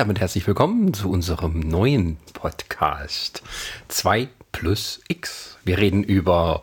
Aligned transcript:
damit 0.00 0.18
herzlich 0.18 0.46
willkommen 0.46 0.94
zu 0.94 1.10
unserem 1.10 1.60
neuen 1.60 2.16
Podcast 2.32 3.42
2 3.88 4.28
plus 4.50 5.02
X. 5.08 5.58
Wir 5.62 5.76
reden 5.76 6.02
über 6.02 6.62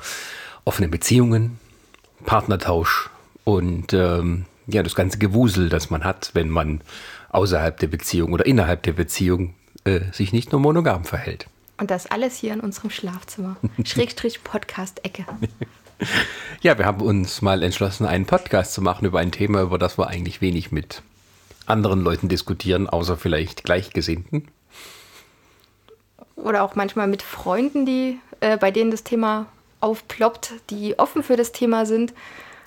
offene 0.65 0.87
Beziehungen, 0.87 1.59
Partnertausch 2.25 3.11
und 3.43 3.93
ähm, 3.93 4.47
ja, 4.65 4.81
das 4.81 4.95
ganze 4.95 5.19
Gewusel, 5.19 5.69
das 5.69 5.91
man 5.91 6.03
hat, 6.03 6.31
wenn 6.33 6.49
man 6.49 6.81
außerhalb 7.29 7.77
der 7.77 7.85
Beziehung 7.85 8.33
oder 8.33 8.47
innerhalb 8.47 8.81
der 8.81 8.93
Beziehung 8.93 9.53
äh, 9.83 9.99
sich 10.11 10.33
nicht 10.33 10.51
nur 10.51 10.59
monogam 10.59 11.05
verhält. 11.05 11.45
Und 11.77 11.91
das 11.91 12.07
alles 12.07 12.37
hier 12.37 12.53
in 12.53 12.59
unserem 12.59 12.89
Schlafzimmer. 12.89 13.57
Schrägstrich 13.83 14.43
Podcast-Ecke. 14.43 15.27
Ja, 16.61 16.79
wir 16.79 16.85
haben 16.85 17.01
uns 17.01 17.43
mal 17.43 17.61
entschlossen, 17.61 18.07
einen 18.07 18.25
Podcast 18.25 18.73
zu 18.73 18.81
machen 18.81 19.05
über 19.05 19.19
ein 19.19 19.31
Thema, 19.31 19.61
über 19.61 19.77
das 19.77 19.99
wir 19.99 20.07
eigentlich 20.07 20.41
wenig 20.41 20.71
mit 20.71 21.03
anderen 21.67 22.01
Leuten 22.01 22.29
diskutieren, 22.29 22.87
außer 22.87 23.17
vielleicht 23.17 23.63
Gleichgesinnten. 23.63 24.47
Oder 26.35 26.63
auch 26.63 26.75
manchmal 26.75 27.07
mit 27.07 27.21
Freunden, 27.21 27.85
die, 27.85 28.19
äh, 28.39 28.57
bei 28.57 28.71
denen 28.71 28.91
das 28.91 29.03
Thema 29.03 29.47
aufploppt, 29.79 30.53
die 30.69 30.97
offen 30.97 31.23
für 31.23 31.35
das 31.35 31.51
Thema 31.51 31.85
sind. 31.85 32.13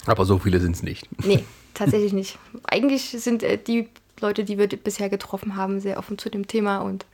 Aber 0.07 0.25
so 0.25 0.39
viele 0.39 0.61
sind 0.61 0.77
es 0.77 0.83
nicht. 0.83 1.09
Nee, 1.25 1.45
tatsächlich 1.75 2.13
nicht. 2.13 2.39
Eigentlich 2.65 3.11
sind 3.11 3.43
äh, 3.43 3.59
die 3.59 3.89
Leute, 4.21 4.45
die 4.45 4.59
wir 4.59 4.69
bisher 4.69 5.09
getroffen 5.09 5.57
haben, 5.57 5.81
sehr 5.81 5.99
offen 5.99 6.19
zu 6.19 6.31
dem 6.31 6.47
Thema 6.47 6.79
und 6.79 7.07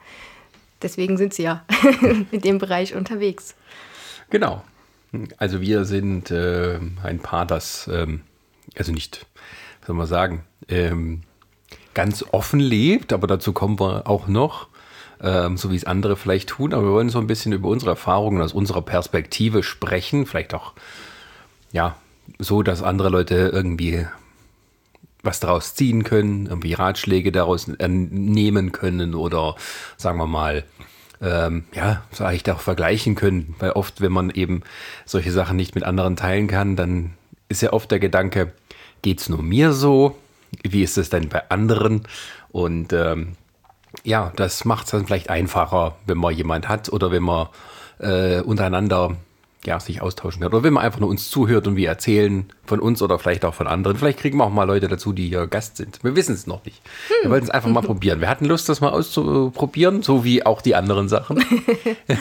deswegen 0.83 1.17
sind 1.17 1.35
sie 1.35 1.45
ja 1.45 1.65
in 2.31 2.41
dem 2.41 2.59
Bereich 2.59 2.95
unterwegs. 2.95 3.55
Genau. 4.31 4.65
Also 5.39 5.61
wir 5.61 5.85
sind 5.85 6.31
äh, 6.31 6.79
ein 7.03 7.21
Paar, 7.21 7.47
das, 7.47 7.89
ähm, 7.93 8.23
also 8.77 8.93
nicht, 8.93 9.27
was 9.81 9.87
soll 9.87 9.97
man 9.97 10.07
sagen, 10.07 10.45
ähm, 10.69 11.23
ganz 11.97 12.23
offen 12.31 12.61
lebt, 12.61 13.15
aber 13.15 13.27
dazu 13.27 13.55
kommen 13.55 13.81
wir 13.81 14.07
auch 14.07 14.29
noch, 14.29 14.69
ähm, 15.23 15.57
so 15.57 15.71
wie 15.73 15.77
es 15.77 15.85
andere 15.85 16.15
vielleicht 16.17 16.51
tun. 16.51 16.75
Aber 16.75 16.85
wir 16.85 16.93
wollen 16.93 17.09
so 17.09 17.19
ein 17.19 17.27
bisschen 17.27 17.55
über 17.55 17.71
unsere 17.71 17.93
Erfahrungen 17.93 18.43
aus 18.43 18.53
unserer 18.53 18.83
Perspektive 18.83 19.63
sprechen, 19.63 20.27
vielleicht 20.27 20.53
auch, 20.53 20.75
ja, 21.73 21.97
so, 22.39 22.63
dass 22.63 22.83
andere 22.83 23.09
Leute 23.09 23.51
irgendwie 23.53 24.07
was 25.23 25.41
daraus 25.41 25.75
ziehen 25.75 26.05
können, 26.05 26.47
irgendwie 26.47 26.75
Ratschläge 26.75 27.33
daraus 27.33 27.67
nehmen 27.67 28.73
können 28.73 29.15
oder 29.15 29.57
sagen 29.97 30.19
wir 30.19 30.27
mal, 30.27 30.65
ähm, 31.23 31.65
ja, 31.73 32.03
vielleicht 32.13 32.51
auch 32.51 32.61
vergleichen 32.61 33.15
können. 33.15 33.55
Weil 33.59 33.71
oft, 33.71 34.03
wenn 34.03 34.13
man 34.13 34.29
eben 34.29 34.63
solche 35.07 35.33
Sachen 35.33 35.57
nicht 35.57 35.75
mit 35.75 35.85
anderen 35.85 36.15
teilen 36.15 36.47
kann, 36.47 36.77
dann 36.77 37.15
ist 37.49 37.63
ja 37.63 37.73
oft 37.73 37.91
der 37.91 38.01
Gedanke, 38.01 38.53
geht's 39.01 39.31
nur 39.31 39.43
mir 39.43 39.73
so? 39.73 40.17
Wie 40.63 40.83
ist 40.83 40.99
es 40.99 41.11
denn 41.11 41.29
bei 41.29 41.49
anderen? 41.51 42.03
Und 42.51 42.93
ähm, 42.93 43.37
ja, 44.05 44.33
das 44.37 44.65
macht 44.65 44.87
es 44.87 44.91
dann 44.93 45.07
vielleicht 45.07 45.31
einfacher, 45.31 45.97
wenn 46.07 46.19
man 46.19 46.35
jemand 46.35 46.69
hat 46.69 46.89
oder 46.93 47.11
wenn 47.11 47.23
man 47.23 47.49
äh, 47.99 48.41
untereinander 48.41 49.17
ja, 49.65 49.81
sich 49.81 50.01
austauschen 50.01 50.43
kann. 50.43 50.53
Oder 50.53 50.63
wenn 50.63 50.73
man 50.73 50.85
einfach 50.85 51.01
nur 51.01 51.09
uns 51.09 51.31
zuhört 51.31 51.67
und 51.67 51.77
wir 51.77 51.89
erzählen 51.89 52.51
von 52.65 52.81
uns 52.81 53.03
oder 53.03 53.19
vielleicht 53.19 53.45
auch 53.45 53.55
von 53.55 53.67
anderen. 53.67 53.97
Vielleicht 53.97 54.19
kriegen 54.19 54.39
wir 54.39 54.45
auch 54.45 54.51
mal 54.51 54.65
Leute 54.65 54.89
dazu, 54.89 55.13
die 55.13 55.29
hier 55.29 55.47
Gast 55.47 55.77
sind. 55.77 56.03
Wir 56.03 56.15
wissen 56.15 56.35
es 56.35 56.47
noch 56.47 56.65
nicht. 56.65 56.81
Wir 57.23 57.31
wollten 57.31 57.47
es 57.47 57.51
einfach 57.51 57.71
mal 57.71 57.81
probieren. 57.83 58.21
Wir 58.21 58.29
hatten 58.29 58.45
Lust, 58.45 58.69
das 58.69 58.81
mal 58.81 58.91
auszuprobieren, 58.91 60.03
so 60.03 60.25
wie 60.25 60.45
auch 60.45 60.63
die 60.63 60.75
anderen 60.75 61.09
Sachen. 61.09 61.45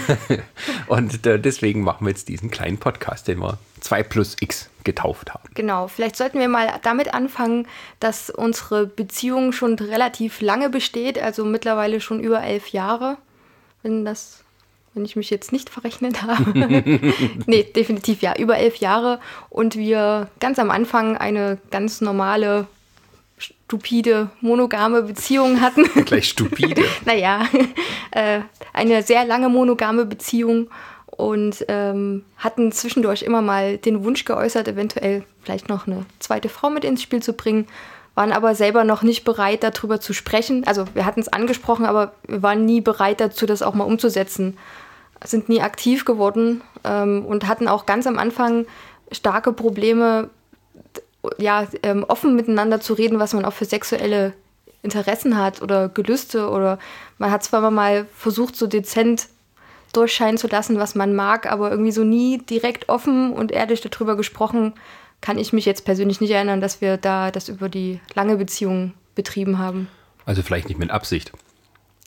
und 0.87 1.25
äh, 1.25 1.39
deswegen 1.39 1.81
machen 1.81 2.05
wir 2.05 2.11
jetzt 2.11 2.29
diesen 2.29 2.49
kleinen 2.49 2.77
Podcast, 2.77 3.27
den 3.27 3.39
wir 3.39 3.57
2 3.81 4.03
plus 4.03 4.37
X 4.39 4.69
getauft 4.85 5.33
haben. 5.33 5.49
Genau, 5.53 5.87
vielleicht 5.87 6.15
sollten 6.15 6.39
wir 6.39 6.47
mal 6.47 6.79
damit 6.83 7.13
anfangen, 7.13 7.67
dass 7.99 8.29
unsere 8.29 8.85
Beziehung 8.87 9.51
schon 9.51 9.75
relativ 9.75 10.39
lange 10.39 10.69
besteht, 10.69 11.19
also 11.19 11.43
mittlerweile 11.43 11.99
schon 11.99 12.21
über 12.21 12.41
elf 12.41 12.69
Jahre, 12.69 13.17
wenn 13.83 14.05
das, 14.05 14.44
wenn 14.95 15.05
ich 15.05 15.15
mich 15.15 15.29
jetzt 15.29 15.51
nicht 15.51 15.69
verrechnet 15.69 16.21
habe. 16.23 16.43
nee, 17.45 17.63
definitiv 17.63 18.21
ja, 18.21 18.35
über 18.37 18.57
elf 18.57 18.77
Jahre 18.77 19.19
und 19.49 19.75
wir 19.75 20.29
ganz 20.39 20.57
am 20.57 20.71
Anfang 20.71 21.17
eine 21.17 21.59
ganz 21.69 22.01
normale, 22.01 22.67
stupide, 23.37 24.29
monogame 24.41 25.03
Beziehung 25.03 25.61
hatten. 25.61 25.83
Gleich 26.05 26.29
stupide. 26.29 26.83
naja, 27.05 27.47
äh, 28.11 28.39
eine 28.73 29.03
sehr 29.03 29.25
lange 29.25 29.49
monogame 29.49 30.05
Beziehung 30.05 30.69
und 31.07 31.65
ähm, 31.67 32.23
hatten 32.37 32.71
zwischendurch 32.71 33.23
immer 33.23 33.41
mal 33.41 33.77
den 33.77 34.03
Wunsch 34.03 34.25
geäußert, 34.25 34.67
eventuell 34.67 35.23
vielleicht 35.43 35.69
noch 35.69 35.87
eine 35.87 36.05
zweite 36.19 36.49
Frau 36.49 36.69
mit 36.69 36.83
ins 36.83 37.01
Spiel 37.01 37.21
zu 37.21 37.33
bringen, 37.33 37.67
waren 38.15 38.31
aber 38.31 38.55
selber 38.55 38.83
noch 38.83 39.01
nicht 39.01 39.23
bereit, 39.23 39.63
darüber 39.63 39.99
zu 39.99 40.13
sprechen. 40.13 40.65
Also 40.65 40.85
wir 40.93 41.05
hatten 41.05 41.19
es 41.19 41.27
angesprochen, 41.27 41.85
aber 41.85 42.13
wir 42.27 42.41
waren 42.41 42.65
nie 42.65 42.81
bereit 42.81 43.19
dazu, 43.19 43.45
das 43.45 43.61
auch 43.61 43.73
mal 43.73 43.83
umzusetzen. 43.83 44.57
Sind 45.25 45.49
nie 45.49 45.61
aktiv 45.61 46.05
geworden 46.05 46.61
ähm, 46.83 47.25
und 47.25 47.47
hatten 47.47 47.67
auch 47.67 47.85
ganz 47.85 48.07
am 48.07 48.17
Anfang 48.17 48.65
starke 49.11 49.53
Probleme, 49.53 50.29
ja, 51.37 51.67
ähm, 51.83 52.05
offen 52.07 52.35
miteinander 52.35 52.79
zu 52.79 52.93
reden, 52.93 53.19
was 53.19 53.33
man 53.33 53.45
auch 53.45 53.53
für 53.53 53.65
sexuelle 53.65 54.33
Interessen 54.83 55.37
hat 55.37 55.61
oder 55.61 55.89
Gelüste 55.89 56.49
oder 56.49 56.79
man 57.17 57.31
hat 57.31 57.43
zwar 57.43 57.69
mal 57.71 58.05
versucht, 58.15 58.55
so 58.55 58.67
dezent 58.67 59.27
durchscheinen 59.93 60.37
zu 60.37 60.47
lassen, 60.47 60.77
was 60.77 60.95
man 60.95 61.15
mag, 61.15 61.51
aber 61.51 61.71
irgendwie 61.71 61.91
so 61.91 62.03
nie 62.03 62.37
direkt 62.37 62.89
offen 62.89 63.31
und 63.33 63.51
ehrlich 63.51 63.81
darüber 63.81 64.15
gesprochen, 64.15 64.73
kann 65.21 65.37
ich 65.37 65.53
mich 65.53 65.65
jetzt 65.65 65.85
persönlich 65.85 66.21
nicht 66.21 66.31
erinnern, 66.31 66.61
dass 66.61 66.81
wir 66.81 66.97
da 66.97 67.31
das 67.31 67.49
über 67.49 67.69
die 67.69 67.99
lange 68.13 68.35
Beziehung 68.35 68.93
betrieben 69.15 69.57
haben. 69.57 69.87
Also 70.25 70.41
vielleicht 70.41 70.67
nicht 70.67 70.77
mit 70.77 70.91
Absicht. 70.91 71.31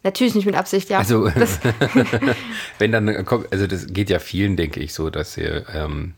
Natürlich 0.04 0.34
nicht 0.34 0.46
mit 0.46 0.54
Absicht, 0.54 0.90
ja. 0.90 0.98
Also, 0.98 1.30
wenn 2.78 2.92
dann 2.92 3.24
kommt, 3.24 3.52
also 3.52 3.66
das 3.66 3.88
geht 3.88 4.10
ja 4.10 4.18
vielen, 4.18 4.56
denke 4.56 4.80
ich, 4.80 4.94
so, 4.94 5.10
dass 5.10 5.36
ihr, 5.36 5.66
ähm, 5.74 6.14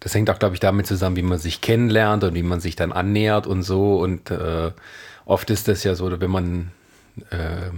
das 0.00 0.14
hängt 0.14 0.30
auch, 0.30 0.38
glaube 0.38 0.54
ich, 0.54 0.60
damit 0.60 0.86
zusammen, 0.86 1.16
wie 1.16 1.22
man 1.22 1.38
sich 1.38 1.60
kennenlernt 1.60 2.24
und 2.24 2.34
wie 2.34 2.42
man 2.42 2.60
sich 2.60 2.76
dann 2.76 2.92
annähert 2.92 3.46
und 3.46 3.62
so. 3.62 3.98
Und 4.00 4.30
äh, 4.30 4.72
oft 5.24 5.50
ist 5.50 5.68
das 5.68 5.84
ja 5.84 5.94
so, 5.94 6.20
wenn 6.20 6.30
man 6.30 6.72
äh, 7.30 7.70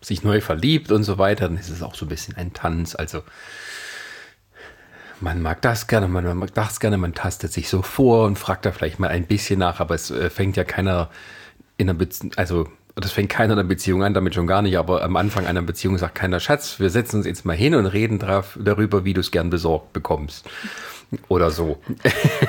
sich 0.00 0.22
neu 0.22 0.40
verliebt 0.40 0.92
und 0.92 1.04
so 1.04 1.18
weiter, 1.18 1.48
dann 1.48 1.58
ist 1.58 1.68
es 1.68 1.82
auch 1.82 1.94
so 1.94 2.06
ein 2.06 2.08
bisschen 2.08 2.36
ein 2.36 2.52
Tanz. 2.52 2.94
Also 2.94 3.22
man 5.20 5.42
mag 5.42 5.60
das 5.62 5.86
gerne, 5.86 6.08
man 6.08 6.36
mag 6.36 6.54
das 6.54 6.80
gerne, 6.80 6.96
man 6.96 7.14
tastet 7.14 7.52
sich 7.52 7.68
so 7.68 7.82
vor 7.82 8.26
und 8.26 8.38
fragt 8.38 8.64
da 8.64 8.72
vielleicht 8.72 8.98
mal 8.98 9.08
ein 9.08 9.26
bisschen 9.26 9.58
nach, 9.58 9.80
aber 9.80 9.94
es 9.94 10.10
äh, 10.10 10.30
fängt 10.30 10.56
ja 10.56 10.64
keiner 10.64 11.10
in 11.76 11.88
einer 11.88 11.98
Beziehung, 11.98 12.32
also 12.36 12.68
das 13.04 13.12
fängt 13.12 13.30
keiner 13.30 13.54
in 13.54 13.58
einer 13.60 13.68
Beziehung 13.68 14.02
an, 14.02 14.14
damit 14.14 14.34
schon 14.34 14.46
gar 14.46 14.62
nicht, 14.62 14.76
aber 14.78 15.02
am 15.02 15.16
Anfang 15.16 15.46
einer 15.46 15.62
Beziehung 15.62 15.98
sagt 15.98 16.14
keiner, 16.14 16.40
Schatz, 16.40 16.80
wir 16.80 16.90
setzen 16.90 17.16
uns 17.16 17.26
jetzt 17.26 17.44
mal 17.44 17.56
hin 17.56 17.74
und 17.74 17.86
reden 17.86 18.18
drauf, 18.18 18.58
darüber, 18.60 19.04
wie 19.04 19.14
du 19.14 19.20
es 19.20 19.30
gern 19.30 19.50
besorgt 19.50 19.92
bekommst. 19.92 20.46
Oder 21.26 21.50
so. 21.50 21.80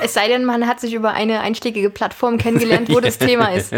es 0.00 0.14
sei 0.14 0.28
denn, 0.28 0.44
man 0.44 0.68
hat 0.68 0.78
sich 0.78 0.94
über 0.94 1.10
eine 1.10 1.40
einschlägige 1.40 1.90
Plattform 1.90 2.38
kennengelernt, 2.38 2.88
wo 2.90 3.00
das 3.00 3.18
Thema 3.18 3.52
ist. 3.52 3.72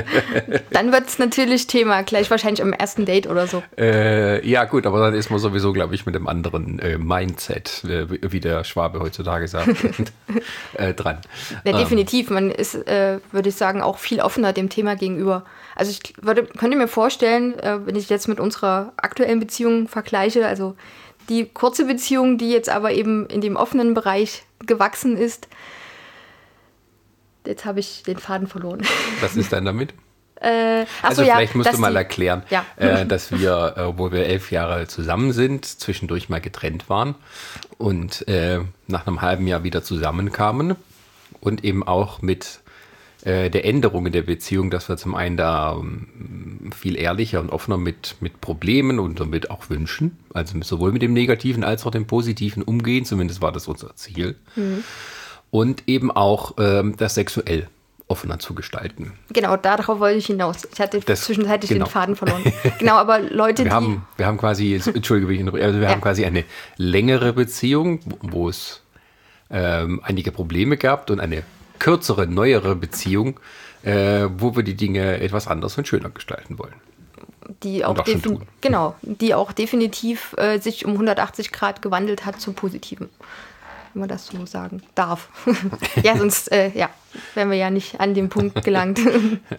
Dann 0.72 0.92
wird 0.92 1.08
es 1.08 1.18
natürlich 1.18 1.66
Thema, 1.66 2.02
gleich 2.02 2.30
wahrscheinlich 2.30 2.60
am 2.60 2.74
ersten 2.74 3.06
Date 3.06 3.26
oder 3.26 3.46
so. 3.46 3.62
Äh, 3.78 4.46
ja, 4.46 4.64
gut, 4.66 4.84
aber 4.84 5.00
dann 5.00 5.14
ist 5.14 5.30
man 5.30 5.38
sowieso, 5.38 5.72
glaube 5.72 5.94
ich, 5.94 6.04
mit 6.04 6.14
dem 6.14 6.28
anderen 6.28 6.78
äh, 6.80 6.98
Mindset, 6.98 7.82
äh, 7.84 8.30
wie- 8.30 8.40
der 8.40 8.62
Schwabe 8.64 9.00
heutzutage 9.00 9.48
sagt, 9.48 9.70
äh, 10.74 10.92
dran. 10.92 11.20
Ja, 11.64 11.72
definitiv. 11.72 12.28
Man 12.28 12.50
ist, 12.50 12.74
äh, 12.74 13.20
würde 13.32 13.48
ich 13.48 13.54
sagen, 13.54 13.80
auch 13.80 13.96
viel 13.96 14.20
offener 14.20 14.52
dem 14.52 14.68
Thema 14.68 14.96
gegenüber. 14.96 15.44
Also 15.76 15.90
ich 15.90 16.14
würde, 16.22 16.44
könnte 16.44 16.76
mir 16.76 16.88
vorstellen, 16.88 17.58
äh, 17.58 17.84
wenn 17.86 17.96
ich 17.96 18.08
jetzt 18.08 18.28
mit 18.28 18.38
unserer 18.40 18.92
aktuellen 18.96 19.40
Beziehung 19.40 19.88
vergleiche, 19.88 20.46
also 20.46 20.76
die 21.28 21.46
kurze 21.46 21.86
Beziehung, 21.86 22.38
die 22.38 22.50
jetzt 22.50 22.68
aber 22.68 22.92
eben 22.92 23.26
in 23.26 23.40
dem 23.40 23.56
offenen 23.56 23.94
Bereich 23.94 24.44
gewachsen 24.66 25.16
ist. 25.16 25.48
Jetzt 27.46 27.64
habe 27.64 27.80
ich 27.80 28.02
den 28.04 28.18
Faden 28.18 28.46
verloren. 28.46 28.82
Was 29.20 29.36
ist 29.36 29.52
dann 29.52 29.64
damit? 29.64 29.92
Äh, 30.40 30.84
Also 31.02 31.22
so, 31.22 31.28
ja, 31.28 31.36
vielleicht 31.36 31.54
musst 31.54 31.72
du 31.72 31.78
mal 31.78 31.90
die- 31.90 31.96
erklären, 31.98 32.42
Ja. 32.50 32.64
äh, 32.76 33.06
dass 33.06 33.30
wir, 33.32 33.74
äh, 33.76 33.98
wo 33.98 34.12
wir 34.12 34.26
elf 34.26 34.50
Jahre 34.50 34.86
zusammen 34.86 35.32
sind, 35.32 35.64
zwischendurch 35.64 36.28
mal 36.28 36.40
getrennt 36.40 36.88
waren 36.88 37.14
und 37.78 38.26
äh, 38.28 38.60
nach 38.86 39.06
einem 39.06 39.22
halben 39.22 39.46
Jahr 39.46 39.62
wieder 39.62 39.82
zusammenkamen 39.82 40.76
und 41.40 41.64
eben 41.64 41.86
auch 41.86 42.20
mit 42.22 42.60
äh, 43.24 43.50
der 43.50 43.64
Änderung 43.64 44.06
in 44.06 44.12
der 44.12 44.22
Beziehung, 44.22 44.70
dass 44.70 44.88
wir 44.88 44.96
zum 44.96 45.14
einen 45.14 45.36
da 45.36 45.72
ähm, 45.78 46.70
viel 46.76 46.96
ehrlicher 46.96 47.40
und 47.40 47.50
offener 47.50 47.76
mit, 47.78 48.16
mit 48.20 48.40
Problemen 48.40 48.98
und 48.98 49.18
damit 49.20 49.50
auch 49.50 49.68
Wünschen, 49.70 50.16
also 50.32 50.60
sowohl 50.62 50.92
mit 50.92 51.02
dem 51.02 51.12
Negativen 51.12 51.64
als 51.64 51.84
auch 51.86 51.90
dem 51.90 52.06
Positiven 52.06 52.62
umgehen, 52.62 53.04
zumindest 53.04 53.40
war 53.42 53.52
das 53.52 53.66
unser 53.68 53.94
Ziel. 53.96 54.36
Und 55.50 55.84
eben 55.86 56.10
auch 56.10 56.54
ähm, 56.58 56.96
das 56.96 57.14
sexuell 57.14 57.68
offener 58.06 58.38
zu 58.38 58.54
gestalten. 58.54 59.12
Genau, 59.32 59.56
darauf 59.56 59.98
wollte 59.98 60.18
ich 60.18 60.26
hinaus. 60.26 60.68
Ich 60.70 60.78
hatte 60.80 61.00
Das- 61.00 61.22
zwischenzeitlich 61.22 61.70
genau. 61.70 61.86
den 61.86 61.90
Faden 61.90 62.16
verloren. 62.16 62.42
genau, 62.78 62.96
aber 62.96 63.18
Leute, 63.20 63.64
Wir 63.64 63.70
die. 63.70 63.74
haben, 63.74 64.06
wir 64.16 64.26
haben 64.26 64.36
quasi, 64.36 64.74
entschuldige, 64.74 65.42
also 65.62 65.78
wir 65.80 65.84
Ja. 65.86 65.88
haben 65.90 66.00
quasi 66.02 66.24
eine 66.26 66.44
längere 66.76 67.32
Beziehung, 67.32 68.00
wo- 68.04 68.18
wo 68.20 68.48
es 68.50 68.82
ähm, 69.50 70.00
einige 70.02 70.32
Probleme 70.32 70.76
gab 70.76 71.08
und 71.10 71.20
eine 71.20 71.44
kürzere, 71.84 72.26
neuere 72.26 72.76
Beziehung, 72.76 73.38
äh, 73.82 74.26
wo 74.38 74.56
wir 74.56 74.62
die 74.62 74.74
Dinge 74.74 75.20
etwas 75.20 75.46
anders 75.46 75.76
und 75.76 75.86
schöner 75.86 76.08
gestalten 76.08 76.58
wollen. 76.58 76.72
die 77.62 77.84
auch, 77.84 77.98
auch 77.98 78.06
genau, 78.62 78.94
die 79.02 79.34
auch 79.34 79.52
definitiv 79.52 80.34
äh, 80.38 80.58
sich 80.60 80.86
um 80.86 80.92
180 80.92 81.52
Grad 81.52 81.82
gewandelt 81.82 82.24
hat 82.24 82.40
zum 82.40 82.54
Positiven. 82.54 83.10
Wenn 83.94 84.00
man 84.00 84.08
das 84.08 84.26
so 84.26 84.44
sagen 84.44 84.82
darf. 84.96 85.28
ja, 86.02 86.16
sonst 86.16 86.50
äh, 86.50 86.70
ja, 86.74 86.90
wären 87.34 87.48
wir 87.50 87.56
ja 87.56 87.70
nicht 87.70 88.00
an 88.00 88.12
dem 88.12 88.28
Punkt 88.28 88.64
gelangt. 88.64 88.98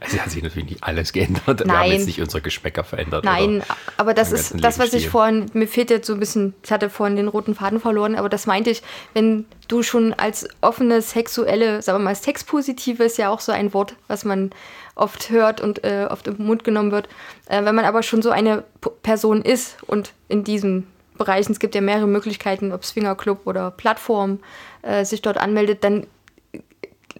Es 0.01 0.19
hat 0.19 0.29
sich 0.29 0.43
natürlich 0.43 0.69
nicht 0.69 0.83
alles 0.83 1.13
geändert. 1.13 1.45
Wir 1.47 1.53
haben 1.59 1.67
Nein. 1.67 1.91
jetzt 1.93 2.05
nicht 2.05 2.21
unsere 2.21 2.41
Geschmäcker 2.41 2.83
verändert. 2.83 3.23
Nein, 3.23 3.63
aber 3.97 4.13
das 4.13 4.33
ist 4.33 4.55
das, 4.61 4.77
was 4.77 4.93
ich 4.93 5.09
vorhin, 5.09 5.45
mir 5.53 5.67
fehlt 5.67 5.89
jetzt 5.89 6.07
so 6.07 6.13
ein 6.13 6.19
bisschen, 6.19 6.53
ich 6.63 6.71
hatte 6.71 6.89
vorhin 6.89 7.15
den 7.15 7.29
roten 7.29 7.55
Faden 7.55 7.79
verloren, 7.79 8.15
aber 8.15 8.27
das 8.27 8.45
meinte 8.45 8.69
ich, 8.69 8.83
wenn 9.13 9.45
du 9.69 9.83
schon 9.83 10.13
als 10.13 10.47
offene, 10.59 11.01
sexuelle, 11.01 11.81
sagen 11.81 11.99
wir 11.99 12.03
mal, 12.03 12.15
Sexpositive 12.15 13.03
ist 13.05 13.17
ja 13.17 13.29
auch 13.29 13.39
so 13.39 13.53
ein 13.53 13.73
Wort, 13.73 13.95
was 14.07 14.25
man 14.25 14.51
oft 14.95 15.29
hört 15.29 15.61
und 15.61 15.83
äh, 15.83 16.07
oft 16.09 16.27
im 16.27 16.37
Mund 16.45 16.63
genommen 16.63 16.91
wird. 16.91 17.07
Äh, 17.47 17.63
wenn 17.63 17.75
man 17.75 17.85
aber 17.85 18.03
schon 18.03 18.21
so 18.21 18.31
eine 18.31 18.63
Person 19.01 19.41
ist 19.41 19.77
und 19.83 20.13
in 20.27 20.43
diesen 20.43 20.87
Bereichen, 21.17 21.51
es 21.51 21.59
gibt 21.59 21.75
ja 21.75 21.81
mehrere 21.81 22.07
Möglichkeiten, 22.07 22.71
ob 22.71 22.83
Swingerclub 22.83 23.45
oder 23.45 23.71
Plattform, 23.71 24.39
äh, 24.81 25.05
sich 25.05 25.21
dort 25.21 25.37
anmeldet, 25.37 25.83
dann 25.83 26.07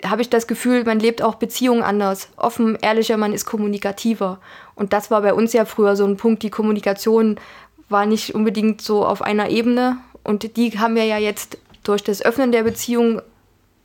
habe 0.03 0.21
ich 0.21 0.29
das 0.29 0.47
Gefühl, 0.47 0.83
man 0.83 0.99
lebt 0.99 1.21
auch 1.21 1.35
Beziehungen 1.35 1.81
anders. 1.81 2.29
Offen, 2.35 2.77
ehrlicher, 2.81 3.17
man 3.17 3.33
ist 3.33 3.45
kommunikativer. 3.45 4.39
Und 4.75 4.93
das 4.93 5.09
war 5.09 5.21
bei 5.21 5.33
uns 5.33 5.53
ja 5.53 5.65
früher 5.65 5.95
so 5.95 6.05
ein 6.05 6.17
Punkt. 6.17 6.43
Die 6.43 6.49
Kommunikation 6.49 7.39
war 7.87 8.05
nicht 8.05 8.35
unbedingt 8.35 8.81
so 8.81 9.05
auf 9.05 9.21
einer 9.21 9.49
Ebene. 9.49 9.97
Und 10.23 10.57
die 10.57 10.77
haben 10.79 10.95
wir 10.95 11.05
ja 11.05 11.17
jetzt 11.17 11.57
durch 11.83 12.03
das 12.03 12.23
Öffnen 12.23 12.51
der 12.51 12.63
Beziehung 12.63 13.21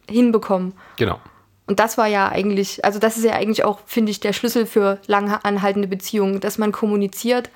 hinbekommen. 0.08 0.72
Genau. 0.96 1.20
Und 1.66 1.78
das 1.78 1.96
war 1.96 2.08
ja 2.08 2.28
eigentlich, 2.28 2.84
also 2.84 2.98
das 2.98 3.16
ist 3.16 3.24
ja 3.24 3.34
eigentlich 3.34 3.62
auch, 3.62 3.78
finde 3.86 4.10
ich, 4.10 4.18
der 4.18 4.32
Schlüssel 4.32 4.66
für 4.66 4.98
lang 5.06 5.30
anhaltende 5.44 5.86
Beziehungen, 5.86 6.40
dass 6.40 6.58
man 6.58 6.72
kommuniziert, 6.72 7.50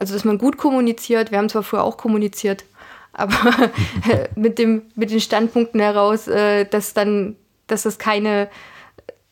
also 0.00 0.14
dass 0.14 0.24
man 0.24 0.38
gut 0.38 0.56
kommuniziert. 0.56 1.30
Wir 1.30 1.38
haben 1.38 1.48
zwar 1.48 1.62
früher 1.62 1.84
auch 1.84 1.96
kommuniziert, 1.96 2.64
aber 3.12 3.70
mit, 4.34 4.58
dem, 4.58 4.82
mit 4.96 5.10
den 5.10 5.20
Standpunkten 5.20 5.78
heraus, 5.78 6.26
äh, 6.26 6.64
dass 6.64 6.94
dann, 6.94 7.36
dass 7.68 7.84
das 7.84 7.98
keine, 7.98 8.48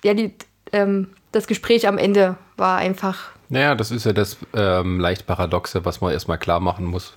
ja, 0.04 0.14
die, 0.14 0.32
ähm, 0.72 1.08
das 1.32 1.46
Gespräch 1.48 1.88
am 1.88 1.98
Ende 1.98 2.36
war 2.56 2.78
einfach, 2.78 3.30
Naja, 3.48 3.74
das 3.74 3.90
ist 3.90 4.04
ja 4.04 4.12
das 4.12 4.36
ähm, 4.54 5.00
leicht 5.00 5.26
Paradoxe, 5.26 5.84
was 5.84 6.00
man 6.00 6.12
erstmal 6.12 6.38
klar 6.38 6.60
machen 6.60 6.84
muss. 6.84 7.14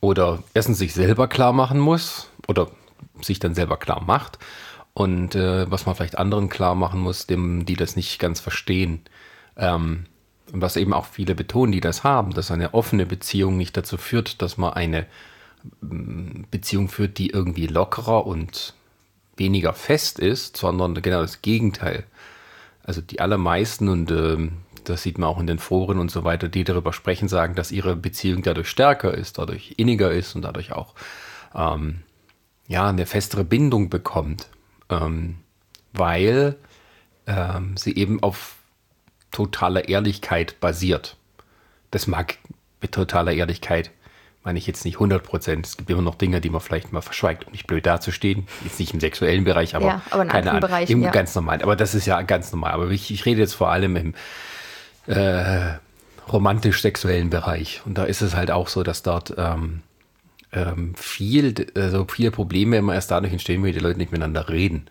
Oder 0.00 0.42
erstens 0.52 0.78
sich 0.78 0.92
selber 0.92 1.28
klar 1.28 1.52
machen 1.52 1.78
muss 1.78 2.28
oder 2.48 2.68
sich 3.22 3.38
dann 3.38 3.54
selber 3.54 3.76
klar 3.76 4.02
macht. 4.06 4.38
Und 4.92 5.34
äh, 5.34 5.70
was 5.70 5.86
man 5.86 5.94
vielleicht 5.94 6.18
anderen 6.18 6.48
klar 6.48 6.74
machen 6.74 7.00
muss, 7.00 7.26
dem, 7.26 7.66
die 7.66 7.76
das 7.76 7.96
nicht 7.96 8.18
ganz 8.18 8.40
verstehen. 8.40 9.02
Ähm, 9.56 10.06
und 10.54 10.60
was 10.60 10.76
eben 10.76 10.92
auch 10.92 11.06
viele 11.06 11.34
betonen, 11.34 11.72
die 11.72 11.80
das 11.80 12.04
haben, 12.04 12.32
dass 12.32 12.52
eine 12.52 12.74
offene 12.74 13.06
Beziehung 13.06 13.56
nicht 13.56 13.76
dazu 13.76 13.96
führt, 13.96 14.40
dass 14.40 14.56
man 14.56 14.72
eine 14.72 15.04
ähm, 15.82 16.46
Beziehung 16.48 16.88
führt, 16.88 17.18
die 17.18 17.30
irgendwie 17.30 17.66
lockerer 17.66 18.24
und 18.24 18.72
weniger 19.36 19.72
fest 19.72 20.20
ist, 20.20 20.56
sondern 20.56 20.94
genau 20.94 21.22
das 21.22 21.42
Gegenteil. 21.42 22.04
Also 22.84 23.00
die 23.00 23.18
allermeisten, 23.20 23.88
und 23.88 24.12
ähm, 24.12 24.58
das 24.84 25.02
sieht 25.02 25.18
man 25.18 25.28
auch 25.28 25.40
in 25.40 25.48
den 25.48 25.58
Foren 25.58 25.98
und 25.98 26.12
so 26.12 26.22
weiter, 26.22 26.48
die 26.48 26.62
darüber 26.62 26.92
sprechen, 26.92 27.26
sagen, 27.28 27.56
dass 27.56 27.72
ihre 27.72 27.96
Beziehung 27.96 28.42
dadurch 28.42 28.68
stärker 28.68 29.12
ist, 29.12 29.38
dadurch 29.38 29.74
inniger 29.76 30.12
ist 30.12 30.36
und 30.36 30.42
dadurch 30.42 30.70
auch 30.70 30.94
ähm, 31.52 32.04
ja, 32.68 32.88
eine 32.88 33.06
festere 33.06 33.42
Bindung 33.42 33.90
bekommt, 33.90 34.46
ähm, 34.88 35.38
weil 35.92 36.54
ähm, 37.26 37.76
sie 37.76 37.96
eben 37.96 38.22
auf 38.22 38.53
totaler 39.34 39.88
Ehrlichkeit 39.88 40.58
basiert. 40.60 41.16
Das 41.90 42.06
mag 42.06 42.38
mit 42.80 42.92
totaler 42.92 43.32
Ehrlichkeit, 43.32 43.90
meine 44.44 44.58
ich 44.58 44.66
jetzt 44.66 44.84
nicht 44.84 44.96
100 44.96 45.22
Prozent. 45.22 45.66
Es 45.66 45.76
gibt 45.76 45.90
immer 45.90 46.02
noch 46.02 46.14
Dinge, 46.14 46.40
die 46.40 46.50
man 46.50 46.60
vielleicht 46.60 46.92
mal 46.92 47.00
verschweigt, 47.00 47.46
um 47.46 47.52
nicht 47.52 47.66
blöd 47.66 47.86
dazustehen. 47.86 48.46
Jetzt 48.62 48.78
nicht 48.78 48.94
im 48.94 49.00
sexuellen 49.00 49.44
Bereich, 49.44 49.74
aber, 49.74 49.86
Ja, 49.86 50.02
aber 50.10 50.22
in 50.22 50.28
keine 50.28 50.50
anderen 50.50 50.56
Ahnung. 50.58 50.70
Bereichen, 50.70 50.92
Im 50.92 51.02
ja. 51.02 51.10
ganz 51.10 51.34
normal. 51.34 51.62
Aber 51.62 51.76
das 51.76 51.94
ist 51.94 52.06
ja 52.06 52.20
ganz 52.22 52.52
normal. 52.52 52.72
Aber 52.72 52.90
ich, 52.90 53.10
ich 53.10 53.24
rede 53.26 53.40
jetzt 53.40 53.54
vor 53.54 53.70
allem 53.70 53.96
im 53.96 54.14
äh, 55.06 55.74
romantisch-sexuellen 56.30 57.30
Bereich. 57.30 57.82
Und 57.84 57.98
da 57.98 58.04
ist 58.04 58.20
es 58.22 58.34
halt 58.34 58.50
auch 58.50 58.68
so, 58.68 58.82
dass 58.82 59.02
dort 59.02 59.34
ähm, 59.36 59.80
ähm, 60.52 60.94
viel, 60.94 61.54
also 61.74 62.06
viele 62.08 62.30
Probleme 62.30 62.76
immer 62.76 62.94
erst 62.94 63.10
dadurch 63.10 63.32
entstehen, 63.32 63.62
wenn 63.62 63.72
die 63.72 63.78
Leute 63.78 63.98
nicht 63.98 64.12
miteinander 64.12 64.48
reden. 64.48 64.88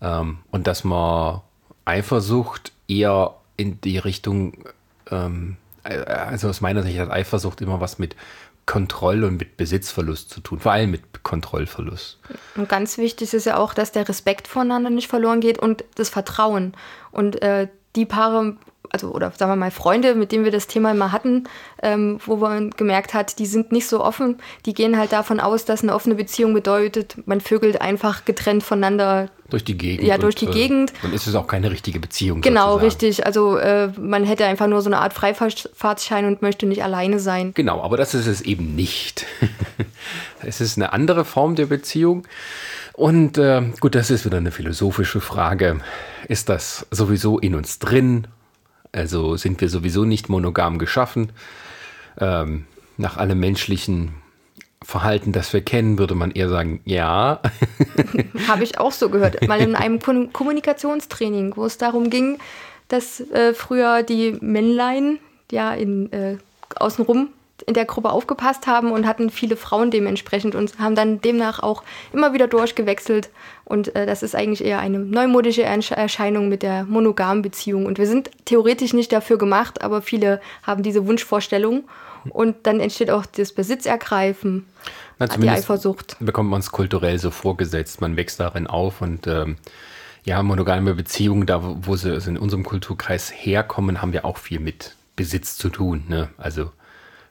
Ähm, 0.00 0.38
und 0.50 0.66
dass 0.66 0.84
man 0.84 1.40
Eifersucht 1.84 2.72
eher 2.88 3.34
in 3.62 3.80
die 3.80 3.98
Richtung, 3.98 4.54
ähm, 5.10 5.56
äh, 5.84 5.96
also 5.98 6.48
aus 6.48 6.60
meiner 6.60 6.82
Sicht 6.82 6.98
hat 6.98 7.10
Eifersucht 7.10 7.60
immer 7.60 7.80
was 7.80 7.98
mit 7.98 8.16
Kontroll- 8.66 9.24
und 9.24 9.38
mit 9.38 9.56
Besitzverlust 9.56 10.30
zu 10.30 10.40
tun, 10.40 10.60
vor 10.60 10.72
allem 10.72 10.90
mit 10.90 11.22
Kontrollverlust. 11.22 12.18
Und 12.56 12.68
ganz 12.68 12.96
wichtig 12.96 13.34
ist 13.34 13.46
ja 13.46 13.56
auch, 13.56 13.74
dass 13.74 13.92
der 13.92 14.08
Respekt 14.08 14.46
voneinander 14.46 14.90
nicht 14.90 15.08
verloren 15.08 15.40
geht 15.40 15.58
und 15.58 15.84
das 15.96 16.08
Vertrauen. 16.08 16.74
Und 17.10 17.42
äh, 17.42 17.68
die 17.96 18.06
Paare, 18.06 18.56
also 18.90 19.10
oder 19.10 19.32
sagen 19.32 19.50
wir 19.50 19.56
mal 19.56 19.70
Freunde, 19.72 20.14
mit 20.14 20.30
denen 20.30 20.44
wir 20.44 20.52
das 20.52 20.68
Thema 20.68 20.92
immer 20.92 21.10
hatten, 21.10 21.44
ähm, 21.82 22.18
wo 22.24 22.36
man 22.36 22.70
gemerkt 22.70 23.14
hat, 23.14 23.38
die 23.40 23.46
sind 23.46 23.72
nicht 23.72 23.88
so 23.88 24.02
offen, 24.02 24.38
die 24.64 24.74
gehen 24.74 24.96
halt 24.96 25.12
davon 25.12 25.40
aus, 25.40 25.64
dass 25.64 25.82
eine 25.82 25.94
offene 25.94 26.14
Beziehung 26.14 26.54
bedeutet, 26.54 27.16
man 27.26 27.40
vögelt 27.40 27.80
einfach 27.80 28.24
getrennt 28.24 28.62
voneinander. 28.62 29.28
Durch 29.52 29.64
die 29.64 29.76
Gegend. 29.76 30.08
Ja, 30.08 30.16
durch 30.16 30.34
die 30.34 30.46
äh, 30.46 30.50
Gegend. 30.50 30.94
Dann 31.02 31.12
ist 31.12 31.26
es 31.26 31.34
auch 31.34 31.46
keine 31.46 31.70
richtige 31.70 32.00
Beziehung. 32.00 32.40
Genau, 32.40 32.78
sozusagen. 32.78 32.84
richtig. 32.86 33.26
Also 33.26 33.58
äh, 33.58 33.88
man 34.00 34.24
hätte 34.24 34.46
einfach 34.46 34.66
nur 34.66 34.80
so 34.80 34.88
eine 34.88 34.96
Art 34.96 35.12
Freifahrtschein 35.12 36.24
und 36.24 36.40
möchte 36.40 36.64
nicht 36.64 36.82
alleine 36.82 37.20
sein. 37.20 37.52
Genau, 37.52 37.82
aber 37.82 37.98
das 37.98 38.14
ist 38.14 38.26
es 38.26 38.40
eben 38.40 38.74
nicht. 38.74 39.26
es 40.42 40.62
ist 40.62 40.78
eine 40.78 40.94
andere 40.94 41.26
Form 41.26 41.54
der 41.54 41.66
Beziehung. 41.66 42.26
Und 42.94 43.36
äh, 43.36 43.60
gut, 43.78 43.94
das 43.94 44.10
ist 44.10 44.24
wieder 44.24 44.38
eine 44.38 44.52
philosophische 44.52 45.20
Frage. 45.20 45.80
Ist 46.28 46.48
das 46.48 46.86
sowieso 46.90 47.38
in 47.38 47.54
uns 47.54 47.78
drin? 47.78 48.28
Also 48.90 49.36
sind 49.36 49.60
wir 49.60 49.68
sowieso 49.68 50.06
nicht 50.06 50.30
monogam 50.30 50.78
geschaffen? 50.78 51.30
Ähm, 52.18 52.64
nach 52.96 53.18
allem 53.18 53.38
menschlichen 53.38 54.14
Verhalten, 54.84 55.32
das 55.32 55.52
wir 55.52 55.60
kennen, 55.62 55.98
würde 55.98 56.14
man 56.14 56.30
eher 56.30 56.48
sagen, 56.48 56.80
ja. 56.84 57.40
Habe 58.48 58.64
ich 58.64 58.78
auch 58.78 58.92
so 58.92 59.08
gehört. 59.08 59.46
Mal 59.48 59.60
in 59.60 59.74
einem 59.74 60.00
Kom 60.00 60.32
Kommunikationstraining, 60.32 61.56
wo 61.56 61.64
es 61.64 61.78
darum 61.78 62.10
ging, 62.10 62.38
dass 62.88 63.20
äh, 63.20 63.54
früher 63.54 64.02
die 64.02 64.36
Männlein 64.40 65.18
ja 65.50 65.72
in, 65.74 66.12
äh, 66.12 66.36
außenrum 66.76 67.28
in 67.66 67.74
der 67.74 67.84
Gruppe 67.84 68.10
aufgepasst 68.10 68.66
haben 68.66 68.90
und 68.90 69.06
hatten 69.06 69.30
viele 69.30 69.56
Frauen 69.56 69.90
dementsprechend 69.90 70.54
und 70.54 70.78
haben 70.78 70.94
dann 70.94 71.20
demnach 71.20 71.60
auch 71.60 71.82
immer 72.12 72.32
wieder 72.32 72.48
durchgewechselt. 72.48 73.30
Und 73.64 73.94
äh, 73.94 74.06
das 74.06 74.22
ist 74.22 74.34
eigentlich 74.34 74.64
eher 74.64 74.80
eine 74.80 74.98
neumodische 74.98 75.64
Ersch- 75.64 75.94
Erscheinung 75.94 76.48
mit 76.48 76.62
der 76.62 76.84
monogamen 76.84 77.42
Beziehung. 77.42 77.86
Und 77.86 77.98
wir 77.98 78.06
sind 78.06 78.30
theoretisch 78.44 78.92
nicht 78.92 79.12
dafür 79.12 79.38
gemacht, 79.38 79.82
aber 79.82 80.02
viele 80.02 80.40
haben 80.62 80.82
diese 80.82 81.06
Wunschvorstellung. 81.06 81.84
Und 82.30 82.66
dann 82.66 82.80
entsteht 82.80 83.10
auch 83.10 83.26
das 83.26 83.52
Besitzergreifen, 83.52 84.66
Na, 85.18 85.26
die 85.26 85.48
Eifersucht. 85.48 86.16
bekommt 86.20 86.50
man 86.50 86.60
es 86.60 86.70
kulturell 86.70 87.18
so 87.18 87.30
vorgesetzt. 87.30 88.00
Man 88.00 88.16
wächst 88.16 88.40
darin 88.40 88.66
auf 88.66 89.00
und 89.00 89.26
ähm, 89.26 89.56
ja, 90.24 90.42
monogame 90.42 90.94
Beziehungen, 90.94 91.46
da 91.46 91.60
wo 91.62 91.96
sie 91.96 92.12
also 92.12 92.30
in 92.30 92.38
unserem 92.38 92.64
Kulturkreis 92.64 93.32
herkommen, 93.34 94.02
haben 94.02 94.12
ja 94.12 94.24
auch 94.24 94.36
viel 94.36 94.60
mit 94.60 94.96
Besitz 95.16 95.56
zu 95.56 95.68
tun. 95.68 96.04
Ne? 96.08 96.28
Also 96.38 96.70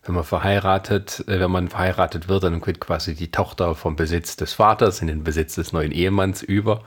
wenn 0.03 0.15
man 0.15 0.23
verheiratet, 0.23 1.23
äh, 1.27 1.39
wenn 1.39 1.51
man 1.51 1.69
verheiratet 1.69 2.27
wird, 2.27 2.43
dann 2.43 2.61
geht 2.61 2.79
quasi 2.79 3.15
die 3.15 3.31
Tochter 3.31 3.75
vom 3.75 3.95
Besitz 3.95 4.35
des 4.35 4.53
Vaters 4.53 5.01
in 5.01 5.07
den 5.07 5.23
Besitz 5.23 5.55
des 5.55 5.71
neuen 5.73 5.91
Ehemanns 5.91 6.41
über. 6.43 6.83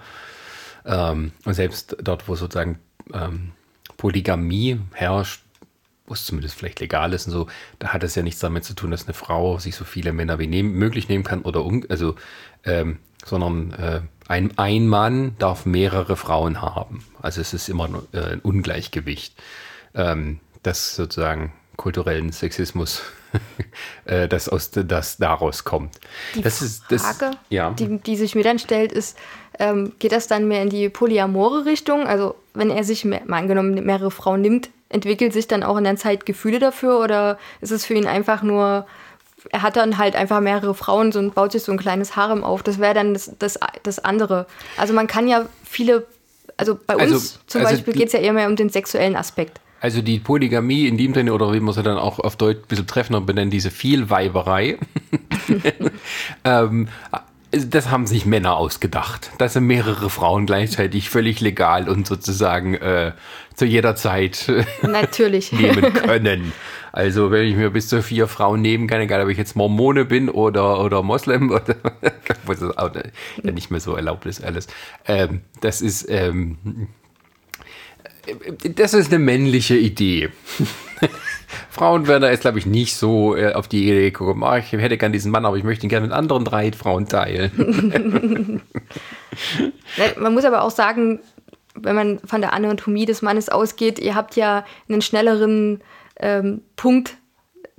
Ähm, 0.85 1.33
und 1.45 1.55
selbst 1.55 1.97
dort, 2.03 2.29
wo 2.29 2.35
sozusagen 2.35 2.79
ähm, 3.13 3.53
Polygamie 3.97 4.81
herrscht, 4.93 5.44
wo 6.07 6.15
es 6.15 6.25
zumindest 6.25 6.57
vielleicht 6.57 6.81
legal 6.81 7.13
ist 7.13 7.27
und 7.27 7.33
so, 7.33 7.47
da 7.79 7.89
hat 7.89 8.05
es 8.05 8.15
ja 8.15 8.23
nichts 8.23 8.41
damit 8.41 8.65
zu 8.65 8.75
tun, 8.75 8.91
dass 8.91 9.07
eine 9.07 9.15
Frau 9.15 9.59
sich 9.59 9.75
so 9.75 9.85
viele 9.85 10.13
Männer 10.13 10.39
wie 10.39 10.47
nehmen, 10.47 10.73
möglich 10.75 11.09
nehmen 11.09 11.25
kann 11.25 11.43
oder 11.43 11.65
um, 11.65 11.85
also, 11.89 12.15
ähm, 12.65 12.99
sondern 13.25 13.73
äh, 13.73 14.01
ein, 14.29 14.57
ein 14.59 14.87
Mann 14.87 15.37
darf 15.39 15.65
mehrere 15.65 16.17
Frauen 16.17 16.61
haben. 16.61 17.05
Also 17.23 17.41
es 17.41 17.55
ist 17.55 17.69
immer 17.69 17.89
nur, 17.89 18.07
äh, 18.13 18.33
ein 18.33 18.41
Ungleichgewicht, 18.41 19.35
ähm, 19.95 20.41
das 20.63 20.95
sozusagen 20.95 21.53
kulturellen 21.77 22.33
Sexismus, 22.33 23.03
äh, 24.05 24.29
das 24.29 24.49
aus 24.49 24.71
das 24.71 25.17
daraus 25.17 25.65
kommt. 25.65 25.99
Die 26.35 26.43
das 26.43 26.61
ist 26.61 26.85
das, 26.91 27.03
Frage, 27.03 27.37
ja. 27.49 27.71
die, 27.71 27.99
die 27.99 28.17
sich 28.17 28.35
mir 28.35 28.45
dann 28.45 28.59
stellt, 28.59 28.93
ist, 28.93 29.17
ähm, 29.59 29.93
geht 29.99 30.13
das 30.13 30.27
dann 30.27 30.49
mehr 30.49 30.63
in 30.63 30.71
die 30.71 30.89
polyamore 30.91 31.65
Richtung? 31.65 32.07
Also 32.07 32.35
wenn 32.53 32.71
er 32.71 32.85
sich 32.85 33.05
mehr, 33.05 33.23
mal 33.27 33.39
angenommen 33.39 33.75
mehrere 33.85 34.11
Frauen 34.11 34.43
nimmt, 34.43 34.71
entwickelt 34.89 35.33
sich 35.33 35.49
dann 35.49 35.63
auch 35.63 35.77
in 35.77 35.85
der 35.85 35.97
Zeit 35.97 36.27
Gefühle 36.27 36.59
dafür 36.59 37.01
oder 37.01 37.39
ist 37.61 37.73
es 37.73 37.85
für 37.85 37.95
ihn 37.95 38.07
einfach 38.07 38.43
nur, 38.43 38.87
er 39.51 39.63
hat 39.63 39.77
dann 39.77 39.99
halt 39.99 40.17
einfach 40.17 40.41
mehrere 40.41 40.75
Frauen 40.75 41.13
so 41.13 41.19
und 41.19 41.35
baut 41.35 41.53
sich 41.53 41.63
so 41.63 41.73
ein 41.73 41.79
kleines 41.79 42.17
Harem 42.17 42.45
auf. 42.45 42.63
Das 42.63 42.79
wäre 42.79 42.95
dann 42.95 43.15
das, 43.15 43.33
das, 43.39 43.59
das 43.83 43.99
andere. 43.99 44.47
Also 44.77 44.95
man 44.95 45.07
kann 45.07 45.27
ja 45.29 45.47
viele, 45.65 46.07
also 46.57 46.79
bei 46.87 46.95
uns 46.95 47.03
Also- 47.03 47.39
zum 47.47 47.61
also 47.63 47.75
Beispiel 47.75 47.95
geht 47.95 48.07
es 48.09 48.13
ja 48.13 48.21
eher 48.21 48.33
mehr 48.33 48.49
um 48.49 48.57
den 48.57 48.69
sexuellen 48.69 49.17
Aspekt. 49.17 49.61
Also 49.81 50.01
die 50.01 50.19
Polygamie 50.19 50.87
in 50.87 50.97
dem 50.97 51.13
Sinne, 51.13 51.35
oder 51.35 51.53
wie 51.53 51.61
man 51.61 51.75
sie 51.75 51.83
dann 51.83 51.99
auch 51.99 52.19
auf 52.19 52.37
Deutsch 52.37 52.61
ein 52.63 52.69
bisschen 52.69 52.87
treffender 52.87 53.21
benennt, 53.21 53.53
diese 53.53 53.71
Vielweiberei, 53.71 54.79
ähm, 56.45 56.89
das 57.57 57.91
haben 57.91 58.07
sich 58.07 58.27
Männer 58.27 58.57
ausgedacht. 58.57 59.31
Das 59.39 59.55
sind 59.55 59.65
mehrere 59.65 60.11
Frauen 60.11 60.47
gleichzeitig 60.47 61.11
völlig 61.11 61.41
legal 61.41 61.89
und 61.89 62.07
sozusagen 62.07 62.75
äh, 62.75 63.13
zu 63.55 63.65
jeder 63.65 63.97
Zeit 63.97 64.49
äh, 64.49 64.65
Natürlich. 64.87 65.53
nehmen 65.53 65.93
können. 65.93 66.53
Also 66.93 67.31
wenn 67.31 67.47
ich 67.47 67.57
mir 67.57 67.71
bis 67.71 67.89
zu 67.89 68.03
vier 68.03 68.29
Frauen 68.29 68.63
nehmen 68.63 68.87
kann, 68.87 69.01
egal 69.01 69.23
ob 69.23 69.29
ich 69.29 69.39
jetzt 69.39 69.57
Mormone 69.57 70.05
bin 70.05 70.29
oder, 70.29 70.81
oder 70.81 71.03
Moslem 71.03 71.51
oder 71.51 71.77
was 72.47 72.63
ist 72.63 72.79
auch 72.79 72.91
nicht 73.43 73.71
mehr 73.71 73.81
so 73.81 73.95
erlaubt 73.95 74.27
ist 74.27 74.45
alles. 74.45 74.69
Ähm, 75.07 75.41
das 75.61 75.81
ist 75.81 76.09
ähm, 76.09 76.89
das 78.77 78.95
ist 78.95 79.13
eine 79.13 79.19
männliche 79.19 79.77
Idee. 79.77 80.31
Frauen 81.71 82.07
werden 82.07 82.23
da 82.23 82.31
jetzt, 82.31 82.43
glaube 82.43 82.59
ich, 82.59 82.67
nicht 82.67 82.97
so 82.97 83.37
äh, 83.37 83.53
auf 83.53 83.69
die 83.69 83.85
Idee 83.85 84.11
gekommen, 84.11 84.43
ah, 84.45 84.59
ich 84.59 84.73
hätte 84.73 84.97
gern 84.97 85.13
diesen 85.13 85.31
Mann, 85.31 85.45
aber 85.45 85.57
ich 85.57 85.65
möchte 85.65 85.87
ihn 85.87 85.89
gerne 85.89 86.07
mit 86.07 86.15
anderen 86.15 86.45
drei 86.45 86.73
Frauen 86.73 87.09
teilen. 87.09 88.63
Man 90.19 90.35
muss 90.35 90.45
aber 90.45 90.63
auch 90.63 90.71
sagen, 90.71 91.21
wenn 91.75 91.97
man 91.97 92.21
von 92.21 92.41
der 92.41 92.53
Anatomie 92.53 93.07
des 93.07 93.23
Mannes 93.23 93.49
ausgeht, 93.49 93.99
ihr 93.99 94.15
habt 94.15 94.37
ja 94.37 94.65
einen 94.89 95.03
schnelleren 95.03 95.83
ähm, 96.21 96.63
Punkt 96.77 97.17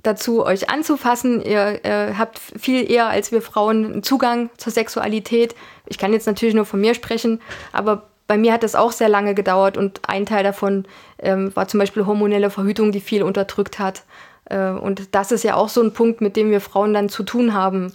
dazu, 0.02 0.44
euch 0.44 0.70
anzufassen. 0.70 1.42
Ihr 1.42 1.84
äh, 1.84 2.14
habt 2.14 2.38
viel 2.38 2.90
eher 2.90 3.08
als 3.08 3.32
wir 3.32 3.42
Frauen 3.42 4.02
Zugang 4.02 4.50
zur 4.56 4.72
Sexualität. 4.72 5.54
Ich 5.86 5.98
kann 5.98 6.12
jetzt 6.12 6.26
natürlich 6.26 6.54
nur 6.54 6.66
von 6.66 6.80
mir 6.80 6.94
sprechen, 6.94 7.40
aber 7.72 8.10
bei 8.26 8.36
mir 8.36 8.52
hat 8.52 8.62
das 8.62 8.74
auch 8.74 8.92
sehr 8.92 9.08
lange 9.08 9.34
gedauert 9.34 9.76
und 9.76 10.00
ein 10.08 10.26
Teil 10.26 10.42
davon 10.42 10.84
ähm, 11.18 11.54
war 11.54 11.68
zum 11.68 11.78
Beispiel 11.78 12.06
hormonelle 12.06 12.50
Verhütung, 12.50 12.92
die 12.92 13.00
viel 13.00 13.22
unterdrückt 13.22 13.78
hat. 13.78 14.04
Äh, 14.46 14.70
und 14.70 15.14
das 15.14 15.32
ist 15.32 15.44
ja 15.44 15.54
auch 15.54 15.68
so 15.68 15.82
ein 15.82 15.92
Punkt, 15.92 16.20
mit 16.20 16.36
dem 16.36 16.50
wir 16.50 16.60
Frauen 16.60 16.92
dann 16.92 17.08
zu 17.08 17.22
tun 17.22 17.54
haben. 17.54 17.92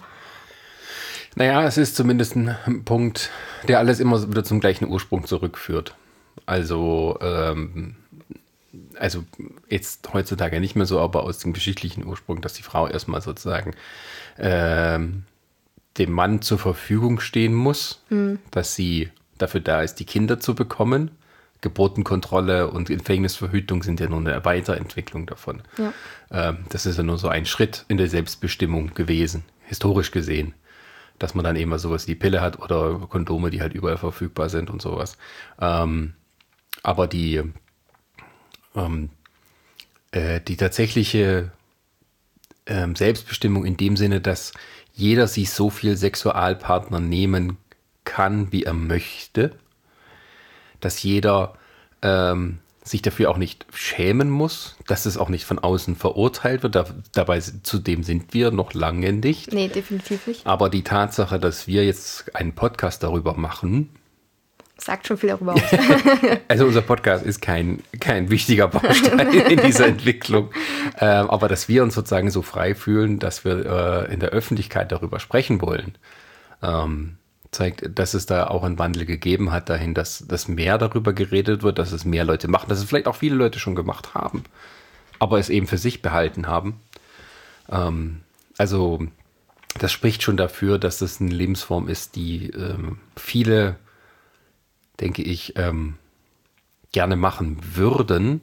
Naja, 1.36 1.64
es 1.64 1.78
ist 1.78 1.96
zumindest 1.96 2.36
ein 2.36 2.84
Punkt, 2.86 3.30
der 3.68 3.80
alles 3.80 4.00
immer 4.00 4.30
wieder 4.30 4.44
zum 4.44 4.60
gleichen 4.60 4.88
Ursprung 4.88 5.26
zurückführt. 5.26 5.96
Also, 6.46 7.18
ähm, 7.22 7.96
also 9.00 9.24
jetzt 9.70 10.14
heutzutage 10.14 10.60
nicht 10.60 10.76
mehr 10.76 10.86
so, 10.86 11.00
aber 11.00 11.24
aus 11.24 11.40
dem 11.40 11.54
geschichtlichen 11.54 12.06
Ursprung, 12.06 12.42
dass 12.42 12.54
die 12.54 12.64
Frau 12.64 12.88
erstmal 12.88 13.22
sozusagen 13.22 13.74
ähm, 14.38 15.24
dem 15.98 16.12
Mann 16.12 16.42
zur 16.42 16.58
Verfügung 16.58 17.20
stehen 17.20 17.54
muss, 17.54 18.04
dass 18.50 18.76
sie 18.76 19.10
dafür 19.42 19.62
da 19.62 19.82
ist, 19.82 19.96
die 19.96 20.06
Kinder 20.06 20.40
zu 20.40 20.56
bekommen. 20.56 21.12
Geburtenkontrolle 21.62 22.70
und 22.70 22.90
Empfängnisverhütung 22.90 23.84
sind 23.84 24.00
ja 24.00 24.10
nur 24.10 24.20
eine 24.20 24.44
Weiterentwicklung 24.44 25.28
davon. 25.28 25.62
Ja. 25.78 25.94
Ähm, 26.32 26.66
das 26.70 26.86
ist 26.86 26.98
ja 26.98 27.04
nur 27.04 27.20
so 27.20 27.28
ein 27.28 27.46
Schritt 27.46 27.86
in 27.88 27.98
der 27.98 28.10
Selbstbestimmung 28.10 28.94
gewesen, 28.96 29.44
historisch 29.66 30.12
gesehen. 30.12 30.54
Dass 31.20 31.36
man 31.36 31.46
dann 31.46 31.56
eben 31.56 31.70
mal 31.70 31.78
sowas 31.78 32.08
wie 32.08 32.14
die 32.14 32.20
Pille 32.20 32.42
hat 32.42 32.60
oder 32.60 33.08
Kondome, 33.08 33.52
die 33.52 33.62
halt 33.62 33.74
überall 33.74 33.98
verfügbar 33.98 34.50
sind 34.50 34.72
und 34.72 34.82
sowas. 34.82 35.18
Ähm, 35.60 36.16
aber 36.82 37.06
die, 37.08 37.44
ähm, 38.76 39.10
äh, 40.12 40.42
die 40.42 40.58
tatsächliche 40.58 41.52
Selbstbestimmung 42.68 43.66
in 43.66 43.76
dem 43.76 43.98
Sinne, 43.98 44.22
dass 44.22 44.54
jeder 44.94 45.28
sich 45.28 45.50
so 45.50 45.70
viel 45.70 45.98
Sexualpartner 45.98 47.00
nehmen 47.00 47.58
kann, 48.04 48.52
wie 48.52 48.64
er 48.64 48.74
möchte, 48.74 49.52
dass 50.80 51.04
jeder 51.04 51.54
ähm, 52.02 52.60
sich 52.84 53.02
dafür 53.02 53.30
auch 53.30 53.38
nicht 53.38 53.66
schämen 53.74 54.30
muss, 54.30 54.76
dass 54.88 55.06
es 55.06 55.18
auch 55.18 55.30
nicht 55.30 55.46
von 55.46 55.60
außen 55.60 55.96
verurteilt 55.96 56.64
wird. 56.64 56.76
Da, 56.76 56.86
dabei 57.12 57.40
zudem 57.40 58.04
sind 58.04 58.34
wir 58.34 58.52
noch 58.52 58.74
lange 58.74 59.14
nicht. 59.14 59.54
Nee, 59.54 59.68
definitiv 59.68 60.26
nicht. 60.28 60.48
Aber 60.48 60.70
die 60.70 60.84
Tatsache, 60.84 61.40
dass 61.40 61.68
wir 61.68 61.86
jetzt 61.86 62.36
einen 62.36 62.54
Podcast 62.54 63.04
darüber 63.04 63.36
machen, 63.36 63.90
Sagt 64.84 65.06
schon 65.06 65.18
viel 65.18 65.30
darüber 65.30 65.54
aus. 65.54 65.62
also 66.48 66.66
unser 66.66 66.82
Podcast 66.82 67.24
ist 67.24 67.40
kein, 67.40 67.84
kein 68.00 68.32
wichtiger 68.32 68.68
Baustein 68.68 69.20
in 69.50 69.62
dieser 69.62 69.86
Entwicklung, 69.86 70.50
ähm, 71.00 71.30
aber 71.30 71.48
dass 71.48 71.70
wir 71.70 71.84
uns 71.84 71.94
sozusagen 71.94 72.32
so 72.32 72.42
frei 72.42 72.74
fühlen, 72.74 73.20
dass 73.20 73.46
wir 73.46 74.08
äh, 74.10 74.14
in 74.14 74.20
der 74.20 74.30
Öffentlichkeit 74.30 74.92
darüber 74.92 75.20
sprechen 75.20 75.62
wollen, 75.62 76.00
ähm, 76.64 77.18
zeigt, 77.52 77.98
dass 77.98 78.14
es 78.14 78.26
da 78.26 78.48
auch 78.48 78.64
einen 78.64 78.80
Wandel 78.80 79.06
gegeben 79.06 79.52
hat 79.52 79.70
dahin, 79.70 79.94
dass, 79.94 80.26
dass 80.28 80.48
mehr 80.48 80.78
darüber 80.78 81.14
geredet 81.14 81.64
wird, 81.64 81.80
dass 81.80 81.92
es 81.92 82.06
mehr 82.06 82.24
Leute 82.24 82.48
machen, 82.48 82.70
dass 82.70 82.80
es 82.80 82.86
vielleicht 82.86 83.08
auch 83.08 83.16
viele 83.16 83.36
Leute 83.36 83.60
schon 83.60 83.76
gemacht 83.76 84.14
haben, 84.14 84.44
aber 85.20 85.38
es 85.38 85.50
eben 85.50 85.68
für 85.68 85.78
sich 85.78 86.02
behalten 86.02 86.48
haben. 86.48 86.80
Ähm, 87.70 88.22
also 88.58 89.06
das 89.78 89.92
spricht 89.92 90.24
schon 90.24 90.38
dafür, 90.38 90.80
dass 90.80 91.00
das 91.00 91.20
eine 91.20 91.32
Lebensform 91.32 91.88
ist, 91.90 92.16
die 92.16 92.48
ähm, 92.52 93.00
viele 93.18 93.78
denke 95.02 95.24
ich, 95.24 95.58
ähm, 95.58 95.96
gerne 96.92 97.16
machen 97.16 97.58
würden. 97.76 98.42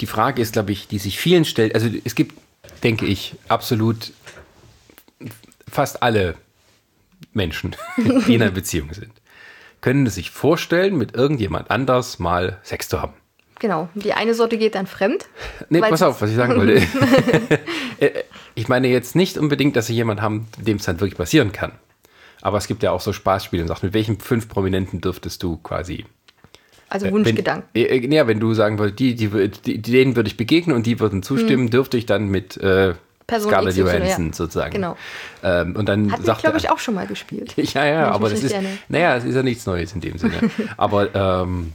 Die 0.00 0.06
Frage 0.06 0.40
ist, 0.40 0.52
glaube 0.52 0.72
ich, 0.72 0.88
die 0.88 0.98
sich 0.98 1.18
vielen 1.18 1.44
stellt. 1.44 1.74
Also 1.74 1.88
es 2.04 2.14
gibt, 2.14 2.38
denke 2.82 3.06
ich, 3.06 3.34
absolut 3.48 4.12
fast 5.68 6.02
alle 6.02 6.36
Menschen, 7.32 7.76
die 8.26 8.34
in 8.34 8.42
einer 8.42 8.50
Beziehung 8.50 8.92
sind, 8.92 9.12
können 9.80 10.06
es 10.06 10.14
sich 10.16 10.30
vorstellen, 10.30 10.96
mit 10.96 11.14
irgendjemand 11.14 11.70
anders 11.70 12.18
mal 12.18 12.58
Sex 12.62 12.88
zu 12.88 13.00
haben. 13.00 13.14
genau. 13.58 13.88
Die 13.94 14.12
eine 14.12 14.34
Sorte 14.34 14.58
geht 14.58 14.74
dann 14.74 14.86
fremd. 14.86 15.26
Nee, 15.68 15.80
pass 15.80 16.02
auf, 16.02 16.20
was 16.20 16.30
ich 16.30 16.36
sagen 16.36 16.56
wollte. 16.56 16.82
Äh, 18.00 18.22
ich 18.54 18.66
meine 18.68 18.88
jetzt 18.88 19.14
nicht 19.14 19.36
unbedingt, 19.36 19.76
dass 19.76 19.86
sie 19.86 19.94
jemanden 19.94 20.22
haben, 20.22 20.48
dem 20.58 20.78
es 20.78 20.84
dann 20.84 21.00
wirklich 21.00 21.18
passieren 21.18 21.52
kann. 21.52 21.72
Aber 22.40 22.56
es 22.56 22.66
gibt 22.66 22.82
ja 22.82 22.92
auch 22.92 23.02
so 23.02 23.12
Spaßspiele 23.12 23.60
und 23.62 23.68
sagt, 23.68 23.82
mit 23.82 23.92
welchen 23.92 24.18
fünf 24.18 24.48
Prominenten 24.48 25.02
dürftest 25.02 25.42
du 25.42 25.58
quasi 25.58 26.06
Also 26.88 27.04
Wenn, 27.06 27.12
Wunschgedanken. 27.12 27.68
äh, 27.74 27.82
äh, 27.98 28.14
ja, 28.14 28.26
wenn 28.26 28.40
du 28.40 28.54
sagen 28.54 28.78
würdest, 28.78 28.98
die, 29.00 29.14
die, 29.14 29.28
die, 29.50 29.82
denen 29.82 30.16
würde 30.16 30.28
ich 30.28 30.38
begegnen 30.38 30.74
und 30.74 30.86
die 30.86 30.98
würden 30.98 31.22
zustimmen, 31.22 31.68
dürfte 31.68 31.98
ich 31.98 32.06
dann 32.06 32.28
mit 32.28 32.56
äh, 32.56 32.90
Hm. 32.90 32.96
Person 33.30 33.50
Scarlett 33.50 33.74
XY, 33.74 33.80
Johansson 33.80 34.26
ja. 34.26 34.32
sozusagen. 34.32 34.72
Genau. 34.72 34.96
Ähm, 35.42 35.76
und 35.76 35.88
dann 35.88 36.10
wir, 36.10 36.22
sagt 36.22 36.42
glaube 36.42 36.58
ich, 36.58 36.68
auch 36.68 36.78
schon 36.78 36.94
mal 36.94 37.06
gespielt. 37.06 37.54
Ja, 37.74 37.86
ja, 37.86 38.10
aber 38.10 38.28
das 38.28 38.42
ist, 38.42 38.54
naja, 38.88 39.16
es 39.16 39.24
ist 39.24 39.34
ja 39.34 39.42
nichts 39.42 39.64
Neues 39.66 39.92
in 39.92 40.00
dem 40.00 40.18
Sinne. 40.18 40.50
aber 40.76 41.14
ähm, 41.14 41.72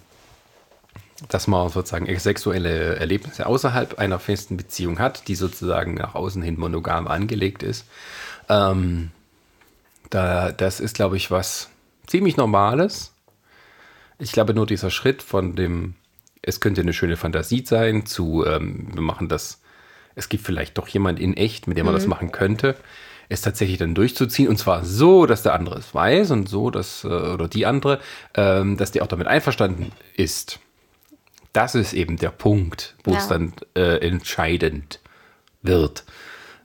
dass 1.29 1.47
man 1.47 1.69
sozusagen 1.69 2.13
sexuelle 2.19 2.97
Erlebnisse 2.97 3.45
außerhalb 3.45 3.97
einer 3.97 4.19
festen 4.19 4.57
Beziehung 4.57 4.99
hat, 4.99 5.27
die 5.29 5.35
sozusagen 5.35 5.93
nach 5.93 6.13
außen 6.13 6.41
hin 6.41 6.59
monogam 6.59 7.07
angelegt 7.07 7.63
ist, 7.63 7.85
ähm, 8.49 9.11
da, 10.09 10.51
das 10.51 10.79
ist, 10.79 10.95
glaube 10.95 11.17
ich, 11.17 11.31
was 11.31 11.69
ziemlich 12.05 12.37
Normales. 12.37 13.13
Ich 14.19 14.31
glaube, 14.31 14.53
nur 14.53 14.65
dieser 14.65 14.91
Schritt 14.91 15.23
von 15.23 15.55
dem, 15.55 15.95
es 16.41 16.59
könnte 16.59 16.81
eine 16.81 16.93
schöne 16.93 17.17
Fantasie 17.17 17.63
sein, 17.65 18.05
zu, 18.05 18.45
ähm, 18.45 18.89
wir 18.93 19.01
machen 19.01 19.29
das, 19.29 19.61
es 20.15 20.29
gibt 20.29 20.45
vielleicht 20.45 20.77
doch 20.77 20.87
jemand 20.87 21.19
in 21.19 21.35
echt, 21.35 21.67
mit 21.67 21.77
dem 21.77 21.85
man 21.85 21.95
das 21.95 22.07
machen 22.07 22.31
könnte, 22.31 22.75
es 23.27 23.41
tatsächlich 23.41 23.77
dann 23.77 23.95
durchzuziehen 23.95 24.47
und 24.47 24.57
zwar 24.57 24.85
so, 24.85 25.25
dass 25.25 25.43
der 25.43 25.53
andere 25.53 25.79
es 25.79 25.93
weiß 25.93 26.31
und 26.31 26.47
so, 26.47 26.69
dass, 26.69 27.03
äh, 27.03 27.07
oder 27.07 27.47
die 27.47 27.65
andere, 27.65 27.99
ähm, 28.35 28.77
dass 28.77 28.91
die 28.91 29.01
auch 29.01 29.07
damit 29.07 29.27
einverstanden 29.27 29.91
ist. 30.15 30.59
Das 31.53 31.73
ist 31.75 31.93
eben 31.93 32.17
der 32.17 32.29
Punkt, 32.29 32.95
wo 33.03 33.15
es 33.15 33.29
Ja. 33.29 33.37
dann 33.37 33.53
äh, 33.75 33.97
entscheidend 34.05 34.99
wird. 35.61 36.03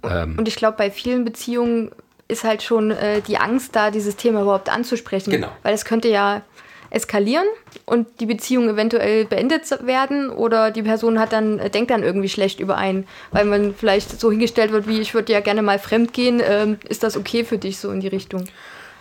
Und 0.03 0.49
ich 0.49 0.57
glaube, 0.57 0.79
bei 0.79 0.91
vielen 0.91 1.25
Beziehungen 1.27 1.91
ist 2.27 2.43
halt 2.45 2.63
schon 2.63 2.91
äh, 2.91 3.21
die 3.21 3.37
Angst 3.37 3.77
da, 3.77 3.91
dieses 3.91 4.17
Thema 4.17 4.43
überhaupt 4.43 4.71
anzusprechen. 4.71 5.31
Genau. 5.31 5.51
Weil 5.63 5.75
es 5.75 5.85
könnte 5.85 6.09
ja 6.09 6.43
eskalieren 6.91 7.47
und 7.87 8.09
die 8.21 8.27
Beziehung 8.27 8.69
eventuell 8.69 9.25
beendet 9.25 9.71
werden 9.87 10.31
oder 10.31 10.71
die 10.71 10.83
Person 10.83 11.19
hat 11.19 11.33
dann, 11.33 11.59
äh, 11.59 11.71
denkt 11.71 11.91
dann 11.91 12.03
irgendwie 12.03 12.29
schlecht 12.29 12.61
über 12.61 12.77
einen, 12.77 13.07
weil 13.31 13.45
man 13.45 13.75
vielleicht 13.75 14.21
so 14.21 14.31
hingestellt 14.31 14.73
wird, 14.73 14.87
wie 14.89 15.01
ich 15.01 15.15
würde 15.15 15.33
ja 15.33 15.41
gerne 15.41 15.63
mal 15.63 15.79
fremd 15.79 16.13
gehen, 16.13 16.43
ähm, 16.45 16.79
ist 16.89 17.03
das 17.03 17.17
okay 17.17 17.45
für 17.45 17.59
dich 17.59 17.79
so 17.79 17.91
in 17.91 18.01
die 18.01 18.09
Richtung? 18.09 18.45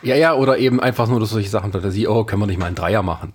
Ja, 0.01 0.15
ja, 0.15 0.33
oder 0.33 0.57
eben 0.57 0.79
einfach 0.79 1.07
nur 1.07 1.19
durch 1.19 1.31
solche 1.31 1.49
Sachen, 1.49 1.71
Fantasie, 1.71 2.07
oh, 2.07 2.23
können 2.23 2.41
wir 2.41 2.47
nicht 2.47 2.59
mal 2.59 2.67
einen 2.67 2.75
Dreier 2.75 3.03
machen? 3.03 3.33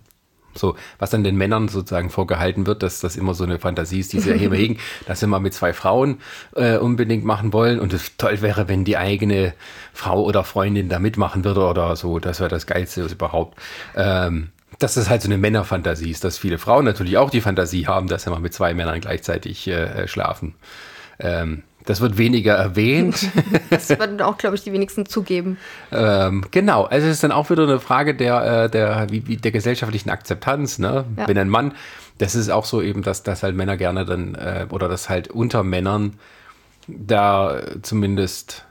So, 0.55 0.77
was 0.99 1.11
dann 1.11 1.25
den 1.25 1.37
Männern 1.37 1.69
sozusagen 1.69 2.11
vorgehalten 2.11 2.67
wird, 2.67 2.83
dass 2.83 3.01
das 3.01 3.17
immer 3.17 3.35
so 3.35 3.45
eine 3.45 3.59
Fantasie 3.59 4.01
ist, 4.01 4.13
die 4.13 4.21
sie 4.21 4.35
hier 4.35 4.51
hegen, 4.53 4.79
dass 5.07 5.21
sie 5.21 5.27
mal 5.27 5.41
mit 5.41 5.55
zwei 5.55 5.73
Frauen 5.73 6.19
äh, 6.55 6.77
unbedingt 6.77 7.25
machen 7.25 7.53
wollen 7.53 7.81
und 7.81 7.93
es 7.93 8.17
toll 8.17 8.41
wäre, 8.43 8.69
wenn 8.69 8.85
die 8.85 8.97
eigene 8.97 9.55
Frau 9.93 10.23
oder 10.23 10.45
Freundin 10.45 10.89
da 10.89 10.99
mitmachen 10.99 11.45
würde 11.45 11.67
oder 11.67 11.97
so. 11.97 12.19
Das 12.19 12.41
wäre 12.41 12.51
das 12.51 12.67
Geilste 12.67 13.03
überhaupt. 13.03 13.59
Ähm, 13.97 14.51
dass 14.79 14.95
das 14.95 15.09
halt 15.09 15.23
so 15.23 15.29
eine 15.29 15.39
Männerfantasie 15.39 16.11
ist, 16.11 16.25
dass 16.25 16.39
viele 16.39 16.59
Frauen 16.59 16.85
natürlich 16.85 17.17
auch 17.17 17.31
die 17.31 17.41
Fantasie 17.41 17.87
haben, 17.87 18.09
dass 18.09 18.25
sie 18.25 18.31
mal 18.31 18.41
mit 18.41 18.55
zwei 18.55 18.75
Männern 18.75 19.01
gleichzeitig 19.01 19.69
äh, 19.69 20.09
schlafen. 20.09 20.55
Ähm, 21.19 21.63
das 21.85 22.01
wird 22.01 22.19
weniger 22.19 22.55
erwähnt. 22.55 23.29
Das 23.71 23.89
würden 23.91 24.21
auch, 24.21 24.39
glaube 24.39 24.57
ich, 24.57 24.63
die 24.63 24.73
wenigsten 24.73 25.07
zugeben. 25.07 25.59
ähm, 25.91 26.45
genau, 26.51 26.85
also 26.85 27.07
es 27.07 27.15
ist 27.15 27.25
dann 27.25 27.33
auch 27.33 27.51
wieder 27.51 27.65
eine 27.65 27.81
Frage 27.81 28.15
der, 28.15 28.65
äh, 28.65 28.71
der, 28.71 29.07
wie 29.11 29.21
der 29.21 29.51
gesellschaftlichen 29.51 30.11
Akzeptanz. 30.11 30.79
Ne? 30.79 31.05
Ja. 31.17 31.29
Wenn 31.29 31.39
ein 31.39 31.49
Mann, 31.49 31.73
das 32.19 32.35
ist 32.35 32.51
auch 32.51 32.65
so 32.65 32.81
eben, 32.81 33.03
dass, 33.03 33.23
dass 33.23 33.43
halt 33.43 33.57
Männer 33.57 33.77
gerne 33.77 34.05
dann, 34.05 34.35
äh, 34.35 34.67
oder 34.71 34.89
dass 34.89 35.09
halt 35.09 35.29
unter 35.29 35.65
Männern 35.65 36.15
da 36.87 37.61
zumindest 37.83 38.65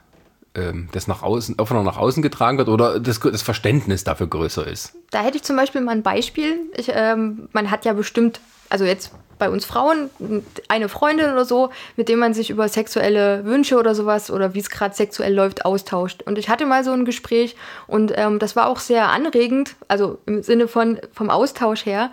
ähm, 0.54 0.88
das 0.92 1.06
nach 1.06 1.22
außen, 1.22 1.58
offener 1.58 1.82
nach 1.82 1.98
außen 1.98 2.22
getragen 2.22 2.58
wird 2.58 2.68
oder 2.68 3.00
das, 3.00 3.20
das 3.20 3.42
Verständnis 3.42 4.04
dafür 4.04 4.28
größer 4.28 4.66
ist. 4.66 4.94
Da 5.10 5.22
hätte 5.22 5.36
ich 5.36 5.42
zum 5.42 5.56
Beispiel 5.56 5.80
mal 5.80 5.92
ein 5.92 6.02
Beispiel. 6.02 6.60
Ich, 6.76 6.90
ähm, 6.92 7.48
man 7.52 7.70
hat 7.70 7.84
ja 7.84 7.92
bestimmt, 7.92 8.40
also 8.70 8.84
jetzt 8.84 9.12
bei 9.38 9.50
uns 9.50 9.64
Frauen, 9.64 10.10
eine 10.68 10.88
Freundin 10.88 11.32
oder 11.32 11.44
so, 11.44 11.70
mit 11.96 12.08
dem 12.08 12.18
man 12.18 12.34
sich 12.34 12.50
über 12.50 12.68
sexuelle 12.68 13.44
Wünsche 13.44 13.78
oder 13.78 13.94
sowas 13.94 14.30
oder 14.30 14.54
wie 14.54 14.60
es 14.60 14.70
gerade 14.70 14.94
sexuell 14.94 15.34
läuft, 15.34 15.64
austauscht. 15.64 16.22
Und 16.22 16.38
ich 16.38 16.48
hatte 16.48 16.66
mal 16.66 16.84
so 16.84 16.92
ein 16.92 17.04
Gespräch 17.04 17.56
und 17.86 18.12
ähm, 18.16 18.38
das 18.38 18.56
war 18.56 18.68
auch 18.68 18.78
sehr 18.78 19.08
anregend, 19.08 19.76
also 19.88 20.18
im 20.26 20.42
Sinne 20.42 20.68
von 20.68 20.98
vom 21.12 21.30
Austausch 21.30 21.86
her, 21.86 22.10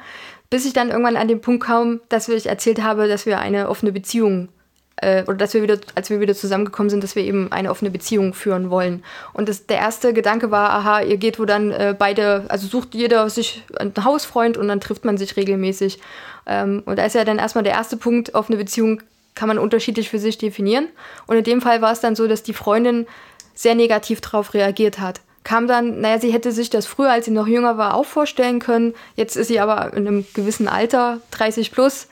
bis 0.49 0.65
ich 0.65 0.73
dann 0.73 0.89
irgendwann 0.89 1.17
an 1.17 1.27
den 1.27 1.41
Punkt 1.41 1.63
kam, 1.63 2.01
dass 2.09 2.27
ich 2.27 2.47
erzählt 2.47 2.83
habe, 2.83 3.07
dass 3.07 3.25
wir 3.25 3.39
eine 3.39 3.69
offene 3.69 3.91
Beziehung 3.91 4.49
äh, 4.97 5.23
oder 5.23 5.35
dass 5.35 5.53
wir 5.53 5.61
wieder, 5.61 5.79
als 5.95 6.09
wir 6.09 6.19
wieder 6.19 6.35
zusammengekommen 6.35 6.89
sind, 6.89 7.03
dass 7.03 7.15
wir 7.15 7.23
eben 7.23 7.51
eine 7.51 7.71
offene 7.71 7.91
Beziehung 7.91 8.33
führen 8.33 8.69
wollen. 8.69 9.03
Und 9.33 9.49
das, 9.49 9.65
der 9.65 9.77
erste 9.77 10.13
Gedanke 10.13 10.51
war, 10.51 10.71
aha, 10.71 11.01
ihr 11.01 11.17
geht 11.17 11.39
wo 11.39 11.45
dann 11.45 11.71
äh, 11.71 11.95
beide, 11.97 12.45
also 12.47 12.67
sucht 12.67 12.93
jeder 12.93 13.29
sich 13.29 13.63
einen 13.77 13.93
Hausfreund 14.03 14.57
und 14.57 14.67
dann 14.67 14.79
trifft 14.79 15.05
man 15.05 15.17
sich 15.17 15.35
regelmäßig. 15.35 15.99
Ähm, 16.45 16.83
und 16.85 16.97
da 16.97 17.05
ist 17.05 17.15
ja 17.15 17.23
dann 17.23 17.39
erstmal 17.39 17.63
der 17.63 17.73
erste 17.73 17.97
Punkt, 17.97 18.35
offene 18.35 18.57
Beziehung 18.57 19.01
kann 19.35 19.47
man 19.47 19.57
unterschiedlich 19.57 20.09
für 20.09 20.19
sich 20.19 20.37
definieren. 20.37 20.87
Und 21.27 21.37
in 21.37 21.43
dem 21.43 21.61
Fall 21.61 21.81
war 21.81 21.91
es 21.91 22.01
dann 22.01 22.15
so, 22.15 22.27
dass 22.27 22.43
die 22.43 22.53
Freundin 22.53 23.07
sehr 23.53 23.75
negativ 23.75 24.21
darauf 24.21 24.53
reagiert 24.53 24.99
hat. 24.99 25.21
Kam 25.43 25.67
dann, 25.67 26.01
naja, 26.01 26.19
sie 26.19 26.31
hätte 26.31 26.51
sich 26.51 26.69
das 26.69 26.85
früher, 26.85 27.11
als 27.11 27.25
sie 27.25 27.31
noch 27.31 27.47
jünger 27.47 27.77
war, 27.77 27.95
auch 27.95 28.05
vorstellen 28.05 28.59
können. 28.59 28.93
Jetzt 29.15 29.35
ist 29.35 29.47
sie 29.47 29.59
aber 29.59 29.93
in 29.93 30.07
einem 30.07 30.25
gewissen 30.33 30.67
Alter, 30.67 31.19
30 31.31 31.71
plus, 31.71 32.07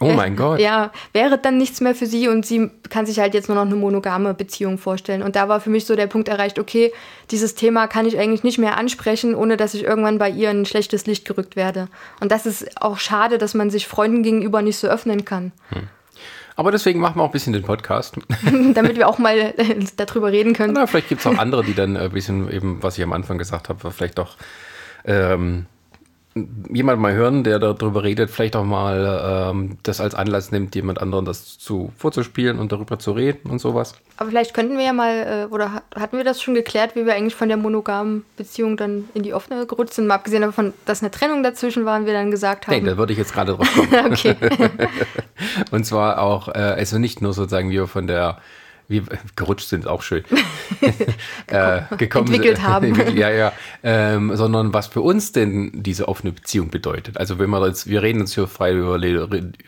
Oh 0.00 0.12
mein 0.12 0.36
Gott. 0.36 0.60
ja, 0.60 0.92
wäre 1.12 1.38
dann 1.38 1.56
nichts 1.56 1.80
mehr 1.80 1.94
für 1.94 2.06
sie 2.06 2.28
und 2.28 2.44
sie 2.44 2.70
kann 2.90 3.06
sich 3.06 3.18
halt 3.18 3.32
jetzt 3.32 3.48
nur 3.48 3.56
noch 3.56 3.64
eine 3.64 3.76
monogame 3.76 4.34
Beziehung 4.34 4.76
vorstellen. 4.76 5.22
Und 5.22 5.36
da 5.36 5.48
war 5.48 5.60
für 5.60 5.70
mich 5.70 5.86
so 5.86 5.96
der 5.96 6.06
Punkt 6.06 6.28
erreicht, 6.28 6.58
okay, 6.58 6.92
dieses 7.30 7.54
Thema 7.54 7.86
kann 7.86 8.04
ich 8.04 8.18
eigentlich 8.18 8.44
nicht 8.44 8.58
mehr 8.58 8.76
ansprechen, 8.76 9.34
ohne 9.34 9.56
dass 9.56 9.72
ich 9.72 9.84
irgendwann 9.84 10.18
bei 10.18 10.28
ihr 10.28 10.50
in 10.50 10.62
ein 10.62 10.66
schlechtes 10.66 11.06
Licht 11.06 11.24
gerückt 11.24 11.56
werde. 11.56 11.88
Und 12.20 12.30
das 12.30 12.44
ist 12.44 12.82
auch 12.82 12.98
schade, 12.98 13.38
dass 13.38 13.54
man 13.54 13.70
sich 13.70 13.86
Freunden 13.86 14.22
gegenüber 14.22 14.60
nicht 14.60 14.76
so 14.76 14.88
öffnen 14.88 15.24
kann. 15.24 15.52
Aber 16.54 16.70
deswegen 16.70 17.00
machen 17.00 17.16
wir 17.16 17.22
auch 17.22 17.28
ein 17.28 17.32
bisschen 17.32 17.54
den 17.54 17.62
Podcast. 17.62 18.16
Damit 18.74 18.96
wir 18.96 19.08
auch 19.08 19.18
mal 19.18 19.38
äh, 19.38 19.54
darüber 19.96 20.30
reden 20.30 20.52
können. 20.52 20.74
Na, 20.74 20.86
vielleicht 20.86 21.08
gibt 21.08 21.22
es 21.22 21.26
auch 21.26 21.38
andere, 21.38 21.64
die 21.64 21.74
dann 21.74 21.96
ein 21.96 22.10
bisschen 22.10 22.50
eben, 22.50 22.82
was 22.82 22.98
ich 22.98 23.04
am 23.04 23.12
Anfang 23.14 23.38
gesagt 23.38 23.70
habe, 23.70 23.90
vielleicht 23.90 24.20
auch 24.20 24.36
ähm, 25.06 25.66
jemand 26.72 27.00
mal 27.00 27.12
hören, 27.12 27.44
der 27.44 27.58
darüber 27.58 28.02
redet, 28.04 28.30
vielleicht 28.30 28.56
auch 28.56 28.64
mal 28.64 29.50
ähm, 29.50 29.76
das 29.82 30.00
als 30.00 30.14
Anlass 30.14 30.50
nimmt, 30.50 30.74
jemand 30.74 31.00
anderen 31.00 31.24
das 31.26 31.58
zu 31.58 31.92
vorzuspielen 31.98 32.58
und 32.58 32.72
darüber 32.72 32.98
zu 32.98 33.12
reden 33.12 33.50
und 33.50 33.58
sowas. 33.58 33.94
Aber 34.16 34.30
vielleicht 34.30 34.54
könnten 34.54 34.78
wir 34.78 34.84
ja 34.84 34.92
mal, 34.94 35.46
äh, 35.50 35.52
oder 35.52 35.72
ha- 35.74 35.82
hatten 35.94 36.16
wir 36.16 36.24
das 36.24 36.40
schon 36.40 36.54
geklärt, 36.54 36.96
wie 36.96 37.04
wir 37.04 37.14
eigentlich 37.14 37.34
von 37.34 37.48
der 37.48 37.56
monogamen 37.58 38.24
Beziehung 38.38 38.76
dann 38.78 39.08
in 39.14 39.22
die 39.24 39.34
offene 39.34 39.66
gerutscht 39.66 39.94
sind? 39.94 40.06
Mal 40.06 40.14
abgesehen 40.14 40.42
davon, 40.42 40.72
dass 40.86 41.02
eine 41.02 41.10
Trennung 41.10 41.42
dazwischen 41.42 41.84
war 41.84 41.98
und 41.98 42.06
wir 42.06 42.14
dann 42.14 42.30
gesagt 42.30 42.66
Nee, 42.68 42.76
haben. 42.76 42.86
da 42.86 42.96
würde 42.96 43.12
ich 43.12 43.18
jetzt 43.18 43.34
gerade 43.34 43.52
drauf 43.52 43.68
kommen. 43.74 44.06
okay. 44.12 44.34
Und 45.70 45.84
zwar 45.84 46.20
auch, 46.20 46.48
äh, 46.48 46.52
also 46.52 46.98
nicht 46.98 47.20
nur 47.20 47.32
sozusagen, 47.32 47.70
wie 47.70 47.74
wir 47.74 47.86
von 47.88 48.06
der, 48.06 48.38
wie 48.92 49.02
gerutscht 49.36 49.68
sind, 49.68 49.88
auch 49.88 50.02
schön. 50.02 50.22
äh, 51.48 51.82
gekommen 51.96 52.28
Entwickelt 52.28 52.58
sind. 52.58 52.66
haben. 52.68 52.94
ja, 53.16 53.30
ja. 53.30 53.52
Ähm, 53.82 54.36
sondern 54.36 54.72
was 54.72 54.86
für 54.86 55.00
uns 55.00 55.32
denn 55.32 55.82
diese 55.82 56.06
offene 56.06 56.32
Beziehung 56.32 56.70
bedeutet. 56.70 57.18
Also 57.18 57.38
wenn 57.40 57.50
wir 57.50 57.66
jetzt, 57.66 57.88
wir 57.88 58.02
reden 58.02 58.20
uns 58.20 58.34
hier 58.34 58.46
frei 58.46 58.74
über 58.74 59.00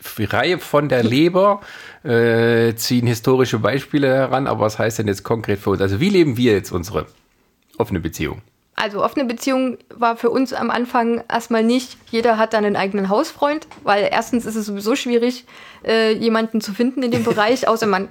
frei 0.01 0.57
von 0.57 0.87
der 0.87 1.03
Leber, 1.03 1.61
äh, 2.03 2.75
ziehen 2.75 3.07
historische 3.07 3.59
Beispiele 3.59 4.07
heran, 4.07 4.47
aber 4.47 4.61
was 4.61 4.79
heißt 4.79 4.99
denn 4.99 5.07
jetzt 5.07 5.23
konkret 5.23 5.59
für 5.59 5.71
uns? 5.71 5.81
Also 5.81 5.99
wie 5.99 6.09
leben 6.09 6.37
wir 6.37 6.53
jetzt 6.53 6.71
unsere 6.71 7.07
offene 7.77 7.99
Beziehung? 7.99 8.41
Also 8.77 9.03
offene 9.03 9.23
Beziehung 9.23 9.77
war 9.89 10.17
für 10.17 10.29
uns 10.29 10.51
am 10.51 10.69
Anfang 10.69 11.23
erstmal 11.29 11.63
nicht, 11.63 11.97
jeder 12.11 12.37
hat 12.37 12.53
dann 12.53 12.65
einen 12.65 12.75
eigenen 12.75 13.07
Hausfreund, 13.07 13.67
weil 13.83 14.09
erstens 14.11 14.45
ist 14.45 14.55
es 14.55 14.65
sowieso 14.65 14.97
schwierig, 14.97 15.45
äh, 15.85 16.11
jemanden 16.11 16.59
zu 16.59 16.73
finden 16.73 17.01
in 17.01 17.11
dem 17.11 17.23
Bereich, 17.23 17.69
außer 17.69 17.87
man 17.87 18.09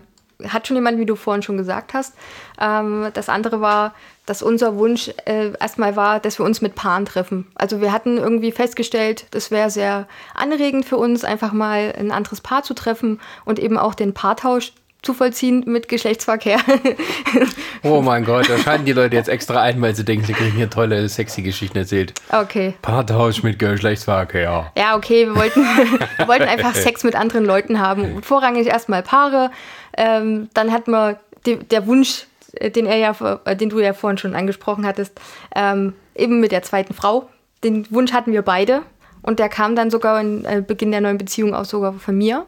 hat 0.49 0.67
schon 0.67 0.77
jemanden, 0.77 1.01
wie 1.01 1.07
du 1.07 1.17
vorhin 1.17 1.43
schon 1.43 1.57
gesagt 1.57 1.95
hast. 1.95 2.15
Ähm, 2.61 3.11
das 3.15 3.29
andere 3.29 3.61
war, 3.61 3.95
dass 4.27 4.43
unser 4.43 4.77
Wunsch 4.77 5.11
äh, 5.27 5.53
erstmal 5.61 5.97
war, 5.97 6.21
dass 6.21 6.39
wir 6.39 6.47
uns 6.47 6.63
mit 6.63 6.75
Paaren 6.75 7.05
treffen. 7.05 7.47
Also 7.55 7.81
wir 7.81 7.93
hatten 7.93 8.17
irgendwie 8.17 8.53
festgestellt, 8.53 9.27
das 9.33 9.51
wäre 9.51 9.71
sehr 9.71 10.09
anregend 10.35 10.87
für 10.87 10.97
uns, 10.97 11.25
einfach 11.25 11.53
mal 11.53 11.95
ein 11.99 12.11
anderes 12.11 12.41
Paar 12.41 12.63
zu 12.63 12.75
treffen 12.75 13.21
und 13.45 13.59
eben 13.59 13.77
auch 13.77 13.95
den 13.95 14.15
Paartausch 14.15 14.73
zu 15.05 15.15
vollziehen 15.15 15.65
mit 15.67 15.89
Geschlechtsverkehr. 15.89 16.59
Oh 17.87 18.01
mein 18.01 18.25
Gott, 18.25 18.49
da 18.49 18.57
schalten 18.57 18.87
die 18.87 18.93
Leute 18.93 19.15
jetzt 19.15 19.29
extra 19.29 19.61
ein, 19.61 19.83
weil 19.83 19.95
sie 19.95 20.07
denken, 20.07 20.25
sie 20.25 20.33
kriegen 20.33 20.57
hier 20.57 20.71
tolle, 20.71 21.07
sexy 21.07 21.43
Geschichten 21.43 21.77
erzählt. 21.77 22.15
okay. 22.33 22.73
Paartausch 22.81 23.43
mit 23.43 23.59
Geschlechtsverkehr. 23.59 24.73
Ja, 24.75 24.97
okay, 24.97 25.27
wir 25.27 25.37
wollten, 25.37 25.61
wir 26.17 26.27
wollten 26.27 26.45
einfach 26.45 26.75
Sex 26.75 27.05
mit 27.05 27.15
anderen 27.15 27.45
Leuten 27.45 27.81
haben. 27.81 28.23
Vorrangig 28.23 28.69
erstmal 28.69 29.03
Paare. 29.03 29.51
Ähm, 29.99 30.49
dann 30.55 30.73
hatten 30.73 30.93
wir 30.93 31.21
die, 31.45 31.57
der 31.59 31.87
Wunsch, 31.87 32.27
äh, 32.55 32.71
den, 32.71 32.87
er 32.87 32.97
ja, 32.97 33.41
äh, 33.45 33.55
den 33.55 33.69
du 33.69 33.81
ja 33.81 33.93
vorhin 33.93 34.17
schon 34.17 34.35
angesprochen 34.35 34.87
hattest, 34.87 35.21
ähm, 35.55 35.93
eben 36.15 36.41
mit 36.41 36.53
der 36.53 36.63
zweiten 36.63 36.95
Frau. 36.95 37.29
Den 37.63 37.87
Wunsch 37.91 38.15
hatten 38.15 38.33
wir 38.33 38.43
beide. 38.43 38.83
Und 39.21 39.39
der 39.39 39.49
kam 39.49 39.77
dann 39.77 39.91
sogar 39.91 40.21
in 40.21 40.45
äh, 40.45 40.63
Beginn 40.67 40.91
der 40.91 41.01
neuen 41.01 41.19
Beziehung 41.19 41.55
auch 41.55 41.65
sogar 41.65 41.93
von 41.95 42.17
mir. 42.17 42.47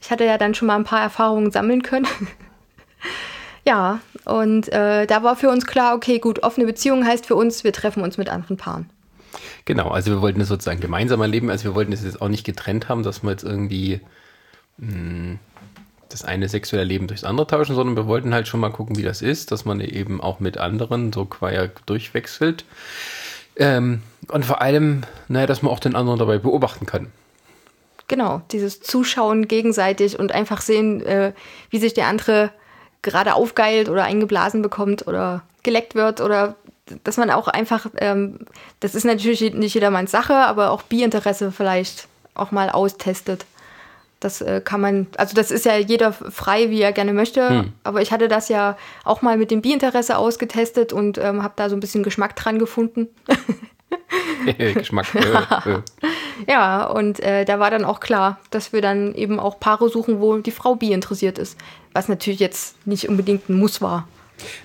Ich 0.00 0.10
hatte 0.10 0.24
ja 0.24 0.38
dann 0.38 0.54
schon 0.54 0.66
mal 0.66 0.76
ein 0.76 0.84
paar 0.84 1.02
Erfahrungen 1.02 1.50
sammeln 1.50 1.82
können. 1.82 2.06
ja, 3.66 4.00
und 4.24 4.72
äh, 4.72 5.06
da 5.06 5.22
war 5.22 5.36
für 5.36 5.50
uns 5.50 5.66
klar, 5.66 5.94
okay, 5.94 6.18
gut, 6.18 6.42
offene 6.42 6.66
Beziehung 6.66 7.06
heißt 7.06 7.26
für 7.26 7.34
uns, 7.34 7.64
wir 7.64 7.72
treffen 7.72 8.02
uns 8.02 8.16
mit 8.18 8.28
anderen 8.28 8.56
Paaren. 8.56 8.88
Genau, 9.64 9.88
also 9.88 10.10
wir 10.10 10.22
wollten 10.22 10.40
es 10.40 10.48
sozusagen 10.48 10.80
gemeinsam 10.80 11.20
erleben. 11.20 11.50
Also 11.50 11.64
wir 11.64 11.74
wollten 11.74 11.92
es 11.92 12.02
jetzt 12.02 12.20
auch 12.20 12.28
nicht 12.28 12.44
getrennt 12.44 12.88
haben, 12.88 13.02
dass 13.02 13.22
wir 13.22 13.30
jetzt 13.30 13.44
irgendwie 13.44 14.00
mh, 14.78 15.38
das 16.08 16.24
eine 16.24 16.48
sexuelle 16.48 16.84
Leben 16.84 17.06
durchs 17.06 17.24
andere 17.24 17.46
tauschen, 17.46 17.74
sondern 17.74 17.96
wir 17.96 18.06
wollten 18.06 18.34
halt 18.34 18.48
schon 18.48 18.60
mal 18.60 18.70
gucken, 18.70 18.96
wie 18.96 19.02
das 19.02 19.22
ist, 19.22 19.52
dass 19.52 19.64
man 19.64 19.80
eben 19.80 20.20
auch 20.20 20.40
mit 20.40 20.58
anderen 20.58 21.12
so 21.12 21.24
quer 21.24 21.70
durchwechselt. 21.86 22.64
Ähm, 23.56 24.02
und 24.28 24.44
vor 24.44 24.60
allem, 24.60 25.02
naja, 25.28 25.46
dass 25.46 25.62
man 25.62 25.72
auch 25.72 25.80
den 25.80 25.94
anderen 25.94 26.18
dabei 26.18 26.38
beobachten 26.38 26.86
kann. 26.86 27.08
Genau, 28.10 28.42
dieses 28.50 28.80
Zuschauen 28.80 29.46
gegenseitig 29.46 30.18
und 30.18 30.32
einfach 30.32 30.62
sehen, 30.62 31.00
äh, 31.06 31.32
wie 31.70 31.78
sich 31.78 31.94
der 31.94 32.08
andere 32.08 32.50
gerade 33.02 33.34
aufgeilt 33.34 33.88
oder 33.88 34.02
eingeblasen 34.02 34.62
bekommt 34.62 35.06
oder 35.06 35.44
geleckt 35.62 35.94
wird 35.94 36.20
oder 36.20 36.56
dass 37.04 37.18
man 37.18 37.30
auch 37.30 37.46
einfach, 37.46 37.86
ähm, 37.98 38.40
das 38.80 38.96
ist 38.96 39.04
natürlich 39.04 39.54
nicht 39.54 39.74
jedermanns 39.74 40.10
Sache, 40.10 40.34
aber 40.34 40.72
auch 40.72 40.82
Bi-Interesse 40.82 41.52
vielleicht 41.52 42.08
auch 42.34 42.50
mal 42.50 42.68
austestet. 42.68 43.46
Das 44.18 44.40
äh, 44.40 44.60
kann 44.60 44.80
man, 44.80 45.06
also 45.16 45.36
das 45.36 45.52
ist 45.52 45.64
ja 45.64 45.76
jeder 45.76 46.12
frei, 46.12 46.68
wie 46.68 46.82
er 46.82 46.90
gerne 46.90 47.12
möchte. 47.12 47.70
Aber 47.84 48.02
ich 48.02 48.10
hatte 48.10 48.26
das 48.26 48.48
ja 48.48 48.76
auch 49.04 49.22
mal 49.22 49.36
mit 49.36 49.52
dem 49.52 49.62
Bi-Interesse 49.62 50.18
ausgetestet 50.18 50.92
und 50.92 51.16
ähm, 51.16 51.44
habe 51.44 51.54
da 51.54 51.70
so 51.70 51.76
ein 51.76 51.80
bisschen 51.80 52.02
Geschmack 52.02 52.34
dran 52.34 52.58
gefunden. 52.58 53.06
Geschmack. 54.74 55.14
Äh, 55.14 55.70
äh. 55.70 55.78
Ja, 56.48 56.86
und 56.86 57.20
äh, 57.20 57.44
da 57.44 57.60
war 57.60 57.70
dann 57.70 57.84
auch 57.84 58.00
klar, 58.00 58.38
dass 58.50 58.72
wir 58.72 58.80
dann 58.80 59.14
eben 59.14 59.38
auch 59.38 59.60
Paare 59.60 59.90
suchen, 59.90 60.20
wo 60.20 60.38
die 60.38 60.50
Frau 60.50 60.74
bi 60.74 60.92
interessiert 60.92 61.38
ist. 61.38 61.58
Was 61.92 62.08
natürlich 62.08 62.40
jetzt 62.40 62.86
nicht 62.86 63.10
unbedingt 63.10 63.50
ein 63.50 63.58
Muss 63.58 63.82
war. 63.82 64.08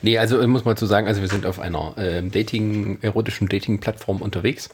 Nee, 0.02 0.18
also 0.18 0.40
äh, 0.40 0.48
muss 0.48 0.64
man 0.64 0.78
zu 0.78 0.86
sagen, 0.86 1.08
also 1.08 1.22
wir 1.22 1.28
sind 1.28 1.46
auf 1.46 1.60
einer 1.60 1.94
ähm, 1.98 2.32
Dating, 2.32 3.00
erotischen 3.02 3.50
Dating-Plattform 3.50 4.22
unterwegs, 4.22 4.70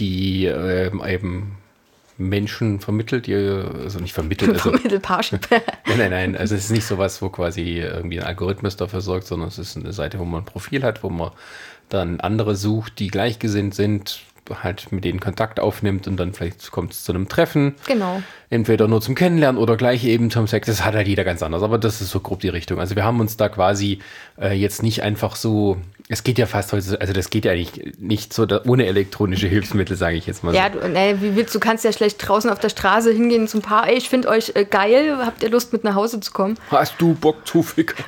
die 0.00 0.46
ähm, 0.46 1.00
eben 1.06 1.56
Menschen 2.20 2.80
vermittelt, 2.80 3.26
die, 3.26 3.34
also 3.34 3.98
nicht 3.98 4.12
vermittelt, 4.12 4.50
also 4.52 4.70
Vom 4.70 4.82
Mittelpaarship. 4.82 5.48
Nein, 5.50 5.98
nein, 5.98 6.10
nein. 6.10 6.36
Also 6.36 6.54
es 6.54 6.64
ist 6.64 6.70
nicht 6.70 6.84
sowas, 6.84 7.20
wo 7.22 7.30
quasi 7.30 7.78
irgendwie 7.78 8.20
ein 8.20 8.26
Algorithmus 8.26 8.76
dafür 8.76 9.00
sorgt, 9.00 9.26
sondern 9.26 9.48
es 9.48 9.58
ist 9.58 9.76
eine 9.76 9.92
Seite, 9.92 10.18
wo 10.18 10.24
man 10.24 10.42
ein 10.42 10.44
Profil 10.44 10.82
hat, 10.82 11.02
wo 11.02 11.08
man 11.08 11.32
dann 11.88 12.20
andere 12.20 12.54
sucht, 12.54 12.98
die 12.98 13.08
gleichgesinnt 13.08 13.74
sind. 13.74 14.20
Halt 14.62 14.92
mit 14.92 15.04
denen 15.04 15.20
Kontakt 15.20 15.60
aufnimmt 15.60 16.06
und 16.08 16.16
dann 16.18 16.32
vielleicht 16.32 16.70
kommt 16.70 16.92
es 16.92 17.04
zu 17.04 17.12
einem 17.12 17.28
Treffen. 17.28 17.74
Genau. 17.86 18.22
Entweder 18.50 18.88
nur 18.88 19.00
zum 19.00 19.14
Kennenlernen 19.14 19.60
oder 19.60 19.76
gleich 19.76 20.04
eben 20.04 20.30
zum 20.30 20.46
Sex. 20.48 20.66
Das 20.66 20.84
hat 20.84 20.94
halt 20.94 21.06
jeder 21.06 21.22
ganz 21.24 21.42
anders, 21.42 21.62
aber 21.62 21.78
das 21.78 22.00
ist 22.00 22.10
so 22.10 22.20
grob 22.20 22.40
die 22.40 22.48
Richtung. 22.48 22.80
Also 22.80 22.96
wir 22.96 23.04
haben 23.04 23.20
uns 23.20 23.36
da 23.36 23.48
quasi 23.48 24.00
äh, 24.40 24.52
jetzt 24.54 24.82
nicht 24.82 25.02
einfach 25.02 25.36
so, 25.36 25.76
es 26.08 26.24
geht 26.24 26.36
ja 26.38 26.46
fast 26.46 26.72
heute, 26.72 27.00
also 27.00 27.12
das 27.12 27.30
geht 27.30 27.44
ja 27.44 27.54
nicht, 27.54 28.00
nicht 28.00 28.32
so 28.32 28.46
da, 28.46 28.62
ohne 28.66 28.86
elektronische 28.86 29.46
Hilfsmittel, 29.46 29.96
sage 29.96 30.16
ich 30.16 30.26
jetzt 30.26 30.42
mal 30.42 30.52
Ja, 30.52 30.68
so. 30.72 30.80
du, 30.80 30.88
nee, 30.88 31.14
wie 31.20 31.36
willst 31.36 31.54
du 31.54 31.60
kannst 31.60 31.84
ja 31.84 31.92
schlecht 31.92 32.26
draußen 32.26 32.50
auf 32.50 32.58
der 32.58 32.70
Straße 32.70 33.12
hingehen 33.12 33.46
zum 33.46 33.62
Paar. 33.62 33.88
Ey, 33.88 33.96
ich 33.96 34.08
finde 34.08 34.28
euch 34.28 34.52
äh, 34.56 34.64
geil. 34.64 35.18
Habt 35.24 35.44
ihr 35.44 35.50
Lust 35.50 35.72
mit 35.72 35.84
nach 35.84 35.94
Hause 35.94 36.18
zu 36.18 36.32
kommen? 36.32 36.58
Hast 36.72 36.94
du 36.98 37.14
Bock 37.14 37.46
zu 37.46 37.62
ficken? 37.62 38.04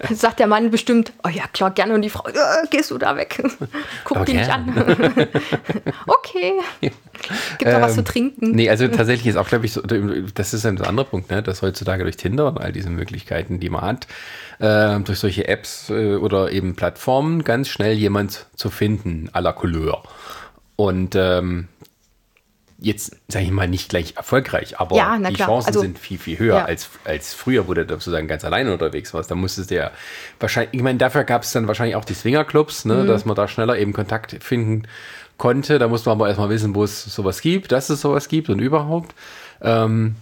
Dann 0.00 0.16
sagt 0.16 0.40
der 0.40 0.46
Mann 0.46 0.70
bestimmt, 0.70 1.12
oh 1.24 1.28
ja, 1.28 1.44
klar, 1.52 1.70
gerne. 1.70 1.94
Und 1.94 2.02
die 2.02 2.10
Frau, 2.10 2.26
äh, 2.28 2.32
gehst 2.70 2.90
du 2.90 2.98
da 2.98 3.16
weg? 3.16 3.40
Guck 4.04 4.16
Aber 4.16 4.26
die 4.26 4.34
nicht 4.34 4.50
an. 4.50 4.66
okay. 6.06 6.52
Gibt 6.80 7.72
noch 7.72 7.80
was 7.80 7.94
zu 7.94 8.00
Ähm, 8.00 8.04
trinken? 8.04 8.50
Nee, 8.52 8.70
also 8.70 8.88
tatsächlich 8.88 9.26
ist 9.26 9.36
auch, 9.36 9.48
glaube 9.48 9.66
ich, 9.66 9.72
so, 9.72 9.82
das 9.82 10.54
ist 10.54 10.64
ein 10.66 10.80
anderer 10.80 11.06
Punkt, 11.06 11.30
ne? 11.30 11.42
dass 11.42 11.62
heutzutage 11.62 12.04
durch 12.04 12.16
Tinder 12.16 12.46
und 12.46 12.58
all 12.58 12.72
diese 12.72 12.90
Möglichkeiten, 12.90 13.60
die 13.60 13.70
man 13.70 13.82
hat, 13.82 14.06
äh, 14.58 15.00
durch 15.00 15.18
solche 15.18 15.48
Apps 15.48 15.90
äh, 15.90 16.16
oder 16.16 16.52
eben 16.52 16.76
Plattformen 16.76 17.44
ganz 17.44 17.68
schnell 17.68 17.94
jemand 17.94 18.46
zu 18.54 18.70
finden, 18.70 19.30
à 19.32 19.40
la 19.40 19.52
Couleur. 19.52 20.02
Und 20.76 21.16
ähm, 21.16 21.68
jetzt, 22.80 23.16
sage 23.26 23.44
ich 23.44 23.50
mal, 23.50 23.66
nicht 23.68 23.88
gleich 23.88 24.14
erfolgreich, 24.16 24.78
aber 24.78 24.96
Ja, 24.96 25.16
die 25.18 25.34
klar. 25.34 25.48
Chancen 25.48 25.66
Also- 25.68 25.80
sind 25.80 25.98
viel, 25.98 26.16
viel 26.18 26.38
höher 26.38 26.58
Ja. 26.58 26.64
als, 26.64 26.88
als 27.04 27.34
früher, 27.34 27.66
wo 27.66 27.74
du 27.74 27.84
sozusagen 27.88 28.28
ganz 28.28 28.44
alleine 28.44 28.72
unterwegs 28.72 29.12
warst. 29.14 29.30
Da 29.30 29.34
musstest 29.34 29.70
du 29.70 29.74
ja 29.76 29.90
wahrscheinlich, 30.38 30.74
ich 30.74 30.82
meine, 30.82 30.98
dafür 30.98 31.24
gab 31.24 31.42
es 31.42 31.50
dann 31.52 31.66
wahrscheinlich 31.66 31.96
auch 31.96 32.04
die 32.04 32.14
Swingerclubs, 32.14 32.84
ne, 32.84 32.94
Mhm. 33.02 33.06
dass 33.08 33.24
man 33.24 33.34
da 33.34 33.48
schneller 33.48 33.76
eben 33.78 33.92
Kontakt 33.92 34.36
finden 34.44 34.84
konnte. 35.38 35.78
Da 35.80 35.88
muss 35.88 36.04
man 36.06 36.12
aber 36.16 36.28
erstmal 36.28 36.50
wissen, 36.50 36.74
wo 36.74 36.84
es 36.84 37.04
sowas 37.04 37.40
gibt, 37.40 37.72
dass 37.72 37.90
es 37.90 38.00
sowas 38.00 38.28
gibt 38.28 38.48
und 38.48 38.60
überhaupt. 38.60 39.14
Ähm, 39.60 40.14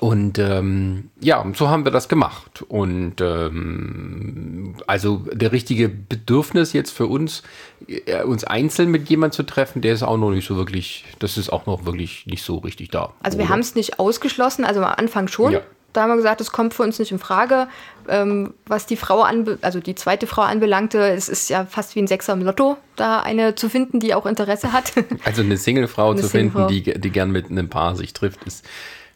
und 0.00 0.38
ähm, 0.38 1.10
ja, 1.20 1.44
so 1.54 1.68
haben 1.68 1.84
wir 1.84 1.92
das 1.92 2.08
gemacht. 2.08 2.64
Und 2.68 3.20
ähm, 3.20 4.76
also 4.86 5.18
der 5.30 5.52
richtige 5.52 5.90
Bedürfnis 5.90 6.72
jetzt 6.72 6.90
für 6.90 7.06
uns, 7.06 7.42
äh, 7.86 8.22
uns 8.22 8.44
einzeln 8.44 8.90
mit 8.90 9.10
jemand 9.10 9.34
zu 9.34 9.42
treffen, 9.42 9.82
der 9.82 9.92
ist 9.92 10.02
auch 10.02 10.16
noch 10.16 10.30
nicht 10.30 10.46
so 10.46 10.56
wirklich, 10.56 11.04
das 11.18 11.36
ist 11.36 11.52
auch 11.52 11.66
noch 11.66 11.84
wirklich 11.84 12.26
nicht 12.26 12.42
so 12.42 12.58
richtig 12.58 12.90
da. 12.90 13.12
Also 13.22 13.36
wir 13.36 13.44
Oder? 13.44 13.52
haben 13.52 13.60
es 13.60 13.74
nicht 13.74 13.98
ausgeschlossen, 13.98 14.64
also 14.64 14.80
am 14.80 14.94
Anfang 14.96 15.28
schon. 15.28 15.52
Ja. 15.52 15.60
Da 15.92 16.02
haben 16.02 16.10
wir 16.10 16.16
gesagt, 16.16 16.40
es 16.40 16.50
kommt 16.50 16.74
für 16.74 16.82
uns 16.82 16.98
nicht 16.98 17.12
in 17.12 17.20
Frage. 17.20 17.68
Ähm, 18.08 18.54
was 18.66 18.86
die 18.86 18.96
Frau 18.96 19.20
anbe 19.22 19.58
also 19.60 19.80
die 19.80 19.94
zweite 19.94 20.26
Frau 20.26 20.42
anbelangte, 20.42 20.98
es 21.10 21.28
ist 21.28 21.50
ja 21.50 21.66
fast 21.66 21.94
wie 21.94 22.00
ein 22.00 22.08
Sechser 22.08 22.32
im 22.32 22.42
Lotto, 22.42 22.78
da 22.96 23.20
eine 23.20 23.54
zu 23.54 23.68
finden, 23.68 24.00
die 24.00 24.14
auch 24.14 24.26
Interesse 24.26 24.72
hat. 24.72 24.92
Also 25.24 25.42
eine 25.42 25.58
Singlefrau 25.58 26.14
zu 26.14 26.28
finden, 26.28 26.66
Singlefrau. 26.66 26.68
die, 26.94 27.00
die 27.00 27.10
gern 27.10 27.30
mit 27.30 27.50
einem 27.50 27.68
Paar 27.68 27.96
sich 27.96 28.14
trifft, 28.14 28.44
ist. 28.44 28.64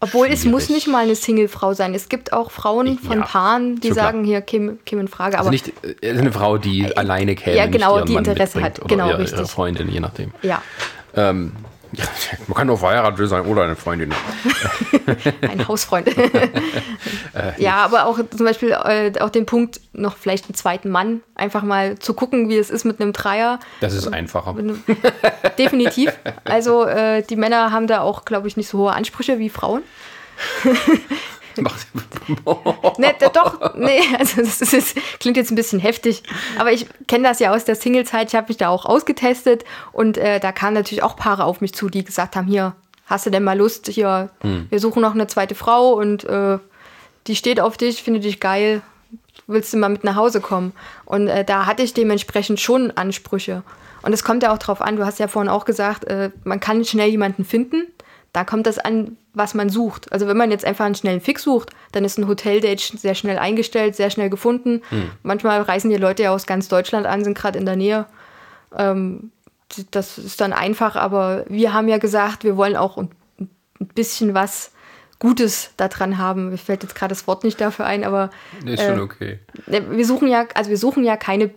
Obwohl 0.01 0.29
es 0.29 0.41
schwierig. 0.43 0.53
muss 0.53 0.69
nicht 0.71 0.87
mal 0.87 1.05
eine 1.05 1.15
Singlefrau 1.15 1.75
sein. 1.75 1.93
Es 1.95 2.09
gibt 2.09 2.33
auch 2.33 2.51
Frauen 2.51 2.99
von 2.99 3.19
Ja, 3.21 3.25
Paaren, 3.25 3.81
die 3.81 3.93
sagen, 3.93 4.23
hier 4.25 4.41
käme, 4.43 4.77
käme 4.85 5.01
in 5.03 5.09
Frage. 5.09 5.37
Also 5.39 5.49
Aber 5.49 5.51
nicht 5.51 5.73
äh, 6.03 6.11
eine 6.11 6.31
Frau, 6.33 6.57
die 6.59 6.97
alleine 6.97 7.35
käme, 7.35 7.57
ja, 7.57 7.67
genau, 7.67 8.01
die 8.03 8.15
Interesse 8.15 8.63
hat. 8.63 8.79
Oder 8.79 8.89
Genau, 8.89 9.09
ihre, 9.09 9.19
richtig. 9.19 9.39
ihre 9.39 9.49
Freundin, 9.49 9.89
je 9.91 10.01
nachdem. 10.01 10.31
ja, 10.43 10.63
Ähm, 11.15 11.53
ja, 11.63 11.68
man 12.47 12.55
kann 12.55 12.71
auch 12.71 12.79
verheiratet 12.79 13.29
sein 13.29 13.47
oder 13.47 13.65
eine 13.65 13.77
Freundin. 13.77 14.13
ein 15.43 15.67
Hausfreund. 15.67 16.09
Äh, 17.35 17.63
ja, 17.63 17.77
aber 17.77 18.07
auch 18.07 18.19
zum 18.35 18.47
Beispiel 18.47 18.71
äh, 18.71 19.13
auch 19.21 19.29
den 19.29 19.47
Punkt, 19.47 19.81
noch 19.93 20.17
vielleicht 20.17 20.47
einen 20.47 20.55
zweiten 20.55 20.89
Mann, 20.89 21.21
einfach 21.35 21.63
mal 21.63 21.99
zu 21.99 22.15
gucken, 22.15 22.49
wie 22.49 22.57
es 22.57 22.71
ist 22.71 22.85
mit 22.85 23.01
einem 23.01 23.13
Dreier. 23.13 23.61
Das 23.81 23.95
ist 23.95 24.09
einfacher. 24.09 24.57
Definitiv. 25.59 26.19
Also 26.45 26.85
äh, 26.85 27.23
die 27.23 27.37
Männer 27.37 27.71
haben 27.71 27.87
da 27.87 28.01
auch, 28.01 28.25
glaube 28.25 28.49
ich, 28.49 28.57
nicht 28.57 28.69
so 28.69 28.79
hohe 28.79 28.93
Ansprüche 28.93 29.39
wie 29.39 29.51
Frauen. 29.51 29.83
Ne, 32.99 33.15
d- 33.21 33.27
doch, 33.33 33.75
nee, 33.75 34.01
also 34.19 34.43
das 34.43 34.61
ist, 34.61 34.73
jetzt- 34.73 34.97
klingt 35.21 35.37
jetzt 35.37 35.51
ein 35.51 35.55
bisschen 35.57 35.79
heftig, 35.81 36.23
aber 36.59 36.73
ich 36.73 36.87
kenne 37.07 37.27
das 37.29 37.39
ja 37.39 37.55
aus 37.55 37.65
der 37.65 37.75
Singlezeit, 37.77 38.29
ich 38.29 38.35
habe 38.35 38.49
mich 38.49 38.57
da 38.57 38.69
auch 38.69 38.85
ausgetestet 38.85 39.65
und 39.93 40.19
äh, 40.19 40.41
da 40.41 40.53
kamen 40.53 40.75
natürlich 40.75 41.03
auch 41.03 41.17
Paare 41.17 41.45
auf 41.45 41.61
mich 41.61 41.75
zu, 41.75 41.89
die 41.89 42.05
gesagt 42.05 42.37
haben, 42.37 42.47
hier, 42.47 42.75
hast 43.07 43.27
du 43.27 43.31
denn 43.31 43.45
mal 43.45 43.57
Lust, 43.57 43.89
hier, 43.89 44.31
wir 44.43 44.81
suchen 44.81 45.01
noch 45.03 45.15
eine 45.15 45.27
zweite 45.27 45.55
Frau 45.55 45.93
und 45.93 46.25
äh, 46.25 46.59
die 47.27 47.37
steht 47.37 47.61
auf 47.61 47.77
dich, 47.77 48.03
findet 48.03 48.25
dich 48.25 48.41
geil, 48.41 48.83
willst 49.47 49.73
du 49.73 49.79
mal 49.79 49.89
mit 49.89 50.05
nach 50.05 50.15
Hause 50.17 50.41
kommen? 50.41 50.73
Und 51.07 51.29
äh, 51.29 51.45
da 51.45 51.65
hatte 51.67 51.83
ich 51.83 51.95
dementsprechend 51.95 52.61
schon 52.61 52.91
Ansprüche. 52.91 53.63
Und 54.03 54.13
es 54.13 54.23
kommt 54.25 54.43
ja 54.43 54.53
auch 54.53 54.59
drauf 54.59 54.81
an, 54.83 54.97
du 54.97 55.05
hast 55.07 55.19
ja 55.19 55.27
vorhin 55.29 55.49
auch 55.51 55.65
gesagt, 55.65 56.05
äh, 56.05 56.31
man 56.45 56.61
kann 56.61 56.85
schnell 56.85 57.09
jemanden 57.09 57.45
finden. 57.45 57.87
Da 58.33 58.45
kommt 58.45 58.67
das 58.67 58.79
an, 58.79 59.17
was 59.33 59.55
man 59.55 59.71
sucht. 59.71 60.13
Also 60.13 60.27
wenn 60.27 60.37
man 60.37 60.51
jetzt 60.51 60.65
einfach 60.65 60.85
einen 60.85 60.95
schnellen 60.95 61.21
Fix 61.21 61.43
sucht, 61.43 61.71
dann 61.93 62.05
ist 62.05 62.19
ein 62.19 62.29
Hoteldate 62.29 62.97
sehr 62.99 63.15
schnell 63.15 63.39
eingestellt, 63.39 63.97
sehr 63.97 64.11
schnell 64.11 64.29
gefunden. 64.31 64.83
Manchmal 65.23 65.63
reisen 65.63 65.91
die 65.91 65.97
Leute 65.97 66.25
ja 66.25 66.31
aus 66.33 66.47
ganz 66.47 66.69
Deutschland 66.69 67.07
an, 67.07 67.25
sind 67.25 67.37
gerade 67.37 67.59
in 67.59 67.65
der 67.65 67.77
Nähe. 67.77 68.07
Ähm, 68.77 69.33
das 69.91 70.19
ist 70.19 70.41
dann 70.41 70.53
einfach, 70.53 70.97
aber 70.97 71.45
wir 71.49 71.73
haben 71.73 71.89
ja 71.89 71.99
gesagt, 71.99 72.45
wir 72.45 72.57
wollen 72.57 72.77
auch 72.77 72.97
ein 72.99 73.11
bisschen 73.95 74.35
was 74.35 74.73
Gutes 75.19 75.71
daran 75.77 76.19
haben. 76.19 76.51
Mir 76.51 76.59
fällt 76.59 76.83
jetzt 76.83 76.95
gerade 76.95 77.11
das 77.11 77.27
Wort 77.27 77.45
nicht 77.45 77.61
dafür 77.61 77.87
ein, 77.87 78.05
aber 78.05 78.31
Nee, 78.65 78.75
ist 78.75 78.83
schon 78.83 78.99
äh, 78.99 79.03
okay. 79.03 79.39
Ne, 79.67 79.91
Wir 79.91 80.07
suchen 80.07 80.29
ja, 80.29 80.47
also 80.55 80.71
wir 80.71 80.79
suchen 80.79 81.03
ja 81.05 81.17
keine 81.17 81.51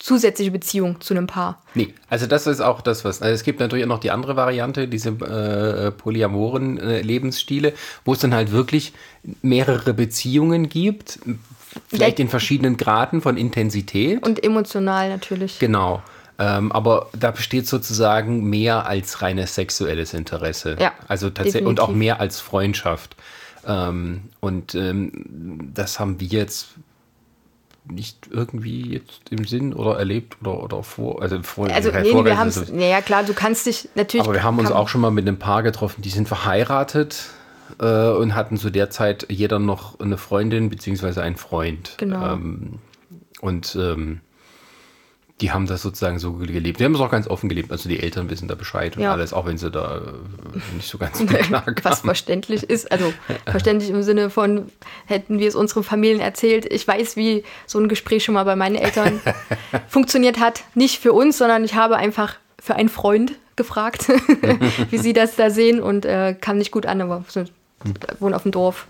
zusätzliche 0.00 0.50
Beziehung 0.50 1.00
zu 1.00 1.14
einem 1.14 1.26
Paar. 1.28 1.62
Nee, 1.74 1.94
also 2.08 2.26
das 2.26 2.46
ist 2.48 2.60
auch 2.60 2.80
das, 2.80 3.04
was. 3.04 3.22
Also 3.22 3.34
es 3.34 3.44
gibt 3.44 3.60
natürlich 3.60 3.84
auch 3.84 3.88
noch 3.88 4.00
die 4.00 4.10
andere 4.10 4.34
Variante, 4.34 4.88
diese 4.88 5.10
äh, 5.10 5.92
polyamoren 5.92 6.78
äh, 6.78 7.02
Lebensstile, 7.02 7.74
wo 8.04 8.14
es 8.14 8.18
dann 8.18 8.34
halt 8.34 8.50
wirklich 8.50 8.92
mehrere 9.42 9.92
Beziehungen 9.94 10.68
gibt, 10.70 11.20
vielleicht 11.88 12.18
Ja. 12.18 12.24
in 12.24 12.28
verschiedenen 12.30 12.76
Graden 12.78 13.20
von 13.20 13.36
Intensität. 13.36 14.26
Und 14.26 14.42
emotional 14.42 15.10
natürlich. 15.10 15.58
Genau. 15.58 16.02
Ähm, 16.38 16.72
aber 16.72 17.10
da 17.12 17.30
besteht 17.30 17.68
sozusagen 17.68 18.48
mehr 18.48 18.86
als 18.86 19.20
reines 19.20 19.54
sexuelles 19.54 20.14
Interesse. 20.14 20.76
Ja, 20.80 20.92
Also 21.06 21.28
tatsächlich 21.28 21.66
und 21.66 21.78
auch 21.78 21.90
mehr 21.90 22.18
als 22.20 22.40
Freundschaft. 22.40 23.14
Ähm, 23.66 24.22
und 24.40 24.74
ähm, 24.74 25.70
das 25.74 26.00
haben 26.00 26.18
wir 26.18 26.28
jetzt 26.28 26.68
nicht 27.90 28.28
irgendwie 28.30 28.92
jetzt 28.94 29.20
im 29.30 29.44
Sinn 29.44 29.72
oder 29.72 29.98
erlebt 29.98 30.36
oder, 30.40 30.62
oder 30.62 30.82
vor, 30.82 31.20
also 31.22 31.42
vor 31.42 31.68
Also 31.70 31.90
nee, 31.90 32.24
wir 32.24 32.38
haben 32.38 32.48
es, 32.48 32.56
ist- 32.56 32.72
naja 32.72 33.00
klar, 33.00 33.24
du 33.24 33.34
kannst 33.34 33.66
dich 33.66 33.88
natürlich. 33.94 34.24
aber 34.24 34.34
wir 34.34 34.42
haben 34.42 34.58
uns 34.58 34.70
auch 34.70 34.88
schon 34.88 35.00
mal 35.00 35.10
mit 35.10 35.26
einem 35.26 35.38
Paar 35.38 35.62
getroffen, 35.62 36.02
die 36.02 36.08
sind 36.10 36.28
verheiratet 36.28 37.30
äh, 37.80 38.10
und 38.10 38.34
hatten 38.34 38.56
zu 38.56 38.70
der 38.70 38.90
Zeit 38.90 39.26
jeder 39.28 39.58
noch 39.58 39.98
eine 40.00 40.16
Freundin 40.18 40.70
beziehungsweise 40.70 41.22
einen 41.22 41.36
Freund. 41.36 41.94
Genau. 41.98 42.34
Ähm, 42.34 42.78
und 43.40 43.76
ähm, 43.80 44.20
die 45.40 45.52
haben 45.52 45.66
das 45.66 45.82
sozusagen 45.82 46.18
so 46.18 46.34
gelebt. 46.34 46.80
Die 46.80 46.84
haben 46.84 46.94
es 46.94 47.00
auch 47.00 47.10
ganz 47.10 47.26
offen 47.26 47.48
gelebt. 47.48 47.70
Also 47.72 47.88
die 47.88 48.00
Eltern 48.00 48.28
wissen 48.30 48.48
da 48.48 48.54
Bescheid 48.54 48.96
und 48.96 49.02
Ja. 49.02 49.12
alles, 49.12 49.32
auch 49.32 49.46
wenn 49.46 49.56
sie 49.58 49.70
da 49.70 49.96
äh, 49.98 50.74
nicht 50.76 50.88
so 50.88 50.98
ganz 50.98 51.18
klar 51.26 51.64
was 51.82 52.00
verständlich 52.00 52.62
ist. 52.64 52.90
Also 52.92 53.12
verständlich 53.46 53.90
im 53.90 54.02
Sinne 54.02 54.30
von, 54.30 54.70
hätten 55.06 55.38
wir 55.38 55.48
es 55.48 55.54
unseren 55.54 55.82
Familien 55.84 56.20
erzählt. 56.20 56.66
Ich 56.70 56.86
weiß, 56.86 57.16
wie 57.16 57.44
so 57.66 57.78
ein 57.78 57.88
Gespräch 57.88 58.24
schon 58.24 58.34
mal 58.34 58.44
bei 58.44 58.56
meinen 58.56 58.76
Eltern 58.76 59.20
funktioniert 59.88 60.38
hat. 60.40 60.64
Nicht 60.74 61.00
für 61.00 61.12
uns, 61.12 61.38
sondern 61.38 61.64
ich 61.64 61.74
habe 61.74 61.96
einfach 61.96 62.34
für 62.60 62.74
einen 62.74 62.88
Freund 62.90 63.32
gefragt, 63.56 64.08
wie 64.90 64.98
sie 64.98 65.12
das 65.12 65.36
da 65.36 65.50
sehen 65.50 65.80
und 65.82 66.04
äh, 66.04 66.34
kam 66.38 66.58
nicht 66.58 66.70
gut 66.70 66.86
an, 66.86 67.00
aber 67.00 67.24
so, 67.28 67.44
wohnen 68.18 68.34
auf 68.34 68.42
dem 68.42 68.52
Dorf. 68.52 68.86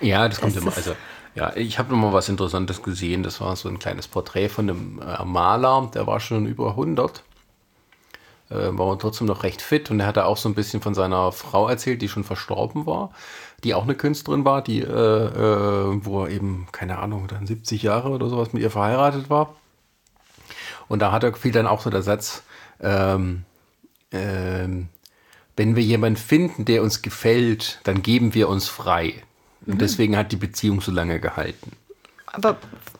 Ja, 0.00 0.28
das 0.28 0.40
kommt 0.40 0.56
Es 0.56 0.62
immer. 0.62 0.72
Also, 0.74 0.94
ja, 1.34 1.54
ich 1.56 1.78
habe 1.78 1.90
noch 1.90 1.98
mal 1.98 2.12
was 2.12 2.28
Interessantes 2.28 2.82
gesehen. 2.82 3.22
Das 3.22 3.40
war 3.40 3.54
so 3.56 3.68
ein 3.68 3.78
kleines 3.78 4.08
Porträt 4.08 4.48
von 4.48 4.68
einem 4.68 5.00
äh, 5.00 5.24
Maler, 5.24 5.90
der 5.94 6.06
war 6.06 6.20
schon 6.20 6.46
über 6.46 6.70
100. 6.70 7.22
Äh, 8.50 8.76
war 8.76 8.86
aber 8.86 8.98
trotzdem 8.98 9.28
noch 9.28 9.44
recht 9.44 9.62
fit 9.62 9.90
und 9.90 10.00
er 10.00 10.06
hatte 10.06 10.26
auch 10.26 10.36
so 10.36 10.48
ein 10.48 10.54
bisschen 10.54 10.82
von 10.82 10.94
seiner 10.94 11.30
Frau 11.30 11.68
erzählt, 11.68 12.02
die 12.02 12.08
schon 12.08 12.24
verstorben 12.24 12.84
war, 12.84 13.12
die 13.62 13.74
auch 13.74 13.84
eine 13.84 13.94
Künstlerin 13.94 14.44
war, 14.44 14.60
die, 14.60 14.80
äh, 14.80 14.84
äh, 14.84 16.04
wo 16.04 16.24
er 16.24 16.30
eben, 16.30 16.66
keine 16.72 16.98
Ahnung, 16.98 17.28
dann 17.28 17.46
70 17.46 17.82
Jahre 17.82 18.10
oder 18.10 18.28
sowas 18.28 18.52
mit 18.52 18.62
ihr 18.62 18.70
verheiratet 18.70 19.30
war. 19.30 19.54
Und 20.88 20.98
da 20.98 21.12
hat 21.12 21.22
er 21.22 21.32
fiel 21.34 21.52
dann 21.52 21.68
auch 21.68 21.80
so 21.80 21.90
der 21.90 22.02
Satz, 22.02 22.42
ähm, 22.80 23.44
ähm, 24.10 24.88
wenn 25.56 25.76
wir 25.76 25.84
jemanden 25.84 26.16
finden, 26.16 26.64
der 26.64 26.82
uns 26.82 27.02
gefällt, 27.02 27.80
dann 27.84 28.02
geben 28.02 28.34
wir 28.34 28.48
uns 28.48 28.66
frei. 28.66 29.22
Und 29.66 29.80
deswegen 29.80 30.16
hat 30.16 30.32
die 30.32 30.36
Beziehung 30.36 30.80
so 30.80 30.90
lange 30.90 31.20
gehalten. 31.20 31.72
Aber 32.26 32.56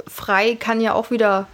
frei 0.06 0.56
kann 0.56 0.80
ja 0.80 0.94
auch 0.94 1.10
wieder 1.10 1.46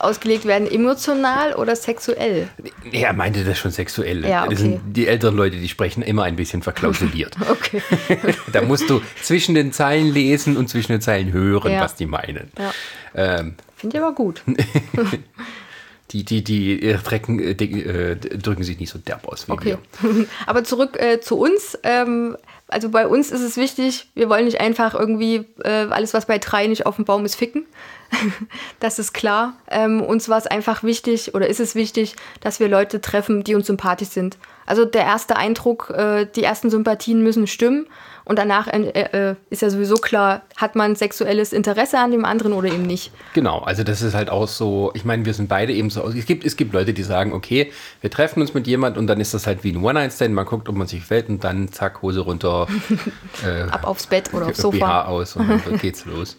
ausgelegt 0.00 0.46
werden, 0.46 0.70
emotional 0.70 1.54
oder 1.54 1.76
sexuell. 1.76 2.48
Er 2.90 3.12
meinte 3.12 3.44
das 3.44 3.58
schon 3.58 3.70
sexuell. 3.70 4.24
Ja, 4.24 4.44
das 4.46 4.60
okay. 4.60 4.62
sind 4.62 4.96
die 4.96 5.06
älteren 5.06 5.36
Leute, 5.36 5.58
die 5.58 5.68
sprechen 5.68 6.02
immer 6.02 6.24
ein 6.24 6.36
bisschen 6.36 6.62
verklausuliert. 6.62 7.36
Okay. 7.50 7.82
da 8.52 8.62
musst 8.62 8.88
du 8.88 9.00
zwischen 9.22 9.54
den 9.54 9.72
Zeilen 9.72 10.12
lesen 10.12 10.56
und 10.56 10.68
zwischen 10.68 10.92
den 10.92 11.00
Zeilen 11.00 11.32
hören, 11.32 11.72
Ja. 11.72 11.80
was 11.80 11.94
die 11.94 12.06
meinen. 12.06 12.50
Ja. 12.58 12.72
Ähm, 13.14 13.54
Finde 13.76 13.96
ich 13.96 14.02
aber 14.02 14.14
gut. 14.14 14.42
die, 16.10 16.24
die, 16.24 16.44
die 16.44 16.82
äh, 16.82 16.98
drecken, 16.98 17.40
äh, 17.40 17.54
die, 17.54 17.82
äh, 17.82 18.16
drücken 18.16 18.62
sich 18.62 18.78
nicht 18.78 18.90
so 18.90 18.98
derb 18.98 19.26
aus 19.26 19.48
wie 19.48 19.52
Okay. 19.52 19.78
wir. 20.00 20.26
Aber 20.46 20.64
zurück 20.64 20.98
äh, 21.00 21.20
zu 21.20 21.38
uns. 21.38 21.78
Ähm, 21.82 22.36
also 22.70 22.88
bei 22.88 23.06
uns 23.06 23.30
ist 23.30 23.42
es 23.42 23.56
wichtig, 23.56 24.10
wir 24.14 24.28
wollen 24.28 24.44
nicht 24.44 24.60
einfach 24.60 24.94
irgendwie 24.94 25.46
äh, 25.64 25.86
alles, 25.90 26.14
was 26.14 26.26
bei 26.26 26.38
drei 26.38 26.66
nicht 26.66 26.86
auf 26.86 26.96
dem 26.96 27.04
Baum 27.04 27.24
ist, 27.24 27.34
ficken. 27.34 27.66
das 28.80 28.98
ist 28.98 29.12
klar. 29.12 29.54
Ähm, 29.70 30.02
uns 30.02 30.28
war 30.28 30.38
es 30.38 30.46
einfach 30.46 30.82
wichtig 30.82 31.34
oder 31.34 31.46
ist 31.48 31.60
es 31.60 31.74
wichtig, 31.74 32.16
dass 32.40 32.60
wir 32.60 32.68
Leute 32.68 33.00
treffen, 33.00 33.44
die 33.44 33.54
uns 33.54 33.66
sympathisch 33.66 34.08
sind. 34.08 34.38
Also 34.66 34.84
der 34.84 35.02
erste 35.02 35.36
Eindruck, 35.36 35.90
äh, 35.90 36.26
die 36.26 36.44
ersten 36.44 36.70
Sympathien 36.70 37.22
müssen 37.22 37.46
stimmen. 37.46 37.86
Und 38.24 38.38
danach 38.38 38.68
äh, 38.68 38.78
äh, 38.90 39.34
ist 39.48 39.62
ja 39.62 39.70
sowieso 39.70 39.96
klar, 39.96 40.42
hat 40.56 40.76
man 40.76 40.94
sexuelles 40.94 41.52
Interesse 41.52 41.98
an 41.98 42.12
dem 42.12 42.24
anderen 42.24 42.52
oder 42.52 42.68
eben 42.68 42.84
nicht. 42.84 43.10
Genau, 43.34 43.58
also 43.58 43.82
das 43.82 44.02
ist 44.02 44.14
halt 44.14 44.30
auch 44.30 44.46
so, 44.46 44.92
ich 44.94 45.04
meine, 45.04 45.24
wir 45.24 45.34
sind 45.34 45.48
beide 45.48 45.72
eben 45.72 45.90
so, 45.90 46.06
es 46.06 46.26
gibt, 46.26 46.44
es 46.44 46.56
gibt 46.56 46.72
Leute, 46.72 46.92
die 46.92 47.02
sagen, 47.02 47.32
okay, 47.32 47.72
wir 48.00 48.10
treffen 48.10 48.40
uns 48.40 48.54
mit 48.54 48.68
jemand 48.68 48.96
und 48.98 49.08
dann 49.08 49.20
ist 49.20 49.34
das 49.34 49.48
halt 49.48 49.64
wie 49.64 49.72
ein 49.72 49.82
One-Night-Stand, 49.82 50.32
man 50.32 50.46
guckt, 50.46 50.68
ob 50.68 50.76
man 50.76 50.86
sich 50.86 51.00
gefällt 51.00 51.28
und 51.28 51.42
dann 51.42 51.72
zack, 51.72 52.02
Hose 52.02 52.20
runter, 52.20 52.68
äh, 53.44 53.62
Ab 53.62 53.84
aufs 53.84 54.06
Bett 54.06 54.32
oder 54.32 54.46
aufs 54.48 54.58
BH 54.58 54.62
Sofa. 54.62 55.04
aus 55.06 55.34
und 55.34 55.48
dann 55.48 55.78
geht's 55.78 56.04
los. 56.04 56.36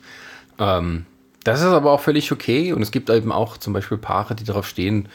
Ähm, 0.59 1.05
das 1.43 1.61
ist 1.61 1.67
aber 1.67 1.91
auch 1.91 2.01
völlig 2.01 2.31
okay 2.31 2.73
und 2.73 2.81
es 2.81 2.91
gibt 2.91 3.09
eben 3.09 3.31
auch 3.31 3.57
zum 3.57 3.73
Beispiel 3.73 3.97
Paare, 3.97 4.35
die 4.35 4.43
darauf 4.43 4.67
stehen, 4.67 5.09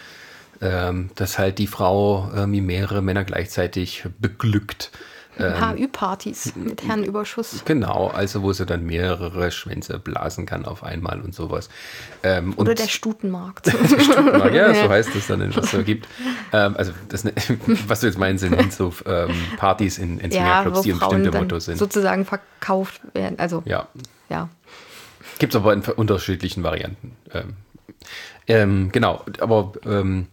ähm, 0.61 1.11
dass 1.15 1.39
halt 1.39 1.59
die 1.59 1.67
Frau 1.67 2.31
irgendwie 2.35 2.61
mehrere 2.61 3.03
Männer 3.03 3.25
gleichzeitig 3.25 4.05
beglückt. 4.19 4.91
HÜ-Partys 5.39 6.55
mit 6.57 6.83
Herrenüberschuss. 6.83 7.63
Genau, 7.67 8.09
also 8.09 8.43
wo 8.43 8.53
sie 8.53 8.65
dann 8.65 8.87
mehrere 8.87 9.51
Schwänze 9.51 9.99
blasen 9.99 10.47
kann 10.47 10.65
auf 10.65 10.83
einmal 10.83 11.21
und 11.21 11.35
sowas. 11.35 11.69
Ähm, 12.23 12.55
Oder 12.57 12.71
und 12.71 12.79
der 12.79 12.89
Stutenmarkt. 12.89 13.67
ja, 14.53 14.75
so 14.75 14.89
heißt 14.89 15.15
es 15.15 15.27
dann, 15.27 15.55
was 15.55 15.65
es 15.67 15.71
so 15.73 15.83
gibt. 15.83 16.09
Ähm, 16.53 16.75
also 16.77 16.93
das, 17.09 17.25
was 17.87 18.01
du 18.01 18.07
jetzt 18.07 18.19
meinst, 18.19 18.43
sind 18.43 18.73
so 18.73 18.93
ähm, 19.05 19.35
Partys 19.59 19.99
in, 19.99 20.19
in 20.21 20.31
ja, 20.31 20.63
Swingerclubs, 20.63 20.81
die 20.83 20.93
ein 20.93 20.99
Frauen 20.99 21.11
bestimmte 21.11 21.31
dann 21.31 21.43
Motto 21.43 21.59
sind. 21.59 21.77
sozusagen 21.77 22.25
verkauft 22.25 23.03
werden. 23.13 23.39
Also, 23.39 23.63
ja. 23.67 23.89
Ja, 24.29 24.49
gibt 25.39 25.55
es 25.55 25.61
aber 25.61 25.73
in 25.73 25.83
unterschiedlichen 25.83 26.63
Varianten. 26.63 27.17
Ähm, 27.33 27.55
ähm, 28.47 28.93
genau, 28.93 29.25
aber 29.41 29.73
ähm, 29.85 30.27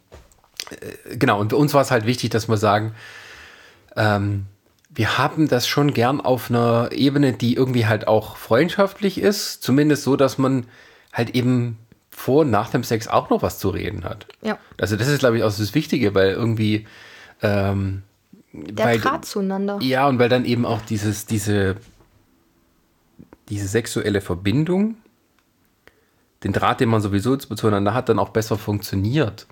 äh, 0.69 1.17
genau, 1.17 1.39
und 1.39 1.49
für 1.49 1.57
uns 1.57 1.73
war 1.73 1.81
es 1.81 1.91
halt 1.91 2.05
wichtig, 2.05 2.29
dass 2.29 2.47
wir 2.47 2.57
sagen, 2.57 2.93
ähm, 3.95 4.45
wir 4.89 5.17
haben 5.17 5.47
das 5.47 5.67
schon 5.67 5.93
gern 5.93 6.21
auf 6.21 6.49
einer 6.49 6.89
Ebene, 6.91 7.33
die 7.33 7.55
irgendwie 7.55 7.87
halt 7.87 8.07
auch 8.07 8.37
freundschaftlich 8.37 9.19
ist, 9.19 9.63
zumindest 9.63 10.03
so, 10.03 10.15
dass 10.15 10.37
man 10.37 10.67
halt 11.11 11.31
eben 11.31 11.77
vor 12.11 12.41
und 12.41 12.51
nach 12.51 12.69
dem 12.69 12.83
Sex 12.83 13.07
auch 13.07 13.29
noch 13.31 13.41
was 13.41 13.57
zu 13.57 13.69
reden 13.69 14.03
hat. 14.03 14.27
Ja. 14.43 14.59
Also 14.79 14.95
das 14.95 15.07
ist, 15.07 15.19
glaube 15.19 15.37
ich, 15.37 15.43
auch 15.43 15.55
das 15.55 15.73
Wichtige, 15.73 16.13
weil 16.13 16.31
irgendwie 16.31 16.85
ähm, 17.41 18.03
Der 18.53 18.85
weil, 18.85 18.99
Draht 18.99 19.25
zueinander. 19.25 19.79
ja, 19.81 20.07
und 20.07 20.19
weil 20.19 20.29
dann 20.29 20.45
eben 20.45 20.65
auch 20.65 20.81
dieses, 20.81 21.25
diese, 21.25 21.75
diese 23.49 23.67
sexuelle 23.67 24.21
Verbindung, 24.21 24.95
den 26.43 26.53
Draht, 26.53 26.82
den 26.82 26.89
man 26.89 27.01
sowieso 27.01 27.36
zueinander 27.38 27.93
hat, 27.93 28.10
dann 28.10 28.19
auch 28.19 28.29
besser 28.29 28.58
funktioniert. 28.58 29.47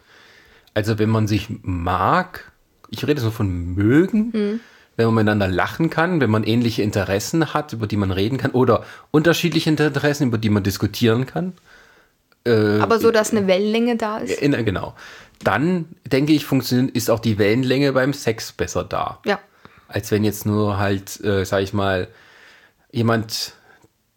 Also 0.74 1.00
wenn 1.00 1.10
man 1.10 1.28
sich 1.28 1.48
mag, 1.62 2.52
ich 2.90 3.06
rede 3.08 3.22
so 3.22 3.32
von 3.32 3.74
mögen, 3.74 4.60
wenn 4.98 5.06
man 5.06 5.16
miteinander 5.16 5.48
lachen 5.48 5.90
kann, 5.90 6.20
wenn 6.22 6.30
man 6.30 6.44
ähnliche 6.44 6.84
Interessen 6.84 7.54
hat, 7.54 7.74
über 7.74 7.88
die 7.88 7.98
man 7.98 8.12
reden 8.12 8.38
kann, 8.38 8.52
oder 8.52 8.84
unterschiedliche 9.12 9.70
Interessen, 9.70 10.28
über 10.28 10.38
die 10.38 10.50
man 10.50 10.64
diskutieren 10.64 11.26
kann. 11.26 11.54
Aber 12.46 13.00
so, 13.00 13.12
dass 13.12 13.32
eine 13.32 13.48
Wellenlänge 13.48 13.98
da 13.98 14.18
ist. 14.18 14.42
In, 14.42 14.52
genau. 14.66 14.96
Dann 15.44 15.86
denke 16.06 16.34
ich, 16.34 16.46
funktioniert, 16.46 16.96
ist 16.96 17.10
auch 17.10 17.20
die 17.20 17.38
Wellenlänge 17.38 17.94
beim 17.94 18.14
Sex 18.14 18.52
besser 18.52 18.84
da 18.84 19.20
Ja. 19.26 19.40
als 19.88 20.12
wenn 20.12 20.24
jetzt 20.24 20.46
nur 20.46 20.78
halt, 20.78 21.24
äh, 21.24 21.46
sag 21.46 21.62
ich 21.62 21.74
mal, 21.74 22.08
jemand, 22.92 23.54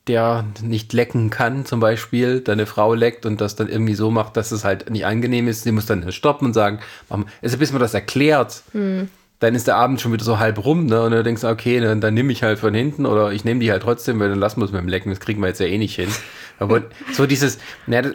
der 0.06 0.44
nicht 0.62 0.92
lecken 0.92 1.30
kann, 1.30 1.64
zum 1.64 1.80
Beispiel, 1.80 2.40
deine 2.40 2.66
Frau 2.66 2.92
leckt 2.94 3.24
und 3.24 3.40
das 3.40 3.56
dann 3.56 3.68
irgendwie 3.68 3.94
so 3.94 4.10
macht, 4.10 4.36
dass 4.36 4.52
es 4.52 4.62
halt 4.64 4.90
nicht 4.90 5.06
angenehm 5.06 5.48
ist, 5.48 5.62
sie 5.62 5.72
muss 5.72 5.86
dann 5.86 6.12
stoppen 6.12 6.48
und 6.48 6.52
sagen, 6.52 6.80
also 7.42 7.56
bis 7.58 7.72
man 7.72 7.80
das 7.80 7.94
erklärt, 7.94 8.62
dann 9.40 9.54
ist 9.54 9.66
der 9.66 9.76
Abend 9.76 10.00
schon 10.00 10.12
wieder 10.12 10.24
so 10.24 10.38
halb 10.38 10.64
rum, 10.64 10.86
ne? 10.86 11.02
Und 11.02 11.12
dann 11.12 11.24
denkst 11.24 11.42
du, 11.42 11.48
okay, 11.48 11.80
dann, 11.80 12.00
dann 12.00 12.14
nehme 12.14 12.32
ich 12.32 12.42
halt 12.42 12.58
von 12.58 12.72
hinten 12.74 13.04
oder 13.06 13.32
ich 13.32 13.44
nehme 13.44 13.60
die 13.60 13.70
halt 13.70 13.82
trotzdem, 13.82 14.20
weil 14.20 14.28
dann 14.30 14.38
lassen 14.38 14.60
wir 14.60 14.64
es 14.66 14.72
mit 14.72 14.80
dem 14.80 14.88
Lecken, 14.88 15.10
das 15.10 15.20
kriegen 15.20 15.40
wir 15.40 15.48
jetzt 15.48 15.60
ja 15.60 15.66
eh 15.66 15.78
nicht 15.78 15.96
hin. 15.96 16.08
Aber 16.58 16.82
so 17.12 17.26
dieses, 17.26 17.58
na, 17.86 18.02
das, 18.02 18.12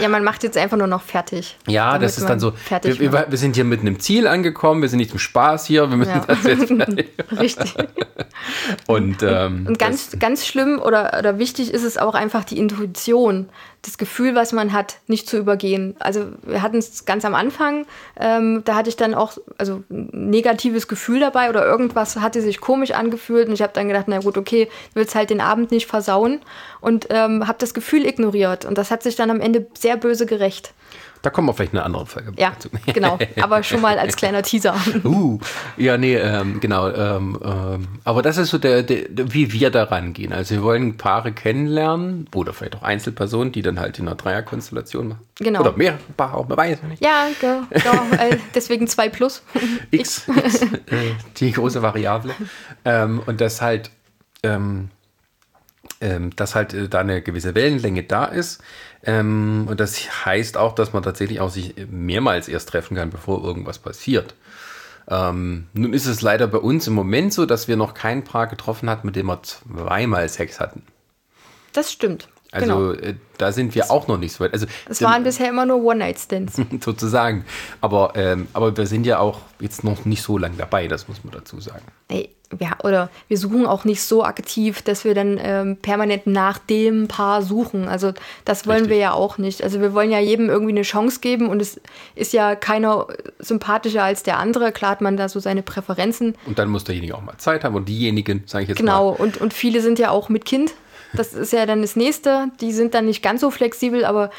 Ja, 0.00 0.08
man 0.08 0.22
macht 0.24 0.42
jetzt 0.44 0.56
einfach 0.56 0.76
nur 0.76 0.86
noch 0.86 1.02
fertig. 1.02 1.56
ja, 1.66 1.98
das 1.98 2.16
ist 2.18 2.28
dann 2.28 2.38
so, 2.40 2.52
wir, 2.82 2.98
wir, 3.00 3.26
wir 3.28 3.38
sind 3.38 3.56
hier 3.56 3.64
mit 3.64 3.80
einem 3.80 3.98
Ziel 3.98 4.26
angekommen, 4.26 4.82
wir 4.82 4.88
sind 4.88 4.98
nicht 4.98 5.10
zum 5.10 5.18
Spaß 5.18 5.66
hier, 5.66 5.90
wir 5.90 5.96
müssen 5.96 6.10
Ja. 6.12 6.24
das 6.26 6.44
jetzt 6.44 6.68
fertig. 6.68 7.08
Richtig. 7.38 7.74
Und, 8.86 9.22
ähm, 9.22 9.66
Und 9.66 9.78
ganz, 9.78 10.16
ganz 10.18 10.46
schlimm 10.46 10.80
oder, 10.80 11.16
oder 11.18 11.38
wichtig 11.38 11.72
ist 11.72 11.82
es 11.84 11.98
auch 11.98 12.14
einfach 12.14 12.44
die 12.44 12.58
Intuition, 12.58 13.48
das 13.82 13.98
Gefühl, 13.98 14.36
was 14.36 14.52
man 14.52 14.72
hat, 14.72 14.98
nicht 15.08 15.28
zu 15.28 15.36
übergehen. 15.36 15.96
Also 15.98 16.26
wir 16.44 16.62
hatten 16.62 16.78
es 16.78 17.04
ganz 17.04 17.24
am 17.24 17.34
Anfang, 17.34 17.84
ähm, 18.18 18.62
da 18.64 18.76
hatte 18.76 18.88
ich 18.88 18.96
dann 18.96 19.12
auch 19.12 19.36
also 19.58 19.82
ein 19.90 20.30
negatives 20.30 20.86
Gefühl 20.86 21.18
dabei 21.18 21.50
oder 21.50 21.66
irgendwas 21.66 22.16
hatte 22.16 22.40
sich 22.40 22.60
komisch 22.60 22.92
angefühlt 22.92 23.48
und 23.48 23.54
ich 23.54 23.62
habe 23.62 23.72
dann 23.72 23.88
gedacht, 23.88 24.04
na 24.06 24.20
gut, 24.20 24.38
okay, 24.38 24.66
du 24.66 25.00
willst 25.00 25.16
halt 25.16 25.30
den 25.30 25.40
Abend 25.40 25.72
nicht 25.72 25.86
versauen 25.86 26.40
und 26.80 27.08
ähm, 27.10 27.48
habe 27.48 27.58
das 27.58 27.74
Gefühl 27.74 28.06
ignoriert 28.06 28.64
und 28.64 28.78
das 28.78 28.92
hat 28.92 29.02
sich 29.02 29.16
dann 29.16 29.30
am 29.30 29.40
Ende 29.40 29.66
sehr 29.76 29.96
böse 29.96 30.26
gerecht. 30.26 30.72
Da 31.22 31.30
kommen 31.30 31.46
wir 31.48 31.54
vielleicht 31.54 31.72
in 31.72 31.78
einer 31.78 31.86
anderen 31.86 32.06
Folge 32.06 32.32
Ja, 32.36 32.50
dazu. 32.50 32.68
genau. 32.92 33.16
Aber 33.40 33.62
schon 33.62 33.80
mal 33.80 33.98
als 33.98 34.16
kleiner 34.16 34.42
Teaser. 34.42 34.74
Uh, 35.04 35.38
ja, 35.76 35.96
nee, 35.96 36.16
ähm, 36.16 36.58
genau. 36.60 36.88
Ähm, 36.88 37.38
ähm, 37.42 37.88
aber 38.04 38.22
das 38.22 38.38
ist 38.38 38.50
so 38.50 38.58
der, 38.58 38.82
der, 38.82 39.04
wie 39.32 39.52
wir 39.52 39.70
da 39.70 39.84
rangehen. 39.84 40.32
Also 40.32 40.54
wir 40.56 40.62
wollen 40.62 40.96
Paare 40.96 41.32
kennenlernen 41.32 42.28
oder 42.34 42.52
vielleicht 42.52 42.76
auch 42.76 42.82
Einzelpersonen, 42.82 43.52
die 43.52 43.62
dann 43.62 43.78
halt 43.80 43.98
in 43.98 44.06
einer 44.08 44.16
Dreierkonstellation 44.16 45.08
machen. 45.08 45.20
Genau. 45.36 45.60
Oder 45.60 45.72
mehrere 45.76 45.98
Paare, 46.16 46.36
auch 46.36 46.48
man 46.48 46.56
weiß 46.58 46.78
ja 46.82 46.88
nicht. 46.88 47.02
Ja, 47.04 47.26
ge- 47.40 47.60
genau, 47.70 48.02
äh, 48.22 48.36
deswegen 48.54 48.86
2 48.86 49.08
plus. 49.08 49.42
X, 49.90 50.26
X 50.28 50.62
äh, 50.62 50.68
die 51.38 51.52
große 51.52 51.82
Variable. 51.82 52.34
Ähm, 52.84 53.20
und 53.26 53.40
das 53.40 53.60
halt, 53.62 53.90
ähm, 54.42 54.90
ähm, 56.00 56.34
dass 56.36 56.54
halt 56.54 56.74
äh, 56.74 56.88
da 56.88 57.00
eine 57.00 57.22
gewisse 57.22 57.54
Wellenlänge 57.54 58.02
da 58.04 58.24
ist. 58.24 58.60
Ähm, 59.04 59.66
und 59.68 59.80
das 59.80 60.24
heißt 60.24 60.56
auch, 60.56 60.74
dass 60.74 60.92
man 60.92 61.02
tatsächlich 61.02 61.40
auch 61.40 61.50
sich 61.50 61.74
mehrmals 61.90 62.48
erst 62.48 62.68
treffen 62.68 62.96
kann, 62.96 63.10
bevor 63.10 63.42
irgendwas 63.42 63.78
passiert. 63.78 64.34
Ähm, 65.08 65.66
nun 65.72 65.92
ist 65.92 66.06
es 66.06 66.22
leider 66.22 66.46
bei 66.46 66.58
uns 66.58 66.86
im 66.86 66.94
Moment 66.94 67.32
so, 67.32 67.44
dass 67.46 67.66
wir 67.66 67.76
noch 67.76 67.94
kein 67.94 68.22
Paar 68.22 68.46
getroffen 68.46 68.88
hatten, 68.88 69.06
mit 69.06 69.16
dem 69.16 69.26
wir 69.26 69.42
zweimal 69.42 70.28
Sex 70.28 70.60
hatten. 70.60 70.84
Das 71.72 71.90
stimmt. 71.90 72.28
Also 72.52 72.66
genau. 72.66 72.92
äh, 72.92 73.14
da 73.38 73.50
sind 73.50 73.74
wir 73.74 73.90
auch 73.90 74.08
noch 74.08 74.18
nicht 74.18 74.34
so 74.34 74.44
weit. 74.44 74.52
Also 74.52 74.66
Es 74.86 75.00
waren 75.00 75.24
bisher 75.24 75.48
immer 75.48 75.64
nur 75.64 75.82
One-Night-Stands. 75.82 76.60
sozusagen. 76.80 77.46
Aber, 77.80 78.12
ähm, 78.14 78.46
aber 78.52 78.76
wir 78.76 78.86
sind 78.86 79.06
ja 79.06 79.18
auch 79.18 79.40
jetzt 79.58 79.84
noch 79.84 80.04
nicht 80.04 80.22
so 80.22 80.36
lange 80.36 80.56
dabei, 80.58 80.86
das 80.86 81.08
muss 81.08 81.24
man 81.24 81.32
dazu 81.32 81.58
sagen. 81.60 81.84
Ey, 82.08 82.28
wir, 82.58 82.70
oder 82.84 83.10
wir 83.28 83.38
suchen 83.38 83.66
auch 83.66 83.84
nicht 83.84 84.02
so 84.02 84.24
aktiv, 84.24 84.82
dass 84.82 85.04
wir 85.04 85.14
dann 85.14 85.38
ähm, 85.42 85.76
permanent 85.76 86.26
nach 86.26 86.58
dem 86.58 87.08
Paar 87.08 87.42
suchen. 87.42 87.88
Also 87.88 88.12
das 88.44 88.66
wollen 88.66 88.78
Richtig. 88.80 88.90
wir 88.92 88.98
ja 88.98 89.12
auch 89.12 89.38
nicht. 89.38 89.62
Also 89.62 89.80
wir 89.80 89.94
wollen 89.94 90.10
ja 90.10 90.18
jedem 90.18 90.48
irgendwie 90.50 90.72
eine 90.72 90.82
Chance 90.82 91.20
geben 91.20 91.48
und 91.48 91.60
es 91.62 91.80
ist 92.14 92.32
ja 92.32 92.54
keiner 92.54 93.06
sympathischer 93.38 94.04
als 94.04 94.22
der 94.22 94.38
andere. 94.38 94.72
Klar 94.72 94.92
hat 94.92 95.00
man 95.00 95.16
da 95.16 95.28
so 95.28 95.40
seine 95.40 95.62
Präferenzen. 95.62 96.34
Und 96.46 96.58
dann 96.58 96.68
muss 96.68 96.84
derjenige 96.84 97.14
auch 97.14 97.22
mal 97.22 97.36
Zeit 97.38 97.64
haben 97.64 97.74
und 97.74 97.88
diejenigen, 97.88 98.42
sage 98.46 98.64
ich 98.64 98.68
jetzt 98.68 98.78
Genau, 98.78 99.12
mal. 99.12 99.16
und, 99.20 99.38
und 99.40 99.52
viele 99.54 99.80
sind 99.80 99.98
ja 99.98 100.10
auch 100.10 100.28
mit 100.28 100.44
Kind. 100.44 100.72
Das 101.14 101.34
ist 101.34 101.52
ja 101.52 101.66
dann 101.66 101.82
das 101.82 101.96
Nächste. 101.96 102.48
Die 102.60 102.72
sind 102.72 102.94
dann 102.94 103.06
nicht 103.06 103.22
ganz 103.22 103.40
so 103.42 103.50
flexibel, 103.50 104.04
aber 104.04 104.30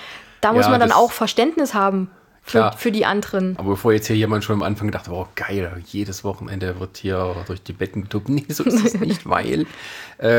da 0.41 0.53
muss 0.53 0.65
Ja, 0.65 0.71
man 0.71 0.79
dann 0.79 0.91
auch 0.91 1.11
Verständnis 1.11 1.73
haben 1.73 2.09
für, 2.45 2.57
Klar. 2.57 2.77
für 2.77 2.91
die 2.91 3.05
anderen. 3.05 3.57
Aber 3.57 3.71
bevor 3.71 3.93
jetzt 3.93 4.07
hier 4.07 4.17
jemand 4.17 4.43
schon 4.43 4.55
am 4.55 4.63
Anfang 4.63 4.87
gedacht, 4.87 5.07
oh 5.09 5.27
geil, 5.35 5.81
jedes 5.85 6.25
Wochenende 6.25 6.77
wird 6.79 6.97
hier 6.97 7.35
durch 7.47 7.63
die 7.63 7.73
Betten 7.73 8.03
getobt. 8.03 8.27
Nee, 8.33 8.45
so 8.49 8.63
ist 8.63 8.83
es 8.85 8.99
nicht, 8.99 9.29
weil 9.29 9.65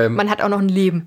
Man 0.08 0.28
hat 0.28 0.42
auch 0.42 0.48
noch 0.48 0.58
ein 0.58 0.68
Leben. 0.68 1.06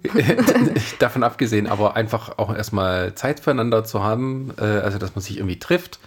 davon 0.99 1.23
abgesehen, 1.23 1.67
aber 1.67 1.95
einfach 1.95 2.37
auch 2.39 2.53
erstmal 2.53 3.13
Zeit 3.13 3.39
füreinander 3.39 3.83
zu 3.83 4.03
haben, 4.03 4.53
äh, 4.57 4.63
also 4.63 4.97
dass 4.97 5.15
man 5.15 5.21
sich 5.21 5.37
irgendwie 5.37 5.59
trifft. 5.59 5.99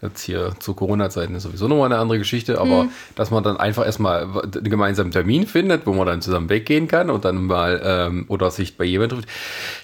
Jetzt 0.00 0.22
hier 0.22 0.52
zu 0.60 0.74
Corona-Zeiten 0.74 1.34
ist 1.34 1.42
sowieso 1.42 1.66
nochmal 1.66 1.86
eine 1.86 1.98
andere 1.98 2.18
Geschichte, 2.18 2.60
aber 2.60 2.84
Mhm. 2.84 2.90
dass 3.16 3.32
man 3.32 3.42
dann 3.42 3.56
einfach 3.56 3.84
erstmal 3.84 4.22
einen 4.22 4.62
gemeinsamen 4.70 5.10
Termin 5.10 5.46
findet, 5.48 5.86
wo 5.86 5.92
man 5.92 6.06
dann 6.06 6.22
zusammen 6.22 6.48
weggehen 6.48 6.86
kann 6.86 7.10
und 7.10 7.24
dann 7.24 7.46
mal 7.46 7.80
ähm, 7.84 8.24
oder 8.28 8.52
sich 8.52 8.76
bei 8.76 8.84
jemandem 8.84 9.18
trifft. 9.18 9.28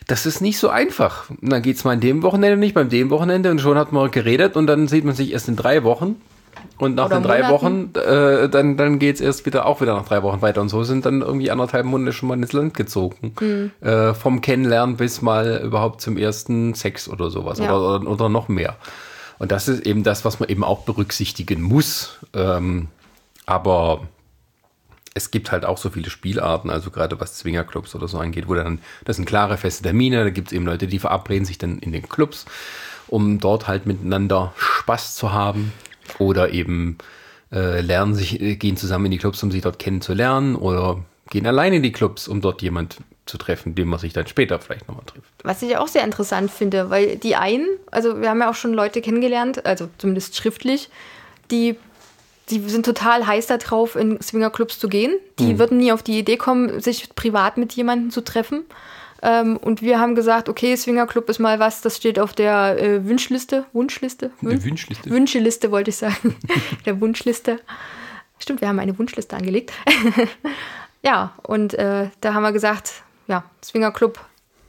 Das 0.07 0.25
ist 0.25 0.41
nicht 0.41 0.59
so 0.59 0.69
einfach. 0.69 1.29
Und 1.31 1.51
dann 1.51 1.63
geht 1.63 1.77
es 1.77 1.85
mal 1.85 1.93
an 1.93 2.01
dem 2.01 2.23
Wochenende 2.23 2.57
nicht, 2.57 2.75
beim 2.75 2.89
dem 2.91 3.11
Wochenende 3.11 3.51
und 3.51 3.61
schon 3.61 3.77
hat 3.77 3.91
man 3.91 4.09
geredet 4.13 4.55
und 4.57 4.69
dann 4.69 4.87
sieht 4.87 5.05
man 5.05 5.17
sich 5.17 5.33
erst 5.33 5.49
in 5.49 5.57
drei 5.57 5.83
Wochen. 5.83 6.15
Und 6.79 6.95
nach 6.95 7.07
Oder 7.07 7.17
den 7.17 7.23
drei 7.25 7.43
Monaten. 7.43 7.53
Wochen, 7.53 7.99
äh, 7.99 8.49
dann, 8.49 8.77
dann 8.77 8.99
geht 8.99 9.17
es 9.17 9.21
erst 9.21 9.47
wieder 9.47 9.67
auch 9.67 9.81
wieder 9.81 9.95
nach 9.95 10.07
drei 10.07 10.23
Wochen 10.23 10.43
weiter. 10.43 10.61
Und 10.61 10.69
so 10.71 10.83
sind 10.83 11.07
dann 11.07 11.21
irgendwie 11.23 11.51
anderthalb 11.51 11.87
Monate 11.87 12.13
schon 12.13 12.29
mal 12.29 12.37
ins 12.37 12.53
Land 12.53 12.75
gezogen. 12.75 13.33
Mhm. 13.41 13.71
Äh, 13.87 14.15
vom 14.15 14.41
Kennenlernen 14.41 14.97
bis 14.97 15.23
mal 15.23 15.61
überhaupt 15.65 16.01
zum 16.01 16.17
ersten 16.17 16.75
Sex 16.75 17.09
oder 17.09 17.31
sowas. 17.31 17.59
Ja. 17.59 17.77
Oder, 17.77 18.09
oder 18.09 18.29
noch 18.29 18.49
mehr. 18.49 18.77
Und 19.39 19.53
das 19.53 19.69
ist 19.69 19.87
eben 19.87 20.03
das, 20.03 20.25
was 20.25 20.41
man 20.41 20.49
eben 20.49 20.65
auch 20.65 20.85
berücksichtigen 20.85 21.61
muss. 21.63 22.19
Ähm, 22.35 22.89
aber 23.47 24.09
es 25.15 25.31
gibt 25.31 25.53
halt 25.53 25.65
auch 25.65 25.79
so 25.79 25.91
viele 25.91 26.11
Spielarten, 26.11 26.71
also 26.71 26.91
gerade 26.91 27.19
was 27.21 27.37
Zwingerclubs 27.37 27.95
oder 27.95 28.09
so 28.09 28.19
angeht, 28.19 28.49
wo 28.49 28.55
dann, 28.55 28.81
das 29.05 29.17
sind 29.17 29.27
klare 29.27 29.57
feste 29.57 29.85
Termine, 29.85 30.25
da 30.25 30.31
gibt 30.31 30.49
es 30.49 30.53
eben 30.53 30.67
Leute, 30.67 30.89
die 30.89 30.99
verabreden 30.99 31.45
sich 31.45 31.57
dann 31.57 31.79
in 31.79 31.93
den 31.93 32.09
Clubs, 32.09 32.47
um 33.07 33.39
dort 33.39 33.69
halt 33.69 33.87
miteinander 33.87 34.53
Spaß 34.57 35.15
zu 35.15 35.33
haben 35.33 35.73
oder 36.19 36.51
eben 36.51 36.99
äh, 37.53 37.81
lernen 37.81 38.15
sich, 38.15 38.41
äh, 38.41 38.57
gehen 38.57 38.77
zusammen 38.77 39.07
in 39.07 39.13
die 39.13 39.19
Clubs, 39.19 39.43
um 39.43 39.53
sich 39.53 39.63
dort 39.63 39.79
kennenzulernen 39.79 40.57
oder 40.57 41.05
gehen 41.31 41.47
allein 41.47 41.73
in 41.73 41.83
die 41.83 41.93
Clubs, 41.93 42.27
um 42.27 42.41
dort 42.41 42.61
jemand 42.61 42.97
zu 43.27 43.39
treffen, 43.39 43.75
dem 43.75 43.89
man 43.89 43.99
sich 43.99 44.13
dann 44.13 44.27
später 44.27 44.59
vielleicht 44.59 44.87
nochmal 44.89 45.05
trifft. 45.07 45.31
Was 45.43 45.63
ich 45.63 45.77
auch 45.77 45.89
sehr 45.89 46.05
interessant 46.05 46.51
finde, 46.51 46.91
weil 46.91 47.17
die 47.17 47.37
einen, 47.37 47.67
also 47.91 48.21
wir 48.21 48.29
haben 48.29 48.41
ja 48.41 48.51
auch 48.51 48.55
schon 48.55 48.75
Leute 48.75 49.01
kennengelernt, 49.01 49.65
also 49.65 49.89
zumindest 49.99 50.37
schriftlich, 50.37 50.91
die, 51.51 51.77
die 52.51 52.61
sind 52.61 52.85
total 52.85 53.27
heiß 53.27 53.47
darauf, 53.47 53.97
in 53.97 54.21
Swingerclubs 54.21 54.79
zu 54.79 54.89
gehen. 54.89 55.15
Die 55.39 55.59
würden 55.59 55.79
nie 55.79 55.93
auf 55.93 56.03
die 56.03 56.19
Idee 56.19 56.37
kommen, 56.37 56.81
sich 56.81 57.15
privat 57.15 57.57
mit 57.57 57.73
jemandem 57.73 58.11
zu 58.11 58.23
treffen. 58.23 58.65
Ähm, 59.23 59.57
und 59.57 59.81
wir 59.81 59.99
haben 59.99 60.15
gesagt, 60.15 60.51
okay, 60.51 60.77
Swingerclub 60.77 61.29
ist 61.31 61.39
mal 61.39 61.59
was, 61.59 61.81
das 61.81 61.97
steht 61.97 62.19
auf 62.19 62.35
der 62.35 62.79
äh, 62.79 63.07
Wünschliste. 63.07 63.65
Wunschliste? 63.73 64.31
Eine 64.43 64.63
Wünschliste? 64.63 65.09
Wünscheliste 65.09 65.71
wollte 65.71 65.89
ich 65.91 65.97
sagen. 65.97 66.37
der 66.87 67.01
Wunschliste. 67.01 67.61
Stimmt, 68.39 68.61
wir 68.61 68.69
haben 68.69 68.79
eine 68.79 68.99
Wunschliste 68.99 69.35
angelegt. 69.35 69.73
ja, 71.03 71.33
und 71.43 71.73
äh, 71.73 72.11
da 72.21 72.35
haben 72.35 72.43
wir 72.43 72.53
gesagt, 72.53 72.93
ja, 73.27 73.45
Swingerclub 73.63 74.21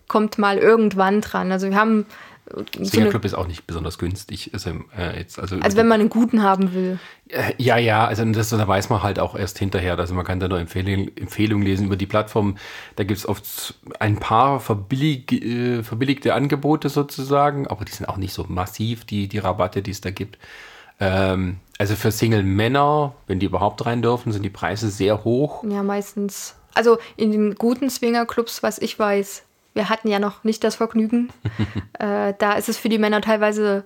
kommt 0.07 0.37
mal 0.37 0.57
irgendwann 0.57 1.21
dran. 1.21 1.51
Also 1.51 1.69
wir 1.69 1.75
haben 1.75 2.05
so 2.47 2.63
eine, 2.77 2.85
Swingerclub 2.85 3.25
ist 3.25 3.33
auch 3.33 3.47
nicht 3.47 3.65
besonders 3.65 3.97
günstig. 3.97 4.53
Ist, 4.53 4.67
äh, 4.67 4.73
jetzt, 5.17 5.39
also 5.39 5.57
also 5.59 5.77
wenn 5.77 5.87
man 5.87 5.99
einen 5.99 6.09
guten 6.09 6.43
haben 6.43 6.73
will. 6.73 6.99
Äh, 7.29 7.53
Ja, 7.57 7.77
ja, 7.77 8.05
also 8.05 8.23
das 8.25 8.49
da 8.49 8.67
weiß 8.67 8.89
man 8.89 9.01
halt 9.01 9.19
auch 9.19 9.35
erst 9.35 9.57
hinterher. 9.57 9.97
Also 9.97 10.13
man 10.13 10.25
kann 10.25 10.39
da 10.39 10.47
nur 10.47 10.59
Empfehlungen, 10.59 11.15
Empfehlungen 11.17 11.65
lesen 11.65 11.87
über 11.87 11.95
die 11.95 12.05
Plattform. 12.05 12.57
Da 12.97 13.03
gibt 13.03 13.17
es 13.17 13.27
oft 13.27 13.75
ein 13.99 14.17
paar 14.17 14.59
verbillig, 14.59 15.31
äh, 15.31 15.81
verbilligte 15.81 16.35
Angebote 16.35 16.89
sozusagen, 16.89 17.67
aber 17.67 17.83
die 17.83 17.91
sind 17.91 18.07
auch 18.07 18.17
nicht 18.17 18.33
so 18.33 18.45
massiv, 18.47 19.05
die, 19.05 19.27
die 19.27 19.39
Rabatte, 19.39 19.81
die 19.81 19.91
es 19.91 20.01
da 20.01 20.11
gibt. 20.11 20.37
Ähm, 20.99 21.57
also 21.79 21.95
für 21.95 22.11
Single-Männer, 22.11 23.15
wenn 23.27 23.39
die 23.39 23.47
überhaupt 23.47 23.85
rein 23.85 24.01
dürfen, 24.03 24.31
sind 24.31 24.43
die 24.43 24.49
Preise 24.49 24.89
sehr 24.89 25.23
hoch. 25.23 25.63
Ja, 25.63 25.81
meistens. 25.81 26.55
Also 26.75 26.97
in 27.17 27.31
den 27.31 27.55
guten 27.55 27.89
Swingerclubs, 27.89 28.61
was 28.61 28.77
ich 28.77 28.97
weiß, 28.99 29.43
wir 29.73 29.89
hatten 29.89 30.07
ja 30.07 30.19
noch 30.19 30.43
nicht 30.43 30.63
das 30.63 30.75
Vergnügen. 30.75 31.29
äh, 31.99 32.33
da 32.38 32.53
ist 32.53 32.69
es 32.69 32.77
für 32.77 32.89
die 32.89 32.97
Männer 32.97 33.21
teilweise 33.21 33.85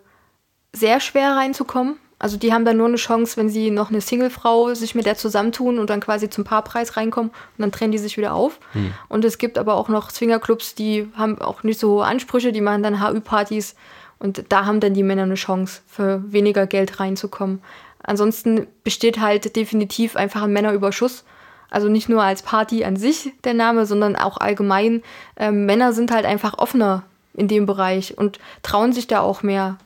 sehr 0.74 1.00
schwer 1.00 1.36
reinzukommen. 1.36 1.98
Also 2.20 2.36
die 2.36 2.54
haben 2.54 2.66
dann 2.66 2.76
nur 2.76 2.88
eine 2.88 2.98
Chance, 2.98 3.38
wenn 3.38 3.50
sie 3.50 3.72
noch 3.72 3.90
eine 3.90 4.02
Singlefrau 4.02 4.74
sich 4.74 4.94
mit 4.94 5.06
der 5.06 5.16
zusammentun 5.16 5.80
und 5.80 5.90
dann 5.90 6.02
quasi 6.02 6.30
zum 6.30 6.44
Paarpreis 6.44 6.98
reinkommen 6.98 7.32
und 7.32 7.62
dann 7.62 7.72
trennen 7.72 7.94
die 7.94 7.98
sich 7.98 8.18
wieder 8.18 8.34
auf. 8.34 8.60
Und 9.08 9.24
es 9.24 9.38
gibt 9.38 9.58
aber 9.58 9.76
auch 9.76 9.88
noch 9.88 10.10
Swingerclubs, 10.10 10.76
die 10.76 11.08
haben 11.16 11.40
auch 11.40 11.64
nicht 11.64 11.80
so 11.80 11.92
hohe 11.92 12.06
Ansprüche, 12.06 12.52
die 12.52 12.60
machen 12.60 12.84
dann 12.84 13.02
HÜ-Partys 13.02 13.76
und 14.20 14.44
da 14.50 14.66
haben 14.66 14.82
dann 14.82 14.94
die 14.94 15.04
Männer 15.04 15.24
eine 15.24 15.36
Chance, 15.36 15.82
für 15.88 16.22
weniger 16.32 16.68
Geld 16.68 17.00
reinzukommen. 17.00 17.62
Ansonsten 18.04 18.68
besteht 18.84 19.22
halt 19.22 19.56
definitiv 19.56 20.18
einfach 20.18 20.44
ein 20.44 20.52
Männerüberschuss. 20.52 21.24
Also 21.70 21.88
nicht 21.90 22.10
nur 22.10 22.24
als 22.24 22.42
Party 22.42 22.84
an 22.84 22.96
sich 22.96 23.34
der 23.44 23.54
Name, 23.54 23.86
sondern 23.86 24.16
auch 24.16 24.38
allgemein. 24.38 25.04
Ähm, 25.38 25.66
Männer 25.66 25.94
sind 25.94 26.12
halt 26.12 26.26
einfach 26.26 26.58
offener 26.58 27.04
in 27.34 27.48
dem 27.48 27.66
Bereich 27.66 28.18
und 28.18 28.40
trauen 28.64 28.94
sich 28.94 29.08
da 29.08 29.22
auch 29.22 29.44
mehr. 29.44 29.78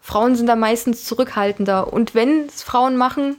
Frauen 0.00 0.36
sind 0.36 0.46
da 0.46 0.56
meistens 0.56 1.04
zurückhaltender. 1.04 1.92
Und 1.92 2.14
wenn 2.14 2.46
es 2.46 2.62
Frauen 2.62 2.96
machen, 2.96 3.36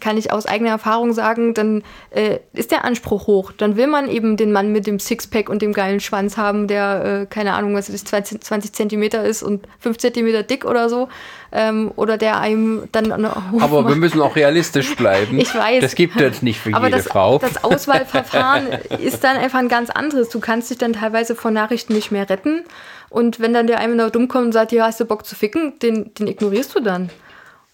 kann 0.00 0.16
ich 0.16 0.32
aus 0.32 0.46
eigener 0.46 0.70
Erfahrung 0.70 1.12
sagen, 1.12 1.54
dann 1.54 1.82
äh, 2.10 2.38
ist 2.52 2.70
der 2.70 2.84
Anspruch 2.84 3.26
hoch. 3.26 3.52
Dann 3.52 3.76
will 3.76 3.86
man 3.86 4.08
eben 4.08 4.36
den 4.36 4.52
Mann 4.52 4.72
mit 4.72 4.86
dem 4.86 4.98
Sixpack 4.98 5.48
und 5.48 5.62
dem 5.62 5.72
geilen 5.72 6.00
Schwanz 6.00 6.36
haben, 6.36 6.66
der, 6.66 7.22
äh, 7.22 7.26
keine 7.26 7.54
Ahnung, 7.54 7.74
was 7.74 7.88
ist, 7.88 8.08
20, 8.08 8.42
20 8.42 8.72
Zentimeter 8.72 9.24
ist 9.24 9.42
und 9.42 9.66
5 9.80 9.98
Zentimeter 9.98 10.42
dick 10.42 10.64
oder 10.64 10.88
so. 10.88 11.08
Ähm, 11.52 11.92
oder 11.96 12.16
der 12.16 12.40
einem 12.40 12.88
dann... 12.92 13.12
Aber 13.12 13.86
wir 13.88 13.96
müssen 13.96 14.20
auch 14.20 14.36
realistisch 14.36 14.94
bleiben. 14.96 15.38
Ich 15.38 15.54
weiß. 15.54 15.82
Das 15.82 15.94
gibt 15.94 16.20
es 16.20 16.42
nicht 16.42 16.60
für 16.60 16.74
Aber 16.74 16.86
jede 16.86 16.98
das, 16.98 17.08
Frau. 17.08 17.38
das 17.38 17.62
Auswahlverfahren 17.62 18.68
ist 18.98 19.22
dann 19.22 19.36
einfach 19.36 19.58
ein 19.58 19.68
ganz 19.68 19.90
anderes. 19.90 20.30
Du 20.30 20.40
kannst 20.40 20.70
dich 20.70 20.78
dann 20.78 20.94
teilweise 20.94 21.34
vor 21.34 21.50
Nachrichten 21.50 21.92
nicht 21.92 22.10
mehr 22.10 22.28
retten. 22.28 22.64
Und 23.10 23.40
wenn 23.40 23.52
dann 23.52 23.66
der 23.66 23.78
eine 23.78 23.94
noch 23.94 24.10
dumm 24.10 24.28
kommt 24.28 24.46
und 24.46 24.52
sagt, 24.52 24.70
hier 24.70 24.84
hast 24.84 24.98
du 24.98 25.04
Bock 25.04 25.26
zu 25.26 25.34
ficken, 25.34 25.78
den, 25.80 26.14
den 26.14 26.28
ignorierst 26.28 26.74
du 26.74 26.80
dann. 26.80 27.10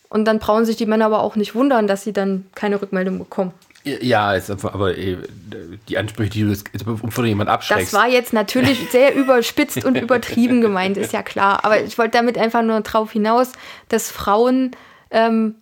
Und 0.08 0.24
dann 0.24 0.38
brauchen 0.38 0.64
sich 0.64 0.76
die 0.76 0.86
Männer 0.86 1.06
aber 1.06 1.22
auch 1.22 1.36
nicht 1.36 1.54
wundern, 1.54 1.86
dass 1.86 2.04
sie 2.04 2.12
dann 2.12 2.46
keine 2.54 2.80
Rückmeldung 2.80 3.18
bekommen. 3.18 3.52
Ja, 3.84 4.34
ist 4.34 4.50
einfach, 4.50 4.74
aber 4.74 4.96
äh, 4.96 5.16
die 5.88 5.98
Ansprüche, 5.98 6.30
die 6.30 6.42
du 6.42 6.48
das, 6.50 6.64
von 6.82 7.26
jemand 7.26 7.48
abschreckst. 7.48 7.92
Das 7.92 7.98
war 7.98 8.08
jetzt 8.08 8.32
natürlich 8.32 8.88
sehr 8.90 9.14
überspitzt 9.14 9.84
und 9.84 9.96
übertrieben 9.96 10.60
gemeint, 10.60 10.96
ist 10.96 11.12
ja 11.12 11.22
klar. 11.22 11.64
Aber 11.64 11.82
ich 11.82 11.96
wollte 11.96 12.18
damit 12.18 12.36
einfach 12.36 12.62
nur 12.62 12.80
drauf 12.80 13.12
hinaus, 13.12 13.52
dass 13.88 14.10
Frauen, 14.10 14.72
ähm, 15.10 15.54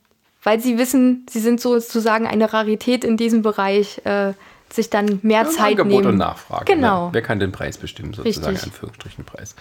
weil 0.42 0.60
sie 0.60 0.78
wissen, 0.78 1.26
sie 1.30 1.40
sind 1.40 1.60
sozusagen 1.60 2.26
eine 2.26 2.52
Rarität 2.52 3.04
in 3.04 3.16
diesem 3.16 3.42
Bereich, 3.42 4.00
äh, 4.04 4.32
sich 4.72 4.90
dann 4.90 5.20
mehr 5.22 5.42
Ja, 5.42 5.48
Zeit 5.48 5.72
Angebot 5.72 5.90
nehmen. 5.90 6.06
und 6.06 6.16
Nachfrage. 6.16 6.64
Genau. 6.64 7.06
Ne? 7.06 7.14
Wer 7.14 7.22
kann 7.22 7.40
den 7.40 7.52
Preis 7.52 7.78
bestimmen, 7.78 8.12
sozusagen, 8.12 8.46
Richtig. 8.48 8.72
Anführungsstrichen 8.72 9.24
Preis. 9.24 9.54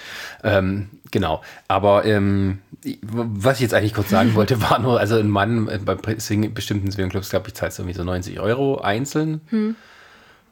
Ähm, 0.44 0.90
genau. 1.12 1.42
Aber 1.68 2.06
ähm, 2.06 2.60
was 3.02 3.56
ich 3.56 3.62
jetzt 3.62 3.74
eigentlich 3.74 3.94
kurz 3.94 4.10
sagen 4.10 4.34
wollte, 4.36 4.62
war 4.62 4.80
nur, 4.80 5.00
also 5.00 5.18
ein 5.18 5.30
Mann 5.30 5.68
äh, 5.68 5.80
bei 5.80 5.96
bestimmten 5.96 6.92
Swingclubs, 6.92 7.30
glaube 7.30 7.48
ich, 7.48 7.54
zahlt 7.54 7.78
irgendwie 7.78 7.96
so 7.96 8.04
90 8.04 8.40
Euro 8.40 8.80
einzeln. 8.80 9.42
Hm. 9.50 9.76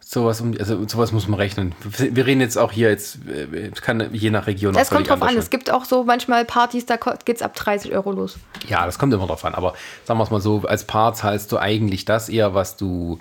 Sowas, 0.05 0.43
also 0.59 0.87
sowas 0.87 1.11
muss 1.13 1.27
man 1.27 1.39
rechnen. 1.39 1.73
Wir 1.83 2.25
reden 2.25 2.41
jetzt 2.41 2.57
auch 2.57 2.71
hier 2.71 2.89
jetzt, 2.89 3.19
äh, 3.27 3.69
es 3.73 3.81
kann 3.81 4.09
je 4.13 4.29
nach 4.29 4.47
Region 4.47 4.75
Es 4.75 4.89
kommt 4.89 5.09
drauf 5.09 5.21
an. 5.21 5.37
Es 5.37 5.49
gibt 5.49 5.71
auch 5.71 5.85
so 5.85 6.03
manchmal 6.03 6.45
Partys, 6.45 6.85
da 6.85 6.97
geht 6.97 7.37
es 7.37 7.41
ab 7.41 7.55
30 7.55 7.93
Euro 7.93 8.11
los. 8.11 8.37
Ja, 8.67 8.85
das 8.85 8.99
kommt 8.99 9.13
immer 9.13 9.25
drauf 9.25 9.43
an. 9.45 9.55
Aber 9.55 9.73
sagen 10.03 10.19
wir 10.19 10.23
es 10.25 10.29
mal 10.29 10.41
so, 10.41 10.61
als 10.67 10.85
Paar 10.85 11.13
zahlst 11.13 11.51
du 11.51 11.57
eigentlich 11.57 12.05
das 12.05 12.29
eher, 12.29 12.53
was 12.53 12.77
du 12.77 13.19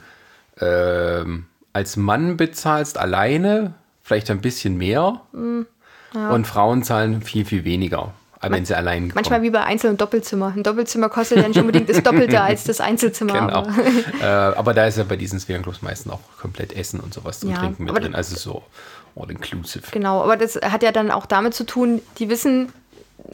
ähm, 0.61 1.47
als 1.73 1.97
Mann 1.97 2.37
bezahlst, 2.37 2.99
alleine, 2.99 3.75
vielleicht 4.03 4.31
ein 4.31 4.41
bisschen 4.41 4.77
mehr. 4.77 5.21
Mm, 5.33 5.63
Und 6.15 6.47
Frauen 6.47 6.83
zahlen 6.83 7.23
viel, 7.23 7.45
viel 7.47 7.65
weniger, 7.65 8.13
wenn 8.43 8.65
sie 8.67 8.77
allein 8.77 9.03
kommen. 9.05 9.13
Manchmal 9.15 9.43
wie 9.43 9.51
bei 9.51 9.63
Einzel- 9.65 9.89
und 9.91 10.01
Doppelzimmer. 10.01 10.53
Ein 10.55 10.63
Doppelzimmer 10.63 11.09
kostet 11.09 11.39
ja 11.39 11.49
nicht 11.49 11.59
unbedingt 11.59 11.89
das 11.89 12.03
Doppelte 12.03 12.41
als 12.43 12.65
das 12.65 12.81
Einzelzimmer. 12.81 13.33
Genau. 13.33 13.53
aber- 13.61 13.73
äh, 14.21 14.25
aber 14.57 14.75
da 14.75 14.87
ist 14.87 14.99
ja 14.99 15.05
bei 15.05 15.17
diesen 15.17 15.41
Swingerclubs 15.41 15.81
meistens 15.81 16.13
auch 16.13 16.21
komplett 16.41 16.75
Essen 16.75 17.01
und 17.01 17.15
sowas 17.15 17.41
zum 17.41 17.51
Ja, 17.51 17.59
Trinken 17.59 17.85
mit 17.85 17.97
drin. 17.97 18.15
Also 18.15 18.37
so 18.37 18.63
all-inclusive. 19.17 19.85
Genau, 19.93 20.23
aber 20.23 20.37
das 20.37 20.57
hat 20.57 20.83
ja 20.83 20.93
dann 20.93 21.11
auch 21.11 21.25
damit 21.27 21.55
zu 21.55 21.65
tun, 21.65 22.03
die 22.19 22.29
wissen, 22.29 22.73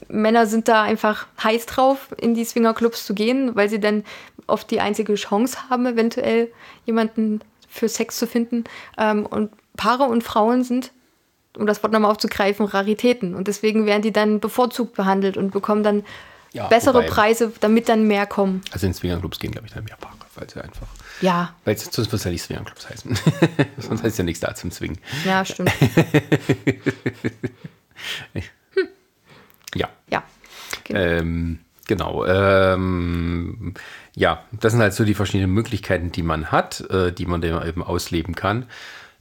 Männer 0.09 0.47
sind 0.47 0.69
da 0.69 0.83
einfach 0.83 1.27
heiß 1.43 1.67
drauf, 1.67 2.09
in 2.19 2.35
die 2.35 2.45
Swingerclubs 2.45 3.05
zu 3.07 3.15
gehen, 3.15 3.57
weil 3.57 3.69
sie 3.69 3.81
dann 3.81 4.05
oft 4.49 4.71
die 4.71 4.81
einzige 4.81 5.15
Chance 5.15 5.57
haben, 5.71 5.87
eventuell 5.87 6.51
jemanden 6.87 7.41
für 7.69 7.89
Sex 7.89 8.17
zu 8.19 8.27
finden. 8.27 8.65
Ähm, 8.97 9.25
und 9.27 9.51
Paare 9.77 10.05
und 10.05 10.25
Frauen 10.25 10.65
sind, 10.65 10.91
um 11.57 11.67
das 11.67 11.83
Wort 11.83 11.93
nochmal 11.93 12.11
aufzugreifen, 12.11 12.67
Raritäten. 12.67 13.35
Und 13.35 13.47
deswegen 13.49 13.87
werden 13.87 14.03
die 14.03 14.13
dann 14.13 14.41
bevorzugt 14.41 14.95
behandelt 14.95 15.37
und 15.37 15.51
bekommen 15.53 15.83
dann 15.83 16.05
Ja, 16.53 16.67
bessere 16.69 16.99
wobei- 16.99 17.07
Preise, 17.09 17.53
damit 17.61 17.89
dann 17.89 18.07
mehr 18.09 18.27
kommen. 18.27 18.63
Also 18.73 18.87
in 18.87 18.95
Swingerclubs 18.95 19.39
gehen, 19.39 19.53
glaube 19.53 19.67
ich, 19.67 19.73
dann 19.75 19.85
mehr 19.85 19.97
Paare, 19.97 20.17
weil 20.35 20.49
sie 20.51 20.63
einfach. 20.63 20.87
Ja, 21.21 21.55
Weil 21.65 21.75
es 21.75 21.85
sonst 21.85 21.99
wird 22.13 22.15
es 22.15 22.25
ja 22.25 22.31
nicht 22.31 22.43
Swingerclubs 22.43 22.89
heißen. 22.89 23.19
sonst 23.79 24.03
heißt 24.03 24.19
ja 24.19 24.25
nichts 24.25 24.41
da 24.41 24.55
zum 24.55 24.71
Zwingen. 24.71 24.99
ja, 25.25 25.45
stimmt. 25.45 25.73
Ja. 29.75 29.89
Ja. 30.11 30.23
Genau. 30.85 31.01
Ähm, 31.01 31.59
genau. 31.87 32.25
Ähm, 32.27 33.75
ja, 34.19 34.43
das 34.51 34.73
sind 34.73 34.83
halt 34.83 34.95
so 34.95 35.05
die 35.05 35.15
verschiedenen 35.15 35.53
Möglichkeiten, 35.53 36.11
die 36.11 36.25
man 36.25 36.51
hat, 36.51 36.81
äh, 36.91 37.13
die 37.13 37.25
man 37.25 37.41
dann 37.41 37.67
eben 37.67 37.85
ausleben 37.85 38.35
kann. 38.35 38.67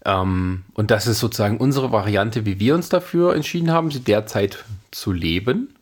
Ähm, 0.03 0.63
und 0.73 0.89
das 0.89 1.05
ist 1.05 1.19
sozusagen 1.19 1.57
unsere 1.57 1.91
Variante, 1.91 2.47
wie 2.47 2.59
wir 2.59 2.73
uns 2.73 2.89
dafür 2.89 3.35
entschieden 3.35 3.71
haben, 3.71 3.91
sie 3.91 3.99
derzeit 3.99 4.65
zu 4.89 5.11
leben. 5.11 5.75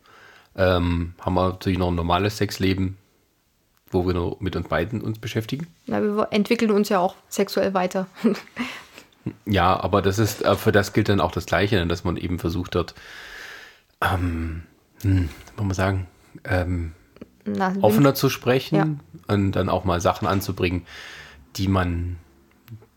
Ähm, 0.58 1.14
haben 1.22 1.34
wir 1.34 1.50
natürlich 1.50 1.80
noch 1.80 1.88
ein 1.88 1.96
normales 1.96 2.38
Sexleben, 2.38 2.98
wo 3.90 4.06
wir 4.06 4.14
nur 4.14 4.36
mit 4.42 4.58
uns 4.58 4.68
beiden 4.68 5.02
uns 5.02 5.18
beschäftigen. 5.18 5.68
Na, 5.86 6.02
wir 6.02 6.28
entwickeln 6.32 6.72
uns 6.72 6.90
ja 6.90 7.00
auch 7.00 7.16
sexuell 7.30 7.74
weiter. 7.74 8.08
Ja, 9.48 9.80
aber 9.80 10.04
das 10.04 10.20
ist, 10.20 10.46
äh, 10.46 10.56
für 10.56 10.72
das 10.72 10.94
gilt 10.94 11.10
dann 11.10 11.20
auch 11.20 11.32
das 11.32 11.48
Gleiche, 11.48 11.84
dass 11.88 12.04
man 12.04 12.16
eben 12.16 12.38
versucht 12.38 12.76
hat, 12.76 12.94
ähm, 14.00 14.62
hm, 15.02 15.30
wollen 15.58 15.68
wir 15.68 15.74
sagen, 15.74 16.06
ähm, 16.44 16.92
Na, 17.46 17.74
offener 17.82 18.14
zu 18.16 18.30
sprechen 18.30 18.76
Ja. 18.76 18.88
und 19.34 19.52
dann 19.54 19.70
auch 19.70 19.86
mal 19.86 20.02
Sachen 20.02 20.28
anzubringen, 20.28 20.84
die 21.56 21.68
man 21.68 22.18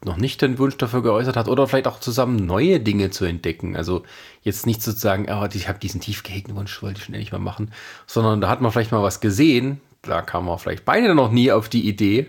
noch 0.04 0.16
nicht 0.16 0.40
den 0.42 0.58
Wunsch 0.58 0.76
dafür 0.76 1.02
geäußert 1.02 1.36
hat 1.36 1.48
oder 1.48 1.66
vielleicht 1.66 1.88
auch 1.88 1.98
zusammen 2.00 2.36
neue 2.46 2.78
Dinge 2.80 3.10
zu 3.10 3.24
entdecken. 3.24 3.76
Also 3.76 4.04
jetzt 4.42 4.64
nicht 4.64 4.80
sozusagen, 4.82 5.26
oh, 5.30 5.46
ich 5.52 5.68
habe 5.68 5.78
diesen 5.80 6.00
tief 6.00 6.22
gehegten 6.22 6.54
Wunsch, 6.56 6.82
wollte 6.82 6.98
ich 6.98 7.04
schon 7.04 7.14
endlich 7.14 7.32
mal 7.32 7.38
machen, 7.40 7.72
sondern 8.06 8.40
da 8.40 8.48
hat 8.48 8.60
man 8.60 8.70
vielleicht 8.70 8.92
mal 8.92 9.02
was 9.02 9.20
gesehen, 9.20 9.80
da 10.02 10.22
kam 10.22 10.46
man 10.46 10.58
vielleicht 10.58 10.84
beide 10.84 11.14
noch 11.14 11.32
nie 11.32 11.50
auf 11.50 11.68
die 11.68 11.88
Idee. 11.88 12.26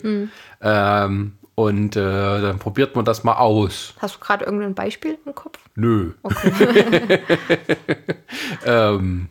Ähm, 0.62 1.34
und 1.54 1.96
äh, 1.96 2.42
dann 2.42 2.58
probiert 2.58 2.96
man 2.96 3.06
das 3.06 3.24
mal 3.24 3.34
aus. 3.36 3.94
Hast 4.00 4.16
du 4.16 4.20
gerade 4.20 4.46
irgendein 4.46 4.74
Beispiel 4.74 5.20
im 5.26 5.36
Kopf? 5.36 5.60
Nö. 5.76 6.14
ähm, 8.66 9.30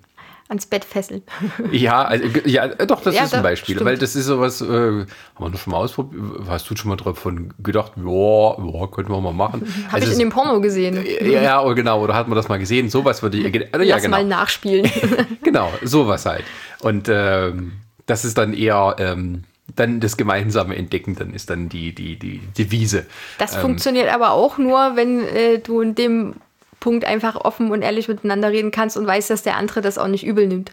Ans 0.48 0.64
Bett 0.66 0.84
fesseln. 0.84 1.22
ja, 1.72 2.02
also, 2.02 2.24
ja, 2.46 2.68
doch, 2.68 3.02
das 3.02 3.14
Ja, 3.14 3.24
ist 3.24 3.34
ein 3.34 3.42
Beispiel, 3.42 3.74
stimmt. 3.74 3.86
weil 3.88 3.98
das 3.98 4.16
ist 4.16 4.24
sowas, 4.24 4.62
äh, 4.62 4.64
haben 4.66 5.06
wir 5.38 5.50
noch 5.50 5.58
schon 5.58 5.72
mal 5.72 5.76
ausprobiert, 5.78 6.22
hast 6.48 6.70
du 6.70 6.76
schon 6.76 6.88
mal 6.88 6.96
davon 6.96 7.52
gedacht, 7.62 7.92
ja, 7.96 8.86
könnten 8.86 9.12
wir 9.12 9.20
mal 9.20 9.32
machen. 9.34 9.62
Habe 9.88 9.94
Also 9.96 10.06
ich 10.06 10.12
in 10.14 10.18
dem 10.20 10.30
Porno 10.30 10.60
gesehen. 10.60 10.96
es- 10.96 11.26
ja, 11.26 11.42
ja, 11.42 11.62
oh, 11.62 11.74
genau, 11.74 12.02
oder 12.02 12.14
hat 12.14 12.28
man 12.28 12.36
das 12.36 12.48
mal 12.48 12.58
gesehen, 12.58 12.88
sowas 12.88 13.22
würde 13.22 13.36
ich, 13.36 13.54
ja, 13.54 13.62
Lass 13.72 14.02
genau, 14.02 14.16
mal 14.16 14.24
nachspielen. 14.24 14.90
genau, 15.44 15.70
sowas 15.82 16.24
halt. 16.24 16.44
Und 16.80 17.08
ähm, 17.10 17.72
das 18.06 18.24
ist 18.24 18.38
dann 18.38 18.54
eher 18.54 18.96
ähm, 18.98 19.44
dann 19.76 20.00
das 20.00 20.16
gemeinsame 20.16 20.76
Entdecken, 20.76 21.14
dann 21.14 21.34
ist 21.34 21.50
dann 21.50 21.68
die, 21.68 21.94
die, 21.94 22.18
die 22.18 22.40
Devise. 22.56 23.04
Das 23.38 23.54
Ähm. 23.54 23.60
funktioniert 23.60 24.08
aber 24.12 24.30
auch 24.30 24.56
nur, 24.56 24.92
wenn 24.96 25.20
äh, 25.28 25.58
du 25.58 25.82
in 25.82 25.94
dem 25.94 26.36
Punkt 26.80 27.04
einfach 27.04 27.36
offen 27.36 27.70
und 27.70 27.82
ehrlich 27.82 28.08
miteinander 28.08 28.50
reden 28.50 28.70
kannst 28.70 28.96
und 28.96 29.06
weißt, 29.06 29.30
dass 29.30 29.42
der 29.42 29.56
andere 29.56 29.80
das 29.80 29.98
auch 29.98 30.06
nicht 30.06 30.24
übel 30.24 30.46
nimmt. 30.46 30.72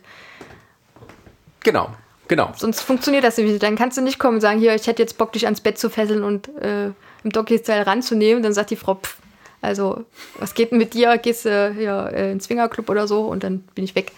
Genau, 1.63 1.89
genau. 2.27 2.51
Sonst 2.55 2.81
funktioniert 2.81 3.23
das 3.23 3.37
nämlich 3.37 3.53
nicht. 3.53 3.63
Dann 3.63 3.75
kannst 3.75 3.97
du 3.97 4.01
nicht 4.01 4.19
kommen 4.19 4.35
und 4.35 4.41
sagen, 4.41 4.59
hier, 4.59 4.75
ich 4.75 4.87
hätte 4.87 5.01
jetzt 5.01 5.17
Bock, 5.17 5.33
dich 5.33 5.45
ans 5.45 5.61
Bett 5.61 5.79
zu 5.79 5.89
fesseln 5.89 6.23
und 6.23 6.49
äh, 6.57 6.87
im 7.23 7.31
Doggy-Style 7.31 7.87
ranzunehmen. 7.87 8.43
Dann 8.43 8.53
sagt 8.53 8.69
die 8.69 8.75
Frau, 8.75 8.95
pff, 8.95 9.17
also, 9.61 10.05
was 10.37 10.53
geht 10.53 10.71
denn 10.71 10.77
mit 10.77 10.93
dir? 10.93 11.17
Gehst 11.17 11.45
du 11.45 11.73
hier 11.75 12.11
äh, 12.13 12.31
ins 12.31 12.45
Swingerclub 12.45 12.87
oder 12.89 13.07
so? 13.07 13.21
Und 13.21 13.43
dann 13.43 13.61
bin 13.73 13.83
ich 13.83 13.95
weg. 13.95 14.11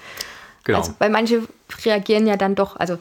Genau. 0.65 0.79
Also, 0.79 0.93
weil 0.99 1.09
manche 1.09 1.43
reagieren 1.85 2.27
ja 2.27 2.35
dann 2.35 2.55
doch, 2.55 2.75
also 2.75 2.97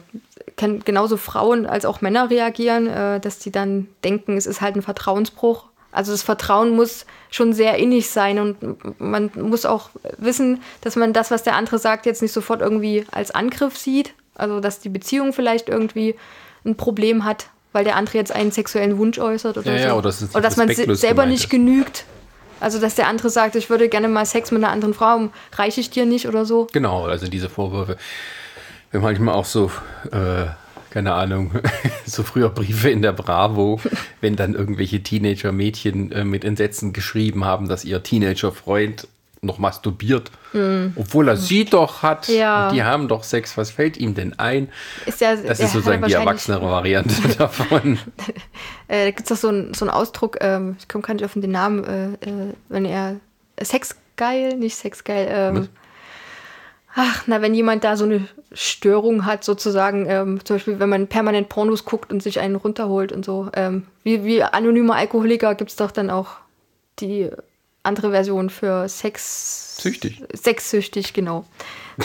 können 0.55 0.83
genauso 0.85 1.17
Frauen 1.17 1.65
als 1.65 1.83
auch 1.85 1.99
Männer 1.99 2.29
reagieren, 2.29 2.87
äh, 2.87 3.19
dass 3.19 3.39
die 3.39 3.51
dann 3.51 3.87
denken, 4.03 4.37
es 4.37 4.45
ist 4.45 4.61
halt 4.61 4.77
ein 4.77 4.81
Vertrauensbruch. 4.81 5.65
Also 5.97 6.11
das 6.11 6.21
Vertrauen 6.21 6.75
muss 6.75 7.05
schon 7.31 7.53
sehr 7.53 7.77
innig 7.77 8.09
sein 8.09 8.37
und 8.37 8.99
man 8.99 9.31
muss 9.35 9.65
auch 9.65 9.89
wissen, 10.19 10.61
dass 10.81 10.95
man 10.95 11.11
das, 11.11 11.31
was 11.31 11.41
der 11.41 11.55
andere 11.55 11.79
sagt, 11.79 12.05
jetzt 12.05 12.21
nicht 12.21 12.33
sofort 12.33 12.61
irgendwie 12.61 13.05
als 13.11 13.31
Angriff 13.31 13.75
sieht. 13.77 14.13
Also 14.35 14.59
dass 14.59 14.79
die 14.79 14.89
Beziehung 14.89 15.33
vielleicht 15.33 15.69
irgendwie 15.69 16.13
ein 16.65 16.77
Problem 16.77 17.25
hat, 17.25 17.47
weil 17.73 17.83
der 17.83 17.95
andere 17.95 18.19
jetzt 18.19 18.31
einen 18.31 18.51
sexuellen 18.51 18.99
Wunsch 18.99 19.17
äußert 19.17 19.57
oder 19.57 19.71
Ja, 19.71 19.77
so. 19.79 19.87
ja, 19.87 19.93
oder 19.95 20.13
oder 20.33 20.41
dass 20.41 20.55
man 20.55 20.69
selber 20.95 21.25
nicht 21.25 21.49
genügt. 21.49 22.05
Also 22.59 22.79
dass 22.79 22.93
der 22.93 23.07
andere 23.07 23.31
sagt, 23.31 23.55
ich 23.55 23.71
würde 23.71 23.89
gerne 23.89 24.07
mal 24.07 24.25
Sex 24.25 24.51
mit 24.51 24.63
einer 24.63 24.71
anderen 24.71 24.93
Frau, 24.93 25.29
reiche 25.55 25.81
ich 25.81 25.89
dir 25.89 26.05
nicht 26.05 26.27
oder 26.27 26.45
so. 26.45 26.67
Genau, 26.73 27.05
also 27.05 27.27
diese 27.27 27.49
Vorwürfe. 27.49 27.97
Haben 28.93 29.01
manchmal 29.01 29.33
auch 29.33 29.45
so, 29.45 29.71
äh, 30.11 30.45
keine 30.89 31.13
Ahnung, 31.13 31.51
so 32.05 32.23
früher 32.23 32.49
Briefe 32.49 32.89
in 32.89 33.01
der 33.01 33.13
Bravo, 33.13 33.79
wenn 34.21 34.35
dann 34.35 34.53
irgendwelche 34.53 35.01
Teenager-Mädchen 35.01 36.11
äh, 36.11 36.23
mit 36.23 36.45
Entsetzen 36.45 36.93
geschrieben 36.93 37.45
haben, 37.45 37.67
dass 37.67 37.85
ihr 37.85 38.03
Teenager-Freund 38.03 39.07
noch 39.41 39.59
masturbiert, 39.59 40.31
obwohl 40.95 41.27
er 41.27 41.37
sie 41.37 41.65
doch 41.65 42.01
hat. 42.01 42.27
Ja. 42.27 42.67
Und 42.67 42.75
die 42.75 42.83
haben 42.83 43.07
doch 43.07 43.23
Sex. 43.23 43.57
Was 43.57 43.69
fällt 43.69 43.97
ihm 43.97 44.15
denn 44.15 44.37
ein? 44.39 44.69
Ist 45.05 45.21
ja, 45.21 45.35
Das 45.35 45.59
ist 45.59 45.73
sozusagen 45.73 46.05
die 46.05 46.13
erwachsenere 46.13 46.69
Variante 46.69 47.15
davon. 47.37 47.99
Äh, 48.87 49.05
da 49.05 49.11
gibt 49.11 49.21
es 49.21 49.27
doch 49.27 49.37
so 49.37 49.49
einen 49.49 49.73
so 49.73 49.85
einen 49.85 49.91
Ausdruck, 49.91 50.37
ähm, 50.41 50.75
ich 50.79 50.87
komme 50.87 51.03
gar 51.03 51.13
nicht 51.13 51.25
auf 51.25 51.33
den 51.33 51.51
Namen, 51.51 51.83
äh, 51.83 52.29
äh, 52.29 52.53
wenn 52.69 52.85
er 52.85 53.17
sexgeil, 53.61 54.55
nicht 54.57 54.75
sexgeil. 54.75 55.27
Ähm, 55.29 55.69
ach, 56.97 57.23
na, 57.27 57.41
wenn 57.41 57.53
jemand 57.53 57.83
da 57.83 57.95
so 57.95 58.05
eine 58.05 58.27
Störung 58.51 59.25
hat, 59.25 59.43
sozusagen, 59.43 60.07
ähm, 60.09 60.43
zum 60.43 60.55
Beispiel, 60.55 60.79
wenn 60.79 60.89
man 60.89 61.07
permanent 61.07 61.47
Pornos 61.47 61.85
guckt 61.85 62.11
und 62.11 62.23
sich 62.23 62.39
einen 62.39 62.55
runterholt 62.55 63.11
und 63.11 63.23
so. 63.23 63.49
Ähm, 63.53 63.85
wie, 64.03 64.25
wie 64.25 64.41
anonymer 64.41 64.95
Alkoholiker 64.95 65.53
gibt 65.53 65.69
es 65.69 65.75
doch 65.75 65.91
dann 65.91 66.09
auch 66.09 66.37
die 66.99 67.29
andere 67.83 68.11
Version 68.11 68.49
für 68.49 68.89
Sex. 68.89 69.77
Süchtig. 69.79 70.23
Sexsüchtig, 70.33 71.13
genau. 71.13 71.45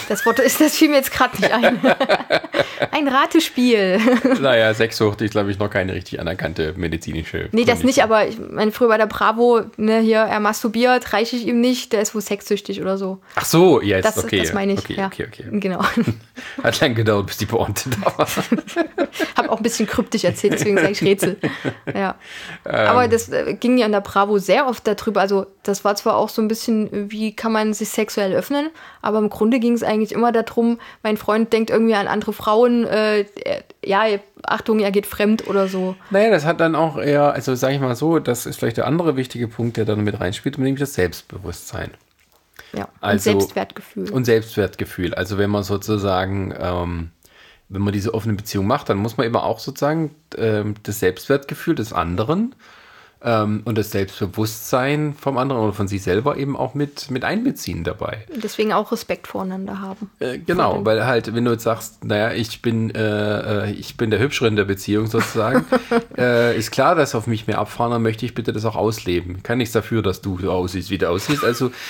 Das 0.08 0.24
Wort 0.26 0.38
ist, 0.38 0.60
das 0.60 0.76
fiel 0.76 0.88
mir 0.88 0.96
jetzt 0.96 1.12
gerade 1.12 1.36
nicht 1.40 1.52
ein. 1.52 1.80
Ein 2.90 3.08
Ratespiel. 3.08 4.00
naja, 4.40 4.74
Sexsucht 4.74 5.20
ist, 5.22 5.30
glaube 5.30 5.50
ich, 5.50 5.58
noch 5.58 5.70
keine 5.70 5.94
richtig 5.94 6.20
anerkannte 6.20 6.74
medizinische. 6.76 7.48
Nee, 7.52 7.64
das 7.64 7.84
nicht, 7.84 8.02
aber 8.02 8.26
ich 8.26 8.38
meine, 8.38 8.72
früher 8.72 8.88
bei 8.88 8.98
der 8.98 9.06
Bravo, 9.06 9.62
ne, 9.76 10.00
hier, 10.00 10.18
er 10.18 10.40
masturbiert, 10.40 11.12
reiche 11.12 11.36
ich 11.36 11.46
ihm 11.46 11.60
nicht, 11.60 11.92
der 11.92 12.02
ist 12.02 12.14
wohl 12.14 12.20
sexsüchtig 12.20 12.80
oder 12.80 12.98
so. 12.98 13.20
Ach 13.36 13.44
so, 13.44 13.80
jetzt, 13.80 14.04
Das, 14.04 14.22
okay. 14.22 14.40
das 14.40 14.52
meine 14.52 14.72
ich, 14.72 14.80
Okay, 14.80 14.94
ja. 14.94 15.06
okay, 15.06 15.26
okay. 15.28 15.44
Genau. 15.52 15.80
Hat 16.62 16.80
lang 16.80 16.94
gedauert, 16.94 17.26
bis 17.26 17.36
die 17.38 17.46
Pointe 17.46 17.88
da 17.90 18.18
war. 18.18 18.26
Hab 19.36 19.48
auch 19.48 19.58
ein 19.58 19.62
bisschen 19.62 19.86
kryptisch 19.86 20.24
erzählt, 20.24 20.54
deswegen 20.54 20.76
sage 20.76 20.90
ich 20.90 21.02
Rätsel. 21.02 21.38
Ja. 21.94 22.16
Ähm. 22.64 22.74
Aber 22.74 23.08
das 23.08 23.28
äh, 23.28 23.54
ging 23.54 23.78
ja 23.78 23.86
in 23.86 23.92
der 23.92 24.00
Bravo 24.00 24.38
sehr 24.38 24.66
oft 24.66 24.86
darüber. 24.86 25.20
Also, 25.20 25.46
das 25.62 25.84
war 25.84 25.94
zwar 25.94 26.16
auch 26.16 26.28
so 26.28 26.42
ein 26.42 26.48
bisschen, 26.48 27.10
wie 27.10 27.34
kann 27.34 27.52
man 27.52 27.74
sich 27.74 27.90
sexuell 27.90 28.34
öffnen, 28.34 28.70
aber 29.02 29.18
im 29.18 29.28
Grunde 29.28 29.60
ging 29.60 29.74
es 29.74 29.82
eigentlich 29.82 30.12
immer 30.12 30.32
darum, 30.32 30.78
mein 31.02 31.16
Freund 31.16 31.52
denkt 31.52 31.70
irgendwie 31.70 31.94
an 31.94 32.06
andere 32.06 32.32
Frauen, 32.32 32.84
äh, 32.86 33.24
ja, 33.84 34.04
Achtung, 34.44 34.78
er 34.80 34.90
geht 34.92 35.06
fremd 35.06 35.46
oder 35.48 35.68
so. 35.68 35.96
Naja, 36.10 36.30
das 36.30 36.44
hat 36.44 36.60
dann 36.60 36.74
auch 36.74 36.96
eher, 36.96 37.32
also 37.32 37.54
sage 37.54 37.74
ich 37.74 37.80
mal 37.80 37.94
so, 37.96 38.18
das 38.18 38.46
ist 38.46 38.58
vielleicht 38.58 38.76
der 38.76 38.86
andere 38.86 39.16
wichtige 39.16 39.48
Punkt, 39.48 39.76
der 39.76 39.84
dann 39.84 40.02
mit 40.02 40.18
reinspielt, 40.20 40.56
nämlich 40.58 40.80
das 40.80 40.94
Selbstbewusstsein 40.94 41.90
Ja. 42.72 42.88
Also- 43.00 43.30
und 43.30 43.40
Selbstwertgefühl. 43.40 44.10
und 44.10 44.24
Selbstwertgefühl. 44.24 45.14
Also 45.14 45.36
wenn 45.36 45.50
man 45.50 45.62
sozusagen, 45.64 46.54
ähm, 46.58 47.10
wenn 47.68 47.82
man 47.82 47.92
diese 47.92 48.14
offene 48.14 48.34
Beziehung 48.34 48.66
macht, 48.66 48.88
dann 48.88 48.98
muss 48.98 49.16
man 49.16 49.26
eben 49.26 49.36
auch 49.36 49.58
sozusagen 49.58 50.14
ähm, 50.36 50.74
das 50.82 51.00
Selbstwertgefühl 51.00 51.74
des 51.74 51.92
anderen 51.92 52.54
ähm, 53.24 53.62
und 53.64 53.78
das 53.78 53.90
Selbstbewusstsein 53.90 55.14
vom 55.18 55.38
anderen 55.38 55.62
oder 55.62 55.72
von 55.72 55.88
sich 55.88 56.02
selber 56.02 56.36
eben 56.36 56.56
auch 56.56 56.74
mit, 56.74 57.10
mit 57.10 57.24
einbeziehen 57.24 57.84
dabei. 57.84 58.24
Deswegen 58.42 58.72
auch 58.72 58.90
Respekt 58.92 59.26
voreinander 59.28 59.80
haben. 59.80 60.10
Äh, 60.18 60.38
genau, 60.38 60.84
weil 60.84 61.06
halt, 61.06 61.34
wenn 61.34 61.44
du 61.44 61.52
jetzt 61.52 61.62
sagst, 61.64 62.04
naja, 62.04 62.32
ich 62.32 62.62
bin, 62.62 62.90
äh, 62.94 63.68
äh, 63.68 63.70
ich 63.72 63.96
bin 63.96 64.10
der 64.10 64.20
Hübschere 64.20 64.48
in 64.48 64.56
der 64.56 64.64
Beziehung 64.64 65.06
sozusagen, 65.06 65.64
äh, 66.18 66.56
ist 66.56 66.70
klar, 66.70 66.94
dass 66.94 67.14
auf 67.14 67.26
mich 67.26 67.46
mehr 67.46 67.58
abfahren, 67.58 67.92
dann 67.92 68.02
möchte 68.02 68.24
ich 68.26 68.34
bitte 68.34 68.52
das 68.52 68.64
auch 68.64 68.76
ausleben. 68.76 69.42
Kann 69.42 69.58
nichts 69.58 69.72
dafür, 69.72 70.02
dass 70.02 70.20
du 70.20 70.38
so 70.38 70.50
aussiehst, 70.50 70.90
wie 70.90 70.98
du 70.98 71.08
aussiehst. 71.08 71.44
Also, 71.44 71.70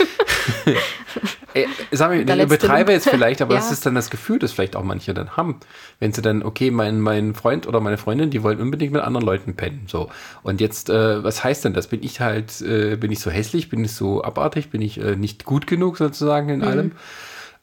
äh, 1.55 1.67
sag 1.91 2.11
mal, 2.11 2.25
Der 2.25 2.35
ich 2.37 2.43
letzte 2.43 2.55
übertreibe 2.67 2.93
Lump. 2.93 3.05
jetzt 3.05 3.09
vielleicht, 3.09 3.43
aber 3.43 3.55
Ja. 3.55 3.61
das 3.61 3.73
ist 3.73 3.87
dann 3.87 3.95
das 3.95 4.11
Gefühl, 4.11 4.39
das 4.39 4.53
vielleicht 4.53 4.77
auch 4.77 4.83
manche 4.83 5.15
dann 5.15 5.37
haben. 5.37 5.61
Wenn 6.01 6.13
sie 6.13 6.23
dann, 6.23 6.43
okay, 6.43 6.71
mein, 6.71 7.01
mein 7.01 7.35
Freund 7.35 7.67
oder 7.67 7.81
meine 7.81 7.99
Freundin, 7.99 8.31
die 8.31 8.43
wollen 8.43 8.61
unbedingt 8.61 8.93
mit 8.93 9.03
anderen 9.03 9.25
Leuten 9.25 9.55
pennen. 9.55 9.85
So. 9.87 10.09
Und 10.43 10.61
jetzt, 10.61 10.91
äh, 10.91 11.22
was 11.23 11.43
heißt 11.45 11.65
denn 11.65 11.73
das? 11.75 11.87
Bin 11.89 12.03
ich 12.03 12.21
halt, 12.21 12.61
äh, 12.61 12.97
bin 12.97 13.11
ich 13.13 13.21
so 13.21 13.31
hässlich, 13.31 13.69
bin 13.69 13.85
ich 13.85 13.93
so 13.93 14.23
abartig, 14.23 14.71
bin 14.71 14.83
ich 14.83 14.99
äh, 14.99 15.17
nicht 15.17 15.45
gut 15.45 15.67
genug 15.67 15.99
sozusagen 15.99 16.49
in 16.49 16.63
allem? 16.63 16.93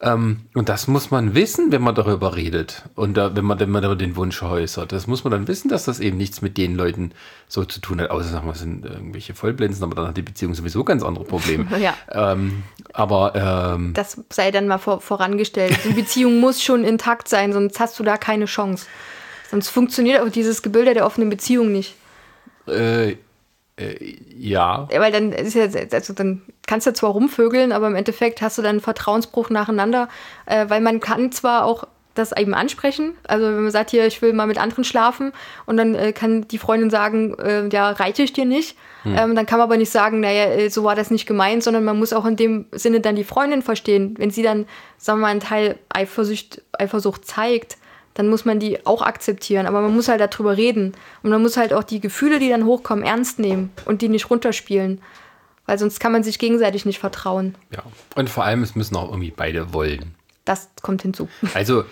Ähm, 0.02 0.40
und 0.54 0.70
das 0.70 0.86
muss 0.86 1.10
man 1.10 1.34
wissen, 1.34 1.72
wenn 1.72 1.82
man 1.82 1.94
darüber 1.94 2.34
redet 2.34 2.84
und 2.94 3.18
da, 3.18 3.36
wenn 3.36 3.44
man, 3.44 3.60
wenn 3.60 3.68
man 3.68 3.82
darüber 3.82 3.98
den 3.98 4.16
Wunsch 4.16 4.42
äußert. 4.42 4.92
Das 4.92 5.06
muss 5.06 5.24
man 5.24 5.30
dann 5.30 5.46
wissen, 5.46 5.68
dass 5.68 5.84
das 5.84 6.00
eben 6.00 6.16
nichts 6.16 6.40
mit 6.40 6.56
den 6.56 6.74
Leuten 6.74 7.12
so 7.48 7.66
zu 7.66 7.80
tun 7.82 8.00
hat, 8.00 8.10
außer 8.10 8.30
sagen 8.30 8.46
wir, 8.46 8.52
es 8.52 8.60
sind 8.60 8.86
irgendwelche 8.86 9.34
Vollblinzen, 9.34 9.84
aber 9.84 9.94
dann 9.96 10.08
hat 10.08 10.16
die 10.16 10.22
Beziehung 10.22 10.54
sowieso 10.54 10.84
ganz 10.84 11.02
andere 11.02 11.24
Probleme. 11.24 11.66
Ja. 11.78 11.94
Ähm, 12.10 12.62
aber 12.94 13.74
ähm, 13.74 13.92
Das 13.92 14.22
sei 14.30 14.50
dann 14.50 14.68
mal 14.68 14.78
vor, 14.78 15.02
vorangestellt. 15.02 15.78
Die 15.84 15.92
Beziehung 15.92 16.40
muss 16.40 16.62
schon 16.62 16.82
intakt 16.82 17.28
sein, 17.28 17.52
sonst 17.52 17.78
hast 17.78 17.98
du 17.98 18.02
da 18.02 18.16
keine 18.16 18.46
Chance. 18.46 18.86
Sonst 19.50 19.68
funktioniert 19.68 20.22
auch 20.22 20.30
dieses 20.30 20.62
Gebilde 20.62 20.94
der 20.94 21.04
offenen 21.04 21.28
Beziehung 21.28 21.72
nicht. 21.72 21.94
äh, 22.68 23.16
äh, 23.80 24.16
ja, 24.36 24.88
Ja, 24.92 25.00
Weil 25.00 25.12
dann 25.12 25.32
ist 25.32 25.54
ja, 25.54 25.66
also 25.92 26.12
dann 26.12 26.42
kannst 26.66 26.86
du 26.86 26.92
zwar 26.92 27.10
rumvögeln, 27.10 27.72
aber 27.72 27.86
im 27.86 27.96
Endeffekt 27.96 28.42
hast 28.42 28.58
du 28.58 28.62
dann 28.62 28.70
einen 28.70 28.80
Vertrauensbruch 28.80 29.50
nacheinander, 29.50 30.08
äh, 30.46 30.68
weil 30.68 30.80
man 30.80 31.00
kann 31.00 31.32
zwar 31.32 31.64
auch 31.64 31.84
das 32.14 32.36
eben 32.36 32.54
ansprechen, 32.54 33.14
also 33.26 33.46
wenn 33.46 33.62
man 33.62 33.70
sagt, 33.70 33.90
hier, 33.90 34.06
ich 34.06 34.20
will 34.20 34.32
mal 34.32 34.46
mit 34.46 34.58
anderen 34.58 34.84
schlafen 34.84 35.32
und 35.66 35.76
dann 35.76 35.94
äh, 35.94 36.12
kann 36.12 36.46
die 36.48 36.58
Freundin 36.58 36.90
sagen, 36.90 37.38
äh, 37.38 37.68
ja, 37.68 37.90
reiche 37.90 38.22
ich 38.22 38.32
dir 38.32 38.44
nicht, 38.44 38.76
ähm, 39.04 39.34
dann 39.34 39.46
kann 39.46 39.58
man 39.58 39.68
aber 39.68 39.76
nicht 39.76 39.90
sagen, 39.90 40.20
naja, 40.20 40.44
äh, 40.44 40.68
so 40.68 40.84
war 40.84 40.94
das 40.94 41.10
nicht 41.10 41.26
gemeint, 41.26 41.62
sondern 41.62 41.84
man 41.84 41.98
muss 41.98 42.12
auch 42.12 42.26
in 42.26 42.36
dem 42.36 42.66
Sinne 42.72 43.00
dann 43.00 43.16
die 43.16 43.24
Freundin 43.24 43.62
verstehen. 43.62 44.14
Wenn 44.18 44.30
sie 44.30 44.42
dann, 44.42 44.66
sagen 44.98 45.20
wir 45.20 45.22
mal, 45.22 45.30
einen 45.30 45.40
Teil 45.40 45.78
Eifersucht, 45.88 46.62
Eifersucht 46.78 47.24
zeigt, 47.24 47.78
dann 48.14 48.28
muss 48.28 48.44
man 48.44 48.58
die 48.58 48.84
auch 48.86 49.02
akzeptieren. 49.02 49.66
Aber 49.66 49.80
man 49.80 49.94
muss 49.94 50.08
halt 50.08 50.20
darüber 50.20 50.56
reden. 50.56 50.94
Und 51.22 51.30
man 51.30 51.42
muss 51.42 51.56
halt 51.56 51.72
auch 51.72 51.84
die 51.84 52.00
Gefühle, 52.00 52.38
die 52.38 52.48
dann 52.48 52.64
hochkommen, 52.64 53.04
ernst 53.04 53.38
nehmen 53.38 53.70
und 53.84 54.02
die 54.02 54.08
nicht 54.08 54.30
runterspielen. 54.30 55.00
Weil 55.66 55.78
sonst 55.78 56.00
kann 56.00 56.12
man 56.12 56.22
sich 56.22 56.38
gegenseitig 56.38 56.84
nicht 56.84 56.98
vertrauen. 56.98 57.54
ja. 57.72 57.82
Und 58.16 58.28
vor 58.28 58.44
allem, 58.44 58.62
es 58.62 58.74
müssen 58.74 58.96
auch 58.96 59.10
irgendwie 59.10 59.32
beide 59.34 59.72
wollen. 59.72 60.14
Das 60.44 60.68
kommt 60.82 61.02
hinzu. 61.02 61.28
Also, 61.54 61.84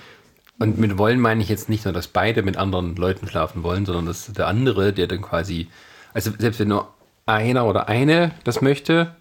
und 0.58 0.78
mit 0.78 0.98
wollen 0.98 1.20
meine 1.20 1.40
ich 1.40 1.48
jetzt 1.48 1.68
nicht 1.68 1.84
nur, 1.84 1.94
dass 1.94 2.08
beide 2.08 2.42
mit 2.42 2.56
anderen 2.56 2.96
Leuten 2.96 3.28
schlafen 3.28 3.62
wollen, 3.62 3.86
sondern 3.86 4.06
dass 4.06 4.32
der 4.32 4.48
andere, 4.48 4.92
der 4.92 5.06
dann 5.06 5.22
quasi, 5.22 5.68
Also 6.12 6.32
selbst 6.36 6.58
wenn 6.58 6.68
nur 6.68 6.92
einer 7.26 7.66
oder 7.66 7.88
eine 7.88 8.32
das 8.42 8.60
möchte 8.60 9.14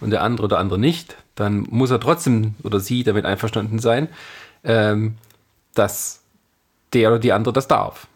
und 0.00 0.10
der 0.10 0.22
andere 0.22 0.46
oder 0.46 0.58
andere 0.58 0.78
nicht, 0.78 1.16
dann 1.34 1.66
muss 1.68 1.90
er 1.90 2.00
trotzdem 2.00 2.54
oder 2.62 2.80
sie 2.80 3.04
damit 3.04 3.26
einverstanden 3.26 3.78
sein, 3.80 4.08
ähm, 4.64 5.16
dass 5.74 6.22
der 6.92 7.08
oder 7.10 7.18
die 7.18 7.32
andere 7.32 7.52
das 7.52 7.68
darf. 7.68 8.06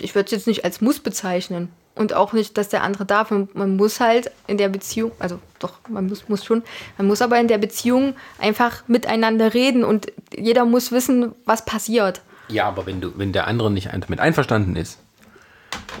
Ich 0.00 0.14
würde 0.14 0.26
es 0.26 0.32
jetzt 0.32 0.46
nicht 0.46 0.64
als 0.64 0.80
Muss 0.80 1.00
bezeichnen. 1.00 1.70
Und 1.94 2.12
auch 2.14 2.32
nicht, 2.32 2.56
dass 2.56 2.68
der 2.68 2.84
andere 2.84 3.04
darf. 3.04 3.32
Man, 3.32 3.76
muss 3.76 3.98
halt 3.98 4.30
in 4.46 4.56
der 4.56 4.68
Beziehung, 4.68 5.10
also 5.18 5.40
doch, 5.58 5.74
man 5.88 6.06
muss, 6.06 6.28
muss 6.28 6.44
schon, 6.44 6.62
man 6.96 7.08
muss 7.08 7.20
aber 7.20 7.40
in 7.40 7.48
der 7.48 7.58
Beziehung 7.58 8.14
einfach 8.38 8.86
miteinander 8.86 9.52
reden 9.52 9.82
und 9.82 10.12
jeder 10.36 10.64
muss 10.64 10.92
wissen, 10.92 11.34
was 11.44 11.64
passiert. 11.64 12.20
Ja, 12.48 12.66
aber 12.68 12.86
wenn 12.86 13.00
du, 13.00 13.12
wenn 13.16 13.32
der 13.32 13.48
andere 13.48 13.70
nicht 13.70 13.88
damit 13.92 14.20
einverstanden 14.20 14.76
ist, 14.76 14.98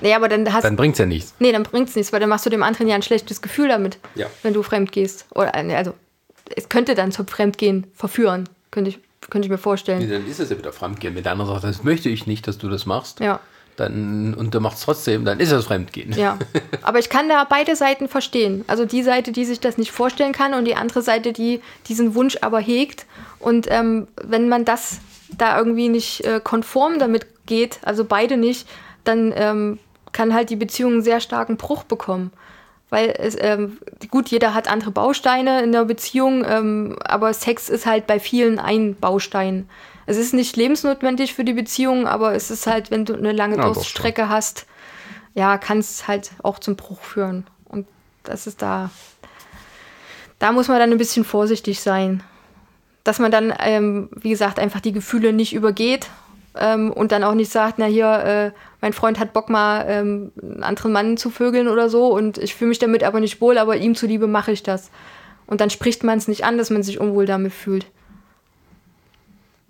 Nee, 0.00 0.14
aber 0.14 0.28
dann 0.28 0.52
hast 0.52 0.64
dann 0.64 0.76
bringt 0.76 0.94
es 0.94 0.98
ja 0.98 1.06
nichts. 1.06 1.34
Nee, 1.38 1.52
dann 1.52 1.62
bringt's 1.62 1.94
nichts, 1.96 2.12
weil 2.12 2.20
dann 2.20 2.28
machst 2.28 2.46
du 2.46 2.50
dem 2.50 2.62
anderen 2.62 2.88
ja 2.88 2.94
ein 2.94 3.02
schlechtes 3.02 3.42
Gefühl 3.42 3.68
damit, 3.68 3.98
Ja. 4.14 4.26
wenn 4.42 4.54
du 4.54 4.62
fremd 4.62 4.92
gehst. 4.92 5.26
Oder 5.34 5.54
also 5.54 5.94
es 6.54 6.68
könnte 6.68 6.94
dann 6.94 7.12
zum 7.12 7.26
Fremdgehen 7.26 7.86
verführen, 7.94 8.48
könnte 8.70 8.90
ich, 8.90 8.98
könnte 9.30 9.46
ich 9.46 9.50
mir 9.50 9.58
vorstellen. 9.58 10.08
Dann 10.10 10.26
ist 10.26 10.40
es 10.40 10.50
ja 10.50 10.58
wieder 10.58 10.72
Fremdgehen. 10.72 11.14
Wenn 11.14 11.22
der 11.22 11.32
andere 11.32 11.48
sagt, 11.52 11.64
das 11.64 11.84
möchte 11.84 12.08
ich 12.08 12.26
nicht, 12.26 12.46
dass 12.46 12.58
du 12.58 12.68
das 12.68 12.86
machst, 12.86 13.20
Ja. 13.20 13.40
dann, 13.76 14.34
und 14.34 14.54
du 14.54 14.60
machst 14.60 14.82
trotzdem, 14.84 15.24
dann 15.24 15.38
ist 15.40 15.52
es 15.52 15.66
Fremdgehen. 15.66 16.12
Ja, 16.12 16.38
aber 16.82 16.98
ich 16.98 17.08
kann 17.10 17.28
da 17.28 17.44
beide 17.48 17.76
Seiten 17.76 18.08
verstehen. 18.08 18.64
Also 18.66 18.84
die 18.84 19.02
Seite, 19.02 19.32
die 19.32 19.44
sich 19.44 19.60
das 19.60 19.78
nicht 19.78 19.92
vorstellen 19.92 20.32
kann 20.32 20.54
und 20.54 20.64
die 20.64 20.74
andere 20.76 21.02
Seite, 21.02 21.32
die 21.32 21.60
diesen 21.88 22.14
Wunsch 22.14 22.38
aber 22.40 22.60
hegt. 22.60 23.06
Und 23.38 23.66
ähm, 23.70 24.08
wenn 24.22 24.48
man 24.48 24.64
das 24.64 24.98
da 25.36 25.58
irgendwie 25.58 25.88
nicht 25.88 26.24
äh, 26.24 26.40
konform 26.42 26.98
damit 26.98 27.26
geht, 27.46 27.78
also 27.82 28.04
beide 28.04 28.36
nicht, 28.36 28.66
dann 29.04 29.32
ähm, 29.36 29.78
kann 30.12 30.32
halt 30.34 30.50
die 30.50 30.56
Beziehung 30.56 30.92
einen 30.94 31.02
sehr 31.02 31.20
starken 31.20 31.56
Bruch 31.56 31.84
bekommen. 31.84 32.32
Weil 32.90 33.14
es, 33.18 33.36
ähm, 33.38 33.78
gut, 34.10 34.28
jeder 34.28 34.54
hat 34.54 34.68
andere 34.68 34.90
Bausteine 34.90 35.62
in 35.62 35.72
der 35.72 35.84
Beziehung, 35.84 36.44
ähm, 36.46 36.96
aber 37.04 37.34
Sex 37.34 37.68
ist 37.68 37.84
halt 37.84 38.06
bei 38.06 38.18
vielen 38.18 38.58
ein 38.58 38.94
Baustein. 38.94 39.68
Es 40.06 40.16
ist 40.16 40.32
nicht 40.32 40.56
lebensnotwendig 40.56 41.34
für 41.34 41.44
die 41.44 41.52
Beziehung, 41.52 42.06
aber 42.06 42.34
es 42.34 42.50
ist 42.50 42.66
halt, 42.66 42.90
wenn 42.90 43.04
du 43.04 43.14
eine 43.14 43.32
lange 43.32 43.56
Ja, 43.56 43.64
Durststrecke 43.64 44.30
hast, 44.30 44.66
ja, 45.34 45.58
kann 45.58 45.78
es 45.78 46.08
halt 46.08 46.30
auch 46.42 46.58
zum 46.58 46.76
Bruch 46.76 47.02
führen. 47.02 47.46
Und 47.66 47.86
das 48.24 48.46
ist 48.46 48.62
da, 48.62 48.90
da 50.38 50.52
muss 50.52 50.68
man 50.68 50.78
dann 50.78 50.90
ein 50.90 50.98
bisschen 50.98 51.24
vorsichtig 51.24 51.80
sein. 51.80 52.22
Dass 53.04 53.18
man 53.18 53.30
dann, 53.30 53.52
ähm, 53.60 54.08
wie 54.12 54.30
gesagt, 54.30 54.58
einfach 54.58 54.80
die 54.80 54.92
Gefühle 54.92 55.34
nicht 55.34 55.52
übergeht 55.52 56.08
ähm, 56.60 56.92
und 56.92 57.12
dann 57.12 57.24
auch 57.24 57.34
nicht 57.34 57.50
sagt, 57.50 57.78
na 57.78 57.86
hier, 57.86 58.10
äh, 58.24 58.50
mein 58.80 58.92
Freund 58.92 59.18
hat 59.18 59.32
Bock 59.32 59.48
mal 59.50 59.84
ähm, 59.88 60.32
einen 60.40 60.62
anderen 60.62 60.92
Mann 60.92 61.16
zu 61.16 61.30
vögeln 61.30 61.68
oder 61.68 61.88
so 61.88 62.06
und 62.14 62.38
ich 62.38 62.54
fühle 62.54 62.70
mich 62.70 62.78
damit 62.78 63.02
aber 63.04 63.20
nicht 63.20 63.40
wohl, 63.40 63.58
aber 63.58 63.76
ihm 63.76 63.94
zuliebe 63.94 64.26
mache 64.26 64.52
ich 64.52 64.62
das. 64.62 64.90
Und 65.46 65.60
dann 65.60 65.70
spricht 65.70 66.04
man 66.04 66.18
es 66.18 66.28
nicht 66.28 66.44
an, 66.44 66.58
dass 66.58 66.70
man 66.70 66.82
sich 66.82 67.00
unwohl 67.00 67.26
damit 67.26 67.52
fühlt. 67.52 67.86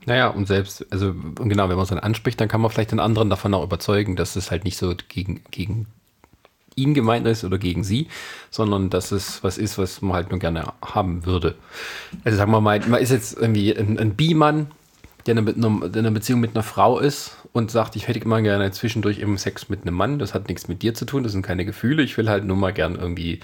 Naja, 0.06 0.28
und 0.28 0.48
selbst, 0.48 0.86
also 0.90 1.14
genau, 1.36 1.68
wenn 1.68 1.76
man 1.76 1.82
es 1.82 1.90
dann 1.90 1.98
anspricht, 1.98 2.40
dann 2.40 2.48
kann 2.48 2.60
man 2.60 2.70
vielleicht 2.70 2.92
den 2.92 3.00
anderen 3.00 3.30
davon 3.30 3.52
auch 3.54 3.62
überzeugen, 3.62 4.16
dass 4.16 4.36
es 4.36 4.50
halt 4.50 4.64
nicht 4.64 4.78
so 4.78 4.94
gegen, 5.08 5.42
gegen 5.50 5.86
ihn 6.78 6.94
gemeint 6.94 7.26
ist 7.26 7.44
oder 7.44 7.58
gegen 7.58 7.84
sie, 7.84 8.08
sondern 8.50 8.88
dass 8.88 9.12
es 9.12 9.44
was 9.44 9.58
ist, 9.58 9.76
was 9.76 10.00
man 10.00 10.14
halt 10.14 10.30
nur 10.30 10.38
gerne 10.38 10.72
haben 10.82 11.26
würde. 11.26 11.56
Also 12.24 12.38
sagen 12.38 12.52
wir 12.52 12.60
mal, 12.60 12.80
man 12.86 13.00
ist 13.02 13.10
jetzt 13.10 13.36
irgendwie 13.36 13.76
ein, 13.76 13.98
ein 13.98 14.14
Bi-Mann, 14.14 14.70
der 15.28 15.36
in 15.36 15.96
einer, 15.96 16.10
Beziehung 16.10 16.40
mit 16.40 16.54
einer 16.54 16.62
Frau 16.62 16.98
ist 16.98 17.36
und 17.52 17.70
sagt, 17.70 17.96
ich 17.96 18.08
hätte 18.08 18.20
immer 18.20 18.40
gerne 18.42 18.70
zwischendurch 18.70 19.20
eben 19.20 19.36
Sex 19.38 19.68
mit 19.68 19.82
einem 19.82 19.94
Mann. 19.94 20.18
Das 20.18 20.34
hat 20.34 20.48
nichts 20.48 20.68
mit 20.68 20.82
dir 20.82 20.94
zu 20.94 21.04
tun, 21.04 21.22
das 21.22 21.32
sind 21.32 21.42
keine 21.42 21.64
Gefühle. 21.64 22.02
Ich 22.02 22.16
will 22.16 22.28
halt 22.28 22.44
nur 22.44 22.56
mal 22.56 22.72
gern 22.72 22.96
irgendwie 22.96 23.40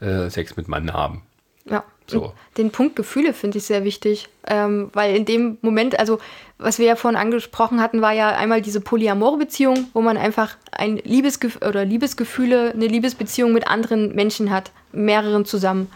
äh, 0.00 0.30
Sex 0.30 0.56
mit 0.56 0.68
Mann 0.68 0.92
haben. 0.92 1.22
Ja. 1.68 1.84
So. 2.06 2.34
Den 2.58 2.70
Punkt 2.70 2.96
Gefühle 2.96 3.32
finde 3.32 3.56
ich 3.56 3.64
sehr 3.64 3.82
wichtig, 3.82 4.28
ähm, 4.46 4.90
weil 4.92 5.16
in 5.16 5.24
dem 5.24 5.56
Moment, 5.62 5.98
also 5.98 6.18
was 6.58 6.78
wir 6.78 6.84
ja 6.84 6.96
vorhin 6.96 7.18
angesprochen 7.18 7.80
hatten, 7.80 8.02
war 8.02 8.12
ja 8.12 8.36
einmal 8.36 8.60
diese 8.60 8.82
Polyamore-Beziehung, 8.82 9.88
wo 9.94 10.02
man 10.02 10.18
einfach 10.18 10.56
ein 10.70 10.98
Liebesgef 10.98 11.56
oder 11.66 11.86
Liebesgefühle, 11.86 12.72
eine 12.72 12.86
Liebesbeziehung 12.86 13.54
mit 13.54 13.68
anderen 13.68 14.14
Menschen 14.14 14.50
hat, 14.50 14.70
mehreren 14.92 15.46
zusammen. 15.46 15.90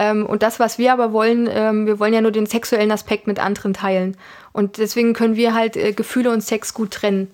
Ähm, 0.00 0.24
und 0.24 0.44
das, 0.44 0.60
was 0.60 0.78
wir 0.78 0.92
aber 0.92 1.12
wollen, 1.12 1.48
ähm, 1.50 1.86
wir 1.86 1.98
wollen 1.98 2.14
ja 2.14 2.20
nur 2.20 2.30
den 2.30 2.46
sexuellen 2.46 2.92
Aspekt 2.92 3.26
mit 3.26 3.40
anderen 3.40 3.74
teilen. 3.74 4.16
Und 4.52 4.78
deswegen 4.78 5.12
können 5.12 5.34
wir 5.34 5.54
halt 5.54 5.76
äh, 5.76 5.92
Gefühle 5.92 6.30
und 6.30 6.40
Sex 6.40 6.72
gut 6.72 6.92
trennen. 6.92 7.30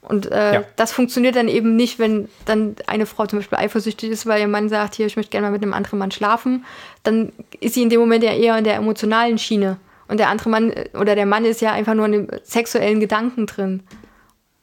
Und 0.00 0.30
äh, 0.32 0.54
Ja. 0.54 0.64
das 0.76 0.90
funktioniert 0.92 1.36
dann 1.36 1.48
eben 1.48 1.76
nicht, 1.76 1.98
wenn 1.98 2.28
dann 2.46 2.76
eine 2.86 3.04
Frau 3.04 3.26
zum 3.26 3.40
Beispiel 3.40 3.58
eifersüchtig 3.58 4.10
ist, 4.10 4.24
weil 4.24 4.40
ihr 4.40 4.48
Mann 4.48 4.70
sagt, 4.70 4.94
hier, 4.94 5.04
ich 5.04 5.16
möchte 5.16 5.30
gerne 5.30 5.48
mal 5.48 5.52
mit 5.52 5.62
einem 5.62 5.74
anderen 5.74 5.98
Mann 5.98 6.10
schlafen. 6.10 6.64
Dann 7.02 7.32
ist 7.60 7.74
sie 7.74 7.82
in 7.82 7.90
dem 7.90 8.00
Moment 8.00 8.24
ja 8.24 8.32
eher 8.32 8.56
in 8.56 8.64
der 8.64 8.76
emotionalen 8.76 9.36
Schiene. 9.36 9.76
Und 10.06 10.18
der 10.18 10.30
andere 10.30 10.48
Mann 10.48 10.70
äh, 10.70 10.88
oder 10.94 11.14
der 11.14 11.26
Mann 11.26 11.44
ist 11.44 11.60
ja 11.60 11.72
einfach 11.72 11.92
nur 11.92 12.06
in 12.06 12.12
dem 12.12 12.28
sexuellen 12.42 13.00
Gedanken 13.00 13.44
drin. 13.44 13.82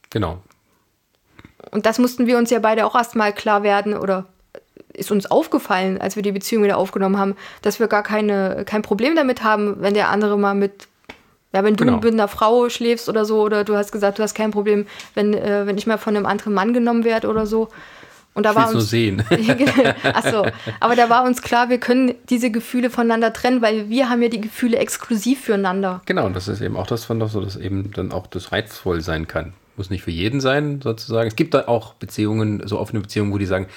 Genau. 0.09 0.39
Und 1.69 1.85
das 1.85 1.99
mussten 1.99 2.25
wir 2.25 2.37
uns 2.39 2.49
ja 2.49 2.57
beide 2.59 2.85
auch 2.87 2.95
erstmal 2.95 3.33
klar 3.33 3.61
werden 3.61 3.95
oder 3.95 4.25
ist 4.95 5.11
uns 5.11 5.25
aufgefallen, 5.29 5.99
als 5.99 6.15
wir 6.15 6.23
die 6.23 6.31
Beziehung 6.31 6.63
wieder 6.63 6.77
aufgenommen 6.77 7.17
haben, 7.17 7.35
dass 7.61 7.79
wir 7.79 7.87
gar 7.87 8.03
keine, 8.03 8.63
kein 8.65 8.81
Problem 8.81 9.15
damit 9.15 9.43
haben, 9.43 9.77
wenn 9.81 9.93
der 9.93 10.09
andere 10.09 10.37
mal 10.37 10.55
mit, 10.55 10.87
ja, 11.53 11.63
wenn 11.63 11.75
du 11.75 11.85
Genau. 11.85 11.97
mit 11.97 12.13
einer 12.13 12.27
Frau 12.27 12.69
schläfst 12.69 13.07
oder 13.09 13.25
so, 13.25 13.41
oder 13.41 13.63
du 13.63 13.75
hast 13.75 13.91
gesagt, 13.91 14.19
du 14.19 14.23
hast 14.23 14.33
kein 14.33 14.51
Problem, 14.51 14.85
wenn, 15.13 15.33
äh, 15.33 15.65
wenn 15.65 15.77
ich 15.77 15.87
mal 15.87 15.97
von 15.97 16.15
einem 16.15 16.25
anderen 16.25 16.53
Mann 16.53 16.73
genommen 16.73 17.03
werde 17.03 17.27
oder 17.29 17.45
so. 17.45 17.69
Und 18.33 18.43
da 18.43 18.49
Ich 18.49 18.55
war 18.57 18.65
es 18.65 18.71
nur 18.73 18.81
uns, 18.81 18.89
sehen. 18.89 19.23
Ach 20.03 20.25
so, 20.29 20.45
aber 20.81 20.95
da 20.97 21.09
war 21.09 21.23
uns 21.23 21.41
klar, 21.41 21.69
wir 21.69 21.77
können 21.79 22.15
diese 22.29 22.51
Gefühle 22.51 22.89
voneinander 22.89 23.31
trennen, 23.31 23.61
weil 23.61 23.87
wir 23.89 24.09
haben 24.09 24.21
ja 24.21 24.27
die 24.27 24.41
Gefühle 24.41 24.77
exklusiv 24.77 25.45
füreinander. 25.45 26.01
Genau, 26.05 26.25
und 26.25 26.35
das 26.35 26.49
ist 26.49 26.59
eben 26.59 26.75
auch 26.75 26.85
das 26.85 27.05
von 27.05 27.25
so, 27.29 27.39
dass 27.39 27.55
eben 27.55 27.91
dann 27.93 28.11
auch 28.11 28.27
das 28.27 28.51
reizvoll 28.51 28.99
sein 28.99 29.27
kann. 29.29 29.53
Muss 29.77 29.89
nicht 29.89 30.03
für 30.03 30.11
jeden 30.11 30.41
sein, 30.41 30.81
sozusagen. 30.81 31.27
Es 31.27 31.37
gibt 31.37 31.53
da 31.53 31.67
auch 31.67 31.93
Beziehungen, 31.93 32.65
so 32.65 32.77
offene 32.77 32.99
Beziehungen, 33.01 33.31
wo 33.31 33.37
die 33.37 33.45
sagen, 33.45 33.67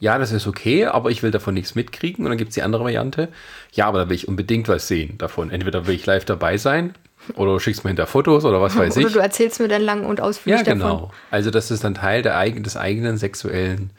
ja, 0.00 0.16
das 0.18 0.32
ist 0.32 0.46
okay, 0.46 0.86
aber 0.86 1.10
ich 1.10 1.22
will 1.22 1.30
davon 1.30 1.54
nichts 1.54 1.74
mitkriegen. 1.74 2.24
Und 2.24 2.30
dann 2.30 2.38
gibt 2.38 2.50
es 2.50 2.54
die 2.54 2.62
andere 2.62 2.84
Variante, 2.84 3.28
ja, 3.72 3.86
aber 3.86 3.98
da 3.98 4.08
will 4.08 4.14
ich 4.16 4.28
unbedingt 4.28 4.68
was 4.68 4.86
sehen 4.88 5.18
davon. 5.18 5.50
Entweder 5.50 5.86
will 5.86 5.94
ich 5.94 6.06
live 6.06 6.24
dabei 6.24 6.56
sein 6.56 6.94
oder 7.34 7.52
du 7.52 7.58
schickst 7.58 7.84
mir 7.84 7.90
hinter 7.90 8.06
Fotos 8.06 8.44
oder 8.44 8.60
was 8.60 8.76
weiß 8.78 8.96
Oder 8.96 9.06
ich. 9.08 9.12
du 9.12 9.18
erzählst 9.18 9.58
mir 9.60 9.68
dann 9.68 9.82
lang 9.82 10.04
und 10.06 10.20
ausführlich 10.20 10.66
Ja, 10.66 10.72
genau. 10.72 10.92
davon. 10.92 11.10
Also 11.30 11.50
das 11.50 11.70
ist 11.70 11.82
dann 11.84 11.94
Teil 11.94 12.22
der 12.22 12.38
des 12.50 12.76
eigenen 12.76 13.16
sexuellen 13.18 13.90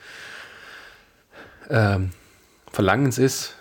ähm, 1.70 2.12
Verlangens 2.72 3.18
ist. 3.18 3.56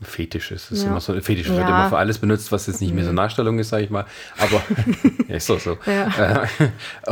Fetisch 0.00 0.52
ist. 0.52 0.70
Das 0.70 0.78
ist 0.78 0.84
Ja. 0.84 0.90
immer 0.90 1.00
so, 1.00 1.12
Fetisch 1.20 1.48
wird 1.48 1.58
Ja. 1.58 1.68
immer 1.68 1.88
für 1.88 1.98
alles 1.98 2.18
benutzt, 2.18 2.52
was 2.52 2.68
jetzt 2.68 2.80
nicht 2.80 2.94
mehr 2.94 3.04
so 3.04 3.12
Nachstellung 3.12 3.58
ist, 3.58 3.70
sage 3.70 3.82
ich 3.84 3.90
mal. 3.90 4.06
Aber 4.38 4.62
ja, 5.28 5.34
ist 5.36 5.50
doch 5.50 5.58
so. 5.58 5.76
Ja. 5.86 6.44
Äh, 6.44 6.46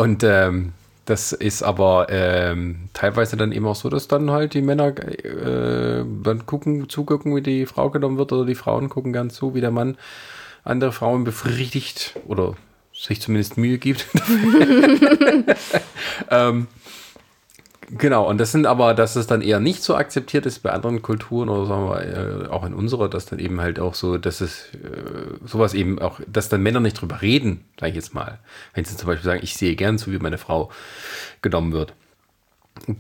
Und 0.01 0.23
ähm, 0.23 0.73
das 1.07 1.33
ist 1.33 1.63
aber 1.63 2.09
ähm, 2.11 2.89
teilweise 2.93 3.37
dann 3.37 3.53
eben 3.53 3.67
auch 3.67 3.77
so, 3.77 3.89
dass 3.89 4.09
dann 4.09 4.31
halt 4.31 4.55
die 4.55 4.63
Männer 4.63 4.89
äh, 4.99 6.05
dann 6.23 6.47
gucken, 6.47 6.89
zugucken, 6.89 7.35
wie 7.35 7.43
die 7.43 7.65
Frau 7.65 7.91
genommen 7.91 8.19
wird, 8.19 8.33
oder 8.33 8.45
die 8.45 8.57
Frauen 8.57 8.89
gucken 8.89 9.13
gern 9.13 9.31
zu, 9.31 9.55
wie 9.55 9.61
der 9.61 9.71
Mann 9.71 9.97
andere 10.65 10.93
Frauen 10.93 11.25
befriedigt 11.25 12.19
oder 12.27 12.55
sich 12.93 13.21
zumindest 13.21 13.57
Mühe 13.57 13.79
gibt. 13.79 14.07
ähm, 16.31 16.67
genau, 17.91 18.29
und 18.29 18.39
das 18.39 18.53
sind 18.53 18.67
aber, 18.67 18.95
dass 18.95 19.17
es 19.17 19.27
dann 19.27 19.43
eher 19.43 19.61
nicht 19.61 19.83
so 19.83 19.95
akzeptiert 19.97 20.47
ist 20.47 20.63
bei 20.63 20.71
anderen 20.71 21.03
Kulturen 21.03 21.49
oder 21.49 21.67
sagen 21.67 21.89
wir 21.89 22.47
äh, 22.47 22.49
auch 22.49 22.65
in 22.65 22.75
unserer, 22.75 23.09
dass 23.09 23.27
dann 23.27 23.39
eben 23.39 23.61
halt 23.61 23.79
auch 23.81 23.95
so, 23.95 24.19
dass 24.19 24.41
es 24.41 24.69
äh, 24.75 25.47
sowas 25.47 25.75
eben 25.75 25.99
auch, 25.99 26.21
dass 26.27 26.49
dann 26.49 26.63
Männer 26.63 26.81
nicht 26.81 27.01
drüber 27.01 27.23
reden, 27.23 27.65
sage 27.79 27.91
ich 27.91 27.97
jetzt 27.97 28.15
mal. 28.15 28.39
Wenn 28.75 28.85
sie 28.85 28.97
zum 28.97 29.07
Beispiel 29.07 29.25
sagen, 29.25 29.41
ich 29.43 29.57
sehe 29.57 29.77
gern 29.77 29.99
zu, 29.99 30.13
wie 30.13 30.19
meine 30.19 30.39
Frau 30.39 30.71
genommen 31.43 31.73
wird. 31.73 31.95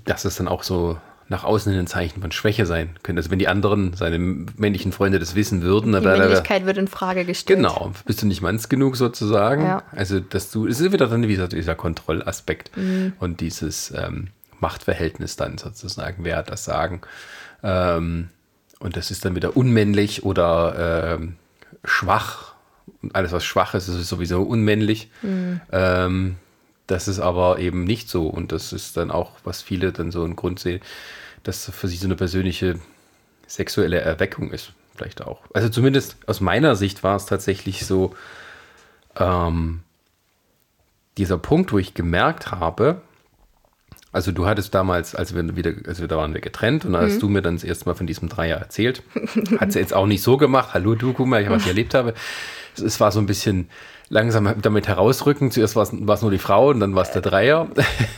Dass 0.04 0.24
es 0.24 0.36
dann 0.36 0.48
auch 0.48 0.62
so 0.62 0.98
nach 1.28 1.42
außen 1.42 1.72
hin 1.72 1.80
ein 1.80 1.86
Zeichen 1.88 2.20
von 2.22 2.30
Schwäche 2.30 2.66
sein 2.66 2.90
könnte. 3.02 3.18
Also 3.18 3.30
wenn 3.32 3.40
die 3.40 3.48
anderen, 3.48 3.94
seine 3.94 4.18
männlichen 4.18 4.92
Freunde 4.92 5.18
das 5.18 5.34
wissen 5.34 5.60
würden, 5.60 5.92
Die 5.92 6.04
wäre- 6.04 6.18
Männlichkeit 6.18 6.64
wird 6.66 6.78
in 6.78 6.86
Frage 6.86 7.24
gestellt. 7.24 7.58
Genau, 7.58 7.92
bist 8.06 8.22
du 8.22 8.26
nicht 8.26 8.42
manns 8.42 8.68
genug 8.68 8.96
sozusagen? 8.96 9.64
Ja. 9.64 9.82
Also, 9.90 10.20
dass 10.20 10.52
du, 10.52 10.68
es 10.68 10.80
ist 10.80 10.92
wieder 10.92 11.08
dann 11.08 11.22
dieser, 11.22 11.48
dieser 11.48 11.74
Kontrollaspekt 11.74 12.70
und 13.18 13.40
dieses 13.40 13.92
ähm, 13.96 14.28
Machtverhältnis 14.60 15.36
dann 15.36 15.58
sozusagen, 15.58 16.24
wer 16.24 16.36
hat 16.36 16.50
das 16.50 16.64
Sagen. 16.64 17.00
Ähm, 17.62 18.30
und 18.78 18.96
das 18.96 19.10
ist 19.10 19.24
dann 19.24 19.34
wieder 19.34 19.56
unmännlich 19.56 20.24
oder 20.24 21.16
ähm, 21.18 21.36
schwach. 21.84 22.54
Und 23.02 23.14
alles, 23.14 23.32
was 23.32 23.44
schwach 23.44 23.74
ist, 23.74 23.88
ist 23.88 24.08
sowieso 24.08 24.42
unmännlich. 24.42 25.10
Ähm, 25.72 26.36
das 26.86 27.08
ist 27.08 27.18
aber 27.18 27.58
eben 27.58 27.84
nicht 27.84 28.08
so. 28.08 28.26
Und 28.28 28.52
das 28.52 28.72
ist 28.72 28.96
dann 28.96 29.10
auch, 29.10 29.32
was 29.44 29.62
viele 29.62 29.92
dann 29.92 30.10
so 30.12 30.24
einen 30.24 30.36
Grund 30.36 30.60
sehen, 30.60 30.80
dass 31.42 31.70
für 31.70 31.88
sie 31.88 31.96
so 31.96 32.06
eine 32.06 32.16
persönliche 32.16 32.78
sexuelle 33.46 34.00
Erweckung 34.00 34.50
ist. 34.50 34.72
Vielleicht 34.94 35.22
auch. 35.22 35.40
Also 35.52 35.68
zumindest 35.68 36.16
aus 36.26 36.40
meiner 36.40 36.74
Sicht 36.76 37.02
war 37.02 37.16
es 37.16 37.26
tatsächlich 37.26 37.84
so, 37.86 38.14
ähm, 39.16 39.82
dieser 41.18 41.38
Punkt, 41.38 41.72
wo 41.72 41.78
ich 41.78 41.94
gemerkt 41.94 42.50
habe, 42.50 43.00
Also 44.12 44.32
du 44.32 44.46
hattest 44.46 44.74
damals, 44.74 45.14
als 45.14 45.34
wir 45.34 45.56
wieder, 45.56 45.72
also 45.86 46.06
da 46.06 46.16
waren 46.16 46.32
wir 46.32 46.40
getrennt 46.40 46.84
und 46.84 46.92
dann 46.92 47.02
hast 47.02 47.20
du 47.20 47.28
mir 47.28 47.42
dann 47.42 47.56
das 47.56 47.64
erste 47.64 47.86
Mal 47.86 47.94
von 47.94 48.06
diesem 48.06 48.28
Dreier 48.28 48.56
erzählt. 48.56 49.02
Hat 49.60 49.72
sie 49.72 49.78
jetzt 49.78 49.92
auch 49.92 50.06
nicht 50.06 50.22
so 50.22 50.36
gemacht. 50.36 50.70
Hallo 50.72 50.94
du, 50.94 51.12
guck 51.12 51.26
mal, 51.26 51.48
was 51.50 51.62
ich 51.62 51.68
erlebt 51.68 51.92
habe. 51.92 52.14
Es, 52.82 52.98
war 53.00 53.12
so 53.12 53.18
ein 53.20 53.26
bisschen 53.26 53.68
langsam 54.08 54.54
damit 54.62 54.88
herausrücken. 54.88 55.50
Zuerst 55.50 55.76
war 55.76 55.82
es, 55.82 55.92
nur 55.92 56.30
die 56.30 56.38
Frau 56.38 56.70
und 56.70 56.80
dann 56.80 56.94
war 56.94 57.02
es 57.02 57.10
der 57.10 57.22
Dreier. 57.22 57.68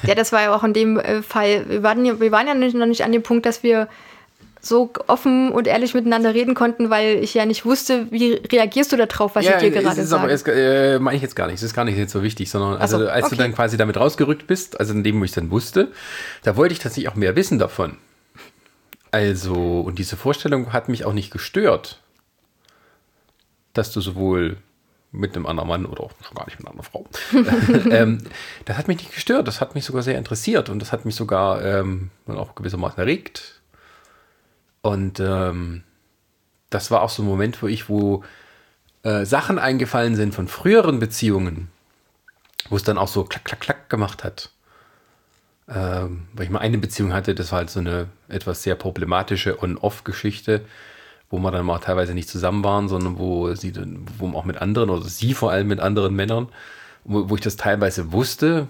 Ja, 0.05 0.14
das 0.14 0.30
war 0.30 0.43
ja 0.43 0.55
auch 0.55 0.62
in 0.62 0.72
dem 0.72 0.99
äh, 0.99 1.22
Fall, 1.22 1.64
wir 1.68 1.82
waren 1.82 2.05
ja, 2.05 2.20
wir 2.20 2.30
waren 2.30 2.47
ja 2.47 2.55
noch 2.55 2.86
nicht 2.86 3.03
an 3.03 3.12
dem 3.12 3.22
Punkt, 3.22 3.47
dass 3.47 3.62
wir 3.62 3.89
so 4.61 4.92
offen 5.06 5.50
und 5.52 5.66
ehrlich 5.66 5.94
miteinander 5.94 6.34
reden 6.34 6.54
konnten, 6.54 6.90
weil 6.90 7.22
ich 7.22 7.34
ja 7.34 7.46
nicht 7.46 7.64
wusste, 7.64 8.06
wie 8.11 8.34
reagierst 8.34 8.92
du 8.92 8.96
darauf, 8.96 9.34
was 9.34 9.44
ich 9.44 9.52
dir 9.52 9.70
gerade 9.70 10.04
sage. 10.04 10.32
es, 10.32 10.42
äh, 10.46 10.98
meine 10.98 11.16
ich 11.16 11.22
jetzt 11.22 11.36
gar 11.36 11.46
nicht. 11.46 11.56
Es 11.56 11.62
ist 11.62 11.74
gar 11.74 11.84
nicht 11.84 11.96
jetzt 11.96 12.12
so 12.12 12.22
wichtig, 12.22 12.50
sondern 12.50 12.76
also, 12.76 12.98
so, 12.98 13.09
als 13.09 13.26
okay. 13.26 13.36
du 13.36 13.42
dann 13.42 13.54
quasi 13.54 13.76
damit 13.76 13.96
rausgerückt 13.96 14.46
bist, 14.46 14.78
also 14.80 14.92
in 14.92 15.04
dem, 15.04 15.20
wo 15.20 15.24
ich 15.24 15.30
es 15.30 15.34
dann 15.34 15.50
wusste, 15.50 15.88
da 16.42 16.56
wollte 16.56 16.72
ich 16.72 16.78
tatsächlich 16.78 17.09
auch 17.09 17.16
mehr 17.16 17.36
wissen 17.36 17.59
davon. 17.59 17.98
Also, 19.11 19.80
und 19.80 19.98
diese 19.98 20.16
Vorstellung 20.16 20.72
hat 20.72 20.88
mich 20.88 21.04
auch 21.04 21.12
nicht 21.12 21.30
gestört, 21.30 22.00
dass 23.72 23.92
du 23.92 24.00
sowohl 24.00 24.59
mit 25.11 25.34
einem 25.34 25.46
anderen 25.46 25.68
Mann 25.68 25.86
oder 25.86 26.02
auch 26.02 26.12
schon 26.22 26.34
gar 26.34 26.44
nicht 26.46 26.59
mit 26.59 26.68
einer 26.68 26.78
anderen 26.78 26.90
Frau. 26.90 27.90
ähm, 27.90 28.18
das 28.66 28.76
hat 28.76 28.88
mich 28.88 28.98
nicht 28.98 29.14
gestört, 29.14 29.48
das 29.48 29.61
hat 29.61 29.74
mich 29.74 29.84
sogar 29.84 30.02
sehr 30.02 30.18
interessiert 30.18 30.68
und 30.68 30.80
das 30.80 30.92
hat 30.92 31.04
mich 31.04 31.14
sogar 31.14 31.64
ähm, 31.64 32.11
auch 32.26 32.54
gewissermaßen 32.54 32.98
erregt. 32.98 33.57
Und 34.82 35.20
ähm, 35.20 35.82
das 36.70 36.90
war 36.90 37.02
auch 37.02 37.10
so 37.10 37.22
ein 37.22 37.28
Moment, 37.28 37.62
wo 37.62 37.66
ich, 37.66 37.88
wo 37.88 38.24
äh, 39.02 39.24
Sachen 39.24 39.58
eingefallen 39.58 40.16
sind 40.16 40.34
von 40.34 40.48
früheren 40.48 40.98
Beziehungen, 40.98 41.68
wo 42.68 42.76
es 42.76 42.82
dann 42.82 42.98
auch 42.98 43.08
so 43.08 43.24
klack, 43.24 43.44
klack, 43.44 43.60
klack 43.60 43.90
gemacht 43.90 44.24
hat. 44.24 44.50
Ähm, 45.68 46.28
weil 46.32 46.44
ich 46.44 46.50
mal 46.50 46.60
eine 46.60 46.78
Beziehung 46.78 47.12
hatte, 47.12 47.34
das 47.34 47.52
war 47.52 47.58
halt 47.58 47.70
so 47.70 47.80
eine 47.80 48.08
etwas 48.28 48.62
sehr 48.62 48.74
problematische 48.74 49.62
On-Off-Geschichte, 49.62 50.64
wo 51.30 51.38
wir 51.38 51.50
dann 51.50 51.66
mal 51.66 51.78
teilweise 51.78 52.14
nicht 52.14 52.28
zusammen 52.28 52.64
waren, 52.64 52.88
sondern 52.88 53.18
wo 53.18 53.54
sie 53.54 53.72
dann, 53.72 54.06
wo 54.18 54.26
man 54.26 54.36
auch 54.36 54.46
mit 54.46 54.56
anderen, 54.58 54.88
oder 54.88 55.04
sie 55.04 55.34
vor 55.34 55.50
allem 55.50 55.68
mit 55.68 55.80
anderen 55.80 56.14
Männern, 56.14 56.48
wo, 57.04 57.28
wo 57.28 57.34
ich 57.34 57.42
das 57.42 57.56
teilweise 57.56 58.12
wusste, 58.12 58.68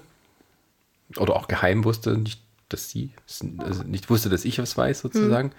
oder 1.16 1.36
auch 1.36 1.48
geheim 1.48 1.84
wusste, 1.84 2.18
nicht, 2.18 2.40
dass 2.68 2.90
sie, 2.90 3.10
also 3.58 3.82
nicht 3.84 4.10
wusste, 4.10 4.28
dass 4.28 4.44
ich 4.44 4.58
was 4.58 4.76
weiß, 4.76 5.00
sozusagen. 5.00 5.52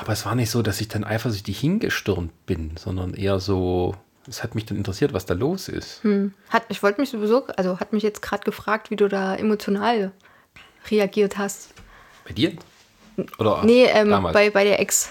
Aber 0.00 0.12
es 0.12 0.24
war 0.24 0.36
nicht 0.36 0.50
so, 0.50 0.62
dass 0.62 0.80
ich 0.80 0.86
dann 0.86 1.02
eifersüchtig 1.02 1.58
hingestürmt 1.58 2.30
bin, 2.46 2.76
sondern 2.78 3.14
eher 3.14 3.40
so, 3.40 3.96
es 4.28 4.44
hat 4.44 4.54
mich 4.54 4.64
dann 4.64 4.76
interessiert, 4.78 5.12
was 5.12 5.26
da 5.26 5.34
los 5.34 5.68
ist. 5.68 6.02
Hat, 6.50 6.62
ich 6.68 6.84
wollte 6.84 7.00
mich 7.00 7.10
sowieso, 7.10 7.46
also 7.56 7.80
hat 7.80 7.92
mich 7.92 8.04
jetzt 8.04 8.22
gerade 8.22 8.44
gefragt, 8.44 8.90
wie 8.92 8.96
du 8.96 9.08
da 9.08 9.34
emotional 9.34 10.12
reagiert 10.88 11.36
hast. 11.36 11.74
Bei 12.24 12.32
dir? 12.32 12.52
Oder 13.40 13.64
Nee, 13.64 13.86
ähm, 13.86 14.10
bei, 14.32 14.50
bei 14.50 14.62
der 14.62 14.78
Ex. 14.78 15.10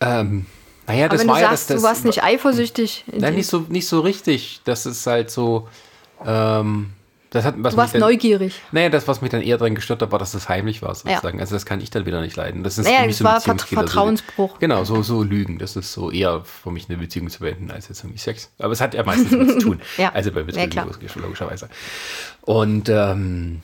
ähm, 0.00 0.46
naja, 0.86 1.06
Aber 1.06 1.14
das 1.16 1.20
wenn 1.22 1.28
war 1.28 1.36
du 1.36 1.42
ja 1.42 1.48
sagst, 1.48 1.70
das, 1.70 1.74
das 1.76 1.82
du 1.82 1.88
warst 1.88 2.04
nicht 2.04 2.22
eifersüchtig. 2.22 3.04
in 3.10 3.20
Nein, 3.20 3.34
nicht 3.34 3.48
so, 3.48 3.66
nicht 3.68 3.88
so 3.88 3.98
richtig. 4.00 4.60
Das 4.64 4.86
ist 4.86 5.04
halt 5.08 5.30
so. 5.30 5.68
Ähm, 6.24 6.90
das 7.34 7.44
hat, 7.44 7.54
was 7.58 7.72
du 7.74 7.76
warst 7.78 7.94
dann, 7.94 8.00
neugierig. 8.00 8.60
Naja, 8.72 8.88
das, 8.88 9.08
was 9.08 9.20
mich 9.20 9.30
dann 9.30 9.42
eher 9.42 9.58
dran 9.58 9.74
gestört 9.74 10.00
hat, 10.02 10.12
war, 10.12 10.18
dass 10.18 10.32
das 10.32 10.48
heimlich 10.48 10.82
war, 10.82 10.94
sozusagen. 10.94 11.40
Also, 11.40 11.54
das 11.54 11.66
kann 11.66 11.80
ich 11.80 11.90
dann 11.90 12.06
wieder 12.06 12.20
nicht 12.20 12.36
leiden. 12.36 12.62
Das 12.62 12.78
ist 12.78 12.84
Naja, 12.86 13.00
für 13.00 13.06
mich 13.06 13.16
so 13.16 13.24
ein 13.24 13.32
war 13.32 13.40
Vert- 13.40 13.62
Vertrauensbruch. 13.62 14.58
Genau, 14.58 14.84
so, 14.84 15.02
so 15.02 15.22
Lügen. 15.22 15.58
Das 15.58 15.76
ist 15.76 15.92
so 15.92 16.10
eher 16.10 16.42
für 16.44 16.70
mich 16.70 16.88
eine 16.88 16.98
Beziehung 16.98 17.28
zu 17.30 17.40
beenden, 17.40 17.70
als 17.70 17.88
jetzt 17.88 18.00
irgendwie 18.04 18.18
Sex. 18.18 18.50
Aber 18.58 18.72
es 18.72 18.80
hat 18.80 18.94
ja 18.94 19.02
meistens 19.04 19.30
damit 19.30 19.50
zu 19.52 19.58
tun. 19.58 19.80
Ja. 19.98 20.12
Also 20.12 20.30
bei 20.32 20.40
Ja, 20.40 20.46
Beziehungen 20.46 20.88
logisch- 20.92 21.14
logischerweise. 21.16 21.68
Und 22.42 22.88
ähm, 22.88 23.60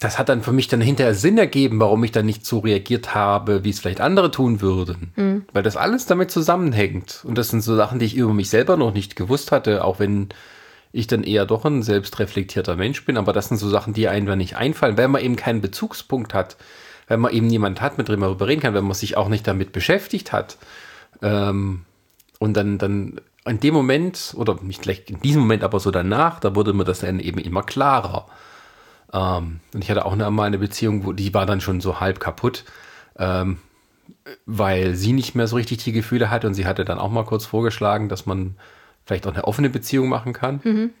das 0.00 0.18
hat 0.18 0.28
dann 0.28 0.42
für 0.42 0.52
mich 0.52 0.68
dann 0.68 0.80
hinterher 0.80 1.14
Sinn 1.14 1.38
ergeben, 1.38 1.80
warum 1.80 2.04
ich 2.04 2.12
dann 2.12 2.26
nicht 2.26 2.44
so 2.44 2.58
reagiert 2.58 3.14
habe, 3.14 3.64
wie 3.64 3.70
es 3.70 3.80
vielleicht 3.80 4.00
andere 4.00 4.30
tun 4.30 4.60
würden. 4.60 5.12
Mhm. 5.16 5.44
Weil 5.52 5.62
das 5.62 5.76
alles 5.76 6.04
damit 6.06 6.30
zusammenhängt. 6.30 7.20
Und 7.24 7.38
das 7.38 7.48
sind 7.48 7.62
so 7.62 7.74
Sachen, 7.76 7.98
die 7.98 8.04
ich 8.06 8.16
über 8.16 8.34
mich 8.34 8.50
selber 8.50 8.76
noch 8.76 8.92
nicht 8.92 9.16
gewusst 9.16 9.52
hatte, 9.52 9.84
auch 9.84 9.98
wenn 10.00 10.28
ich 10.94 11.08
dann 11.08 11.24
eher 11.24 11.44
doch 11.44 11.64
ein 11.64 11.82
selbstreflektierter 11.82 12.76
Mensch 12.76 13.04
bin. 13.04 13.16
Aber 13.16 13.32
das 13.32 13.48
sind 13.48 13.58
so 13.58 13.68
Sachen, 13.68 13.94
die 13.94 14.06
einem 14.06 14.38
nicht 14.38 14.56
einfallen, 14.56 14.96
weil 14.96 15.08
man 15.08 15.22
eben 15.22 15.34
keinen 15.34 15.60
Bezugspunkt 15.60 16.32
hat. 16.34 16.56
Wenn 17.08 17.20
man 17.20 17.32
eben 17.32 17.48
niemanden 17.48 17.80
hat, 17.80 17.98
mit 17.98 18.08
dem 18.08 18.20
man 18.20 18.28
darüber 18.28 18.46
reden 18.46 18.62
kann, 18.62 18.74
wenn 18.74 18.84
man 18.84 18.94
sich 18.94 19.16
auch 19.16 19.28
nicht 19.28 19.46
damit 19.46 19.72
beschäftigt 19.72 20.32
hat. 20.32 20.56
Ähm, 21.20 21.82
und 22.38 22.56
dann, 22.56 22.78
dann 22.78 23.20
in 23.44 23.58
dem 23.58 23.74
Moment, 23.74 24.34
oder 24.36 24.56
nicht 24.62 24.82
gleich 24.82 25.02
in 25.08 25.20
diesem 25.20 25.42
Moment, 25.42 25.64
aber 25.64 25.80
so 25.80 25.90
danach, 25.90 26.38
da 26.38 26.54
wurde 26.54 26.72
mir 26.72 26.84
das 26.84 27.00
dann 27.00 27.18
eben 27.18 27.40
immer 27.40 27.64
klarer. 27.64 28.26
Ähm, 29.12 29.60
und 29.74 29.82
ich 29.82 29.90
hatte 29.90 30.06
auch 30.06 30.14
mal 30.14 30.44
eine 30.44 30.58
Beziehung, 30.58 31.04
wo 31.04 31.12
die 31.12 31.34
war 31.34 31.44
dann 31.44 31.60
schon 31.60 31.80
so 31.80 31.98
halb 31.98 32.20
kaputt, 32.20 32.64
ähm, 33.18 33.58
weil 34.46 34.94
sie 34.94 35.12
nicht 35.12 35.34
mehr 35.34 35.48
so 35.48 35.56
richtig 35.56 35.82
die 35.82 35.92
Gefühle 35.92 36.30
hatte 36.30 36.46
und 36.46 36.54
sie 36.54 36.66
hatte 36.66 36.84
dann 36.84 36.98
auch 36.98 37.10
mal 37.10 37.24
kurz 37.24 37.44
vorgeschlagen, 37.44 38.08
dass 38.08 38.26
man 38.26 38.56
vielleicht 39.06 39.26
auch 39.26 39.32
eine 39.32 39.44
offene 39.44 39.70
Beziehung 39.70 40.08
machen 40.08 40.32
kann. 40.32 40.92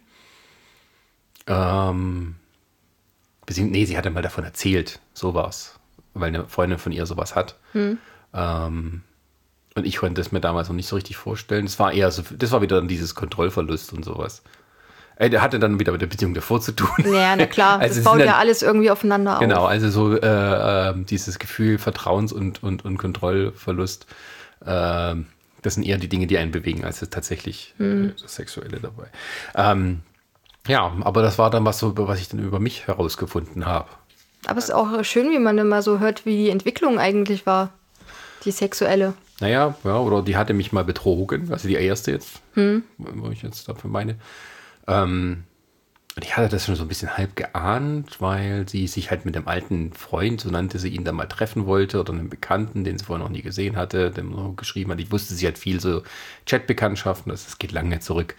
Ähm, 1.46 2.34
beziehungs- 3.46 3.70
nee, 3.70 3.84
sie 3.84 3.96
hatte 3.96 4.10
mal 4.10 4.22
davon 4.22 4.44
erzählt, 4.44 5.00
sowas, 5.12 5.78
weil 6.14 6.28
eine 6.28 6.46
Freundin 6.46 6.78
von 6.78 6.92
ihr 6.92 7.06
sowas 7.06 7.34
hat. 7.36 7.56
Ähm, 7.74 9.02
und 9.76 9.86
ich 9.86 9.96
konnte 9.96 10.20
das 10.20 10.32
mir 10.32 10.40
damals 10.40 10.68
noch 10.68 10.76
nicht 10.76 10.88
so 10.88 10.96
richtig 10.96 11.16
vorstellen. 11.16 11.66
Das 11.66 11.78
war 11.78 11.92
eher 11.92 12.10
so, 12.10 12.22
das 12.36 12.52
war 12.52 12.62
wieder 12.62 12.76
dann 12.76 12.88
dieses 12.88 13.14
Kontrollverlust 13.14 13.92
und 13.92 14.04
sowas. 14.04 14.42
Der 15.20 15.42
hatte 15.42 15.60
dann 15.60 15.78
wieder 15.78 15.92
mit 15.92 16.00
der 16.00 16.06
Beziehung 16.08 16.34
davor 16.34 16.60
zu 16.60 16.72
tun. 16.72 16.88
Ja, 17.04 17.36
na 17.36 17.46
klar, 17.46 17.78
Also 17.78 17.88
das 17.90 17.98
es 17.98 18.04
baut 18.04 18.14
sind 18.14 18.20
ja 18.20 18.26
dann- 18.32 18.40
alles 18.40 18.62
irgendwie 18.62 18.90
aufeinander 18.90 19.38
Genau, 19.40 19.62
auf. 19.64 19.68
also 19.68 19.88
so 19.90 20.16
äh, 20.16 20.90
äh, 20.90 20.94
dieses 21.04 21.38
Gefühl 21.38 21.76
Vertrauens- 21.78 22.32
und, 22.32 22.62
und, 22.62 22.84
und 22.84 22.98
Kontrollverlust, 22.98 24.06
äh, 24.64 25.14
das 25.64 25.74
sind 25.74 25.84
eher 25.84 25.96
die 25.96 26.08
Dinge, 26.08 26.26
die 26.26 26.38
einen 26.38 26.52
bewegen, 26.52 26.84
als 26.84 27.00
das 27.00 27.10
tatsächlich 27.10 27.74
äh, 27.80 28.10
das 28.20 28.34
Sexuelle 28.34 28.80
dabei. 28.80 29.06
Ähm, 29.54 30.02
ja, 30.68 30.92
aber 31.00 31.22
das 31.22 31.38
war 31.38 31.50
dann 31.50 31.64
was 31.64 31.78
so, 31.78 31.96
was 31.96 32.20
ich 32.20 32.28
dann 32.28 32.40
über 32.40 32.60
mich 32.60 32.86
herausgefunden 32.86 33.64
habe. 33.66 33.88
Aber 34.46 34.58
es 34.58 34.64
ist 34.64 34.74
auch 34.74 35.02
schön, 35.04 35.30
wie 35.30 35.38
man 35.38 35.56
immer 35.56 35.80
so 35.80 36.00
hört, 36.00 36.26
wie 36.26 36.36
die 36.36 36.50
Entwicklung 36.50 36.98
eigentlich 36.98 37.46
war. 37.46 37.70
Die 38.44 38.50
sexuelle. 38.50 39.14
Naja, 39.40 39.74
ja, 39.84 39.98
oder 39.98 40.20
die 40.20 40.36
hatte 40.36 40.52
mich 40.52 40.70
mal 40.70 40.84
betrogen, 40.84 41.50
also 41.50 41.66
die 41.66 41.74
erste 41.74 42.12
jetzt, 42.12 42.42
wo 42.54 43.30
ich 43.30 43.42
jetzt 43.42 43.68
dafür 43.68 43.90
meine. 43.90 44.16
Ähm, 44.86 45.44
und 46.16 46.24
ich 46.24 46.36
hatte 46.36 46.48
das 46.48 46.66
schon 46.66 46.76
so 46.76 46.84
ein 46.84 46.88
bisschen 46.88 47.16
halb 47.16 47.34
geahnt, 47.34 48.20
weil 48.20 48.68
sie 48.68 48.86
sich 48.86 49.10
halt 49.10 49.24
mit 49.24 49.34
dem 49.34 49.48
alten 49.48 49.92
Freund, 49.92 50.40
so 50.40 50.48
nannte 50.48 50.78
sie 50.78 50.90
ihn, 50.90 51.04
dann 51.04 51.16
mal 51.16 51.26
treffen 51.26 51.66
wollte, 51.66 51.98
oder 51.98 52.12
einem 52.12 52.28
Bekannten, 52.28 52.84
den 52.84 52.98
sie 52.98 53.04
vorher 53.04 53.24
noch 53.24 53.32
nie 53.32 53.42
gesehen 53.42 53.76
hatte, 53.76 54.10
dem 54.10 54.32
so 54.32 54.52
geschrieben 54.52 54.92
hat. 54.92 55.00
Ich 55.00 55.10
wusste, 55.10 55.34
sie 55.34 55.46
hat 55.48 55.58
viel 55.58 55.80
so 55.80 56.02
Chatbekanntschaften, 56.46 57.32
das, 57.32 57.46
das 57.46 57.58
geht 57.58 57.72
lange 57.72 57.98
zurück. 57.98 58.36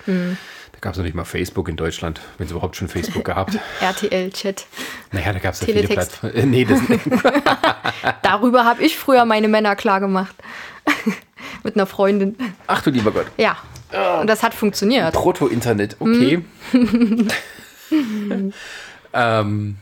Da 0.76 0.80
gab 0.80 0.94
es 0.94 0.98
noch 0.98 1.06
nicht 1.06 1.16
mal 1.16 1.26
Facebook 1.26 1.68
in 1.68 1.76
Deutschland, 1.76 2.22
wenn 2.38 2.46
es 2.46 2.52
überhaupt 2.52 2.78
schon 2.78 2.88
Facebook 2.88 3.26
gab. 3.26 3.52
RTL-Chat. 3.82 4.66
Naja, 5.12 5.34
da 5.34 5.40
gab 5.40 5.54
es 5.54 5.62
ja 5.62 5.68
viele. 5.68 5.88
Plattformen. 5.88 6.36
Äh, 6.36 6.46
nee, 6.46 6.66
das, 6.66 6.80
Darüber 8.22 8.64
habe 8.66 8.84
ich 8.84 8.98
früher 8.98 9.26
meine 9.26 9.48
Männer 9.48 9.76
klar 9.76 10.00
gemacht. 10.00 10.36
Mit 11.64 11.76
einer 11.76 11.86
Freundin. 11.86 12.38
ach 12.68 12.82
du 12.82 12.90
lieber 12.90 13.12
Gott. 13.12 13.28
Ja. 13.38 13.58
Und 14.20 14.28
das 14.28 14.44
hat 14.44 14.54
funktioniert. 14.54 15.14
Proto-Internet, 15.14 15.98
okay. 16.00 16.44
ähm, 19.14 19.78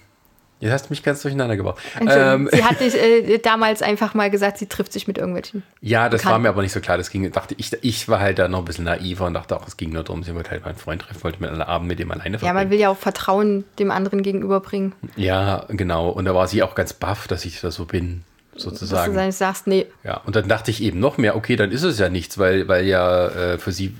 jetzt 0.60 0.72
hast 0.72 0.86
du 0.86 0.90
mich 0.92 1.04
ganz 1.04 1.22
durcheinander 1.22 1.58
gebracht. 1.58 1.78
Ähm, 2.00 2.50
sie 2.52 2.64
hat 2.64 2.80
dich, 2.80 2.96
äh, 2.96 3.38
damals 3.44 3.82
einfach 3.82 4.14
mal 4.14 4.30
gesagt, 4.30 4.58
sie 4.60 4.68
trifft 4.68 4.94
sich 4.94 5.08
mit 5.08 5.18
irgendwelchen. 5.18 5.64
ja, 5.82 6.08
das 6.10 6.24
war 6.24 6.30
Bekannten. 6.32 6.44
mir 6.44 6.50
aber 6.50 6.62
nicht 6.62 6.72
so 6.72 6.80
klar. 6.80 6.98
Das 6.98 7.10
ging, 7.10 7.30
dachte 7.32 7.56
ich, 7.58 7.72
ich 7.82 8.08
war 8.08 8.20
halt 8.20 8.40
da 8.40 8.48
noch 8.48 8.60
ein 8.60 8.66
bisschen 8.66 8.86
naiver 8.86 9.26
und 9.26 9.34
dachte 9.34 9.56
auch, 9.58 9.68
es 9.68 9.78
ging 9.78 9.92
nur 9.92 10.04
darum, 10.04 10.24
sie 10.24 10.34
wollte 10.36 10.52
halt 10.52 10.64
meinen 10.66 10.78
Freund 10.78 11.02
treffen, 11.02 11.24
wollte 11.24 11.42
mit 11.42 11.50
einem 11.50 11.62
Abend 11.62 11.88
mit 11.88 12.00
dem 12.00 12.12
alleine 12.12 12.36
Ja, 12.36 12.40
verbringen. 12.40 12.56
man 12.56 12.70
will 12.70 12.80
ja 12.80 12.90
auch 12.90 12.98
Vertrauen 12.98 13.66
dem 13.80 13.92
anderen 13.92 14.24
gegenüberbringen. 14.24 14.94
Ja, 15.16 15.66
genau. 15.70 16.10
Und 16.10 16.26
da 16.26 16.34
war 16.36 16.48
sie 16.48 16.64
auch 16.64 16.76
ganz 16.76 16.94
baff, 16.94 17.28
dass 17.28 17.44
ich 17.46 17.60
da 17.62 17.72
so 17.72 17.86
bin, 17.86 18.24
Dass 18.54 18.64
du 18.64 18.70
sozusagen. 18.70 19.32
sagst, 19.32 19.68
nee, 19.68 19.88
Ja, 20.04 20.18
und 20.26 20.36
dann 20.36 20.48
dachte 20.48 20.72
ich 20.72 20.82
eben 20.82 21.00
noch 21.00 21.18
mehr, 21.18 21.36
okay, 21.36 21.56
dann 21.58 21.72
ist 21.72 21.84
es 21.84 22.00
ja 22.00 22.08
nichts, 22.10 22.38
weil, 22.38 22.68
weil 22.70 22.86
ja 22.86 23.28
äh, 23.28 23.58
für 23.58 23.72
sie, 23.74 23.94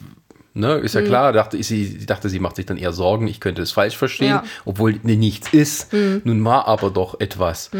ne, 0.54 0.74
ist 0.76 0.96
ja 0.96 1.02
Mhm. 1.02 1.06
klar, 1.06 1.34
dachte 1.34 1.58
ich, 1.58 1.68
sie, 1.68 2.06
dachte, 2.06 2.30
sie 2.30 2.40
macht 2.40 2.56
sich 2.56 2.66
dann 2.66 2.78
eher 2.78 2.94
Sorgen, 2.94 3.28
ich 3.28 3.40
könnte 3.40 3.62
es 3.62 3.72
falsch 3.72 3.98
verstehen, 3.98 4.30
Ja. 4.30 4.44
obwohl 4.66 5.00
nee, 5.04 5.16
nichts 5.16 5.54
ist. 5.54 5.94
Mhm. 5.94 6.22
Nun 6.24 6.46
war 6.46 6.68
aber 6.68 6.90
doch 6.92 7.20
etwas. 7.20 7.72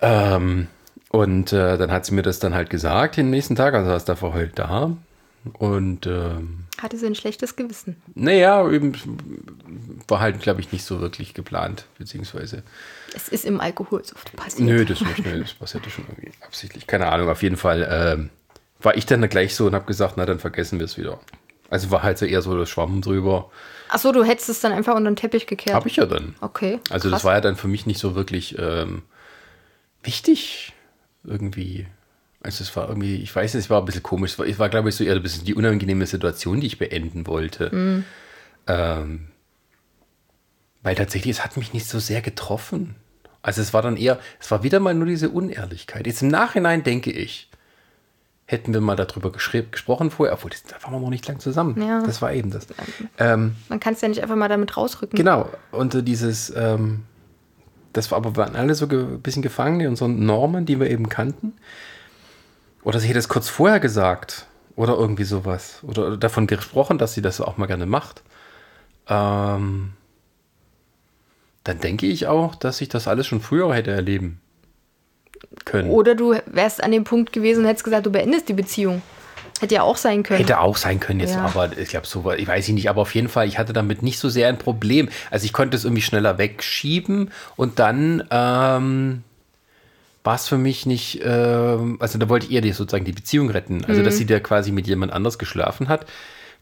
Ähm, 0.00 0.66
und 1.10 1.52
äh, 1.52 1.76
dann 1.76 1.90
hat 1.90 2.06
sie 2.06 2.14
mir 2.14 2.22
das 2.22 2.38
dann 2.38 2.54
halt 2.54 2.70
gesagt 2.70 3.16
den 3.16 3.30
nächsten 3.30 3.56
Tag, 3.56 3.74
also 3.74 3.90
saß 3.90 4.04
da 4.04 4.20
heute 4.20 4.52
da. 4.54 4.96
Und 5.54 6.06
ähm, 6.06 6.64
hatte 6.76 6.98
sie 6.98 7.06
ein 7.06 7.14
schlechtes 7.14 7.56
Gewissen. 7.56 7.96
naja, 8.14 8.70
eben 8.70 8.92
war 10.06 10.20
halt, 10.20 10.40
glaube 10.40 10.60
ich, 10.60 10.70
nicht 10.70 10.84
so 10.84 11.00
wirklich 11.00 11.32
geplant, 11.32 11.86
beziehungsweise. 11.98 12.62
Es 13.14 13.28
ist 13.28 13.46
im 13.46 13.58
Alkohol 13.58 14.04
so 14.04 14.14
oft 14.16 14.36
passiert. 14.36 14.68
Nö, 14.68 14.84
das 14.84 15.00
nicht. 15.00 15.24
Nö, 15.24 15.40
das 15.40 15.54
passierte 15.54 15.88
schon 15.88 16.04
irgendwie 16.08 16.30
absichtlich. 16.46 16.86
Keine 16.86 17.06
Ahnung. 17.10 17.30
Auf 17.30 17.42
jeden 17.42 17.56
Fall 17.56 17.88
ähm, 17.90 18.30
war 18.80 18.96
ich 18.98 19.06
dann 19.06 19.26
gleich 19.30 19.54
so 19.54 19.66
und 19.66 19.74
habe 19.74 19.86
gesagt, 19.86 20.14
na 20.18 20.26
dann 20.26 20.38
vergessen 20.40 20.78
wir 20.78 20.84
es 20.84 20.98
wieder. 20.98 21.18
Also 21.70 21.90
war 21.90 22.02
halt 22.02 22.18
so 22.18 22.26
eher 22.26 22.42
so 22.42 22.58
das 22.58 22.68
Schwamm 22.68 23.00
drüber. 23.00 23.50
Achso, 23.88 24.12
du 24.12 24.24
hättest 24.24 24.48
es 24.48 24.60
dann 24.60 24.72
einfach 24.72 24.94
unter 24.94 25.10
den 25.10 25.16
Teppich 25.16 25.46
gekehrt. 25.46 25.74
Habe 25.74 25.88
ich 25.88 25.96
ja 25.96 26.06
dann. 26.06 26.34
Okay. 26.40 26.80
Also 26.90 27.08
krass. 27.08 27.18
das 27.18 27.24
war 27.24 27.34
ja 27.34 27.40
dann 27.40 27.56
für 27.56 27.68
mich 27.68 27.86
nicht 27.86 27.98
so 27.98 28.14
wirklich 28.14 28.58
ähm, 28.58 29.02
wichtig 30.02 30.72
irgendwie. 31.24 31.86
Also 32.42 32.64
es 32.64 32.74
war 32.74 32.88
irgendwie, 32.88 33.16
ich 33.16 33.34
weiß 33.34 33.54
nicht, 33.54 33.64
es 33.64 33.70
war 33.70 33.80
ein 33.80 33.84
bisschen 33.84 34.02
komisch. 34.02 34.32
Es 34.32 34.38
war, 34.38 34.46
es 34.46 34.58
war 34.58 34.68
glaube 34.68 34.88
ich, 34.88 34.96
so 34.96 35.04
eher 35.04 35.14
ein 35.14 35.22
bisschen 35.22 35.44
die 35.44 35.54
unangenehme 35.54 36.06
Situation, 36.06 36.60
die 36.60 36.66
ich 36.66 36.78
beenden 36.78 37.26
wollte. 37.26 37.74
Mhm. 37.74 38.04
Ähm, 38.66 39.28
weil 40.82 40.94
tatsächlich, 40.94 41.36
es 41.36 41.44
hat 41.44 41.56
mich 41.56 41.72
nicht 41.72 41.86
so 41.86 41.98
sehr 41.98 42.22
getroffen. 42.22 42.96
Also 43.42 43.62
es 43.62 43.72
war 43.72 43.82
dann 43.82 43.96
eher, 43.96 44.18
es 44.38 44.50
war 44.50 44.62
wieder 44.62 44.80
mal 44.80 44.94
nur 44.94 45.06
diese 45.06 45.30
Unehrlichkeit. 45.30 46.06
Jetzt 46.06 46.22
im 46.22 46.28
Nachhinein 46.28 46.82
denke 46.82 47.10
ich, 47.10 47.49
hätten 48.50 48.74
wir 48.74 48.80
mal 48.80 48.96
darüber 48.96 49.30
gesprochen 49.30 50.10
vorher, 50.10 50.34
obwohl 50.34 50.50
das, 50.50 50.64
da 50.64 50.82
waren 50.82 50.92
wir 50.92 50.98
noch 50.98 51.10
nicht 51.10 51.26
lang 51.28 51.38
zusammen. 51.38 51.80
Ja. 51.80 52.02
Das 52.02 52.20
war 52.20 52.32
eben 52.32 52.50
das. 52.50 52.66
Ähm, 53.18 53.54
Man 53.68 53.78
kann 53.78 53.94
es 53.94 54.00
ja 54.00 54.08
nicht 54.08 54.22
einfach 54.22 54.34
mal 54.34 54.48
damit 54.48 54.76
rausrücken. 54.76 55.16
Genau, 55.16 55.48
und 55.70 55.94
äh, 55.94 56.02
dieses, 56.02 56.52
ähm, 56.56 57.04
das 57.92 58.10
war 58.10 58.18
aber, 58.18 58.34
waren 58.36 58.56
alle 58.56 58.74
so 58.74 58.88
ge 58.88 59.02
ein 59.02 59.22
bisschen 59.22 59.42
gefangen 59.42 59.80
in 59.80 59.88
unseren 59.88 60.26
Normen, 60.26 60.66
die 60.66 60.80
wir 60.80 60.90
eben 60.90 61.08
kannten. 61.08 61.52
Oder 62.82 62.98
sie 62.98 63.08
hätte 63.08 63.20
es 63.20 63.28
kurz 63.28 63.48
vorher 63.48 63.78
gesagt. 63.78 64.46
Oder 64.74 64.94
irgendwie 64.94 65.24
sowas. 65.24 65.80
Oder 65.82 66.16
davon 66.16 66.46
gesprochen, 66.46 66.98
dass 66.98 67.14
sie 67.14 67.22
das 67.22 67.40
auch 67.40 67.56
mal 67.56 67.66
gerne 67.66 67.86
macht. 67.86 68.22
Ähm, 69.06 69.92
dann 71.62 71.78
denke 71.78 72.06
ich 72.06 72.26
auch, 72.26 72.54
dass 72.56 72.80
ich 72.80 72.88
das 72.88 73.06
alles 73.06 73.26
schon 73.26 73.40
früher 73.40 73.72
hätte 73.74 73.90
erleben 73.92 74.40
können. 75.64 75.90
Oder 75.90 76.14
du 76.14 76.34
wärst 76.46 76.82
an 76.82 76.92
dem 76.92 77.04
Punkt 77.04 77.32
gewesen 77.32 77.60
und 77.60 77.66
hättest 77.66 77.84
gesagt, 77.84 78.06
du 78.06 78.10
beendest 78.10 78.48
die 78.48 78.54
Beziehung. 78.54 79.02
Hätte 79.60 79.74
ja 79.74 79.82
auch 79.82 79.98
sein 79.98 80.22
können. 80.22 80.38
Hätte 80.40 80.60
auch 80.60 80.76
sein 80.78 81.00
können 81.00 81.20
jetzt, 81.20 81.34
Ja. 81.34 81.44
aber 81.44 81.76
ich 81.76 81.90
glaube 81.90 82.06
so, 82.06 82.32
ich 82.32 82.48
weiß 82.48 82.68
nicht, 82.70 82.88
aber 82.88 83.02
auf 83.02 83.14
jeden 83.14 83.28
Fall, 83.28 83.46
ich 83.46 83.58
hatte 83.58 83.74
damit 83.74 84.02
nicht 84.02 84.18
so 84.18 84.30
sehr 84.30 84.48
ein 84.48 84.56
Problem. 84.56 85.10
Also 85.30 85.44
ich 85.44 85.52
konnte 85.52 85.76
es 85.76 85.84
irgendwie 85.84 86.02
schneller 86.02 86.38
wegschieben 86.38 87.30
und 87.56 87.78
dann 87.78 88.24
ähm, 88.30 89.22
war 90.24 90.34
es 90.36 90.48
für 90.48 90.56
mich 90.56 90.86
nicht, 90.86 91.20
ähm, 91.24 91.98
also 92.00 92.18
da 92.18 92.28
wollte 92.30 92.46
ich 92.46 92.52
eher 92.52 92.62
sozusagen 92.72 93.04
die 93.04 93.12
Beziehung 93.12 93.50
retten. 93.50 93.84
Also 93.84 94.02
dass 94.02 94.16
sie 94.16 94.24
da 94.26 94.40
quasi 94.40 94.72
mit 94.72 94.86
jemand 94.86 95.12
anders 95.12 95.38
geschlafen 95.38 95.88
hat, 95.88 96.06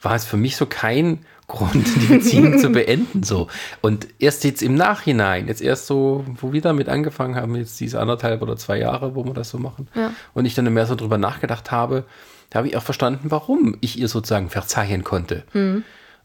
war 0.02 0.14
es 0.16 0.24
für 0.24 0.36
mich 0.36 0.56
so 0.56 0.66
kein 0.66 1.24
Grund, 1.48 1.86
die 1.96 2.06
Beziehung 2.14 2.58
zu 2.58 2.68
beenden. 2.70 3.22
So. 3.22 3.48
Und 3.80 4.06
erst 4.18 4.44
jetzt 4.44 4.62
im 4.62 4.74
Nachhinein, 4.74 5.48
jetzt 5.48 5.62
erst 5.62 5.86
so, 5.86 6.24
wo 6.40 6.52
wir 6.52 6.60
damit 6.60 6.88
angefangen 6.90 7.34
haben, 7.36 7.56
jetzt 7.56 7.80
diese 7.80 7.98
anderthalb 8.00 8.42
oder 8.42 8.56
zwei 8.56 8.78
Jahre, 8.78 9.14
wo 9.14 9.24
wir 9.24 9.32
das 9.34 9.48
so 9.50 9.58
machen, 9.58 9.88
Ja. 9.94 10.12
und 10.34 10.44
ich 10.44 10.54
dann 10.54 10.72
mehr 10.72 10.86
so 10.86 10.94
drüber 10.94 11.16
nachgedacht 11.18 11.70
habe, 11.70 12.04
da 12.50 12.58
habe 12.58 12.68
ich 12.68 12.76
auch 12.76 12.82
verstanden, 12.82 13.30
warum 13.30 13.76
ich 13.80 13.98
ihr 13.98 14.08
sozusagen 14.08 14.50
verzeihen 14.50 15.04
konnte. 15.04 15.44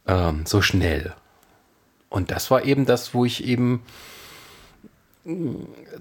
Ähm, 0.06 0.42
so 0.46 0.62
schnell. 0.62 1.14
Und 2.10 2.30
das 2.30 2.52
war 2.52 2.66
eben 2.66 2.86
das, 2.86 3.14
wo 3.14 3.24
ich 3.26 3.46
eben 3.46 3.82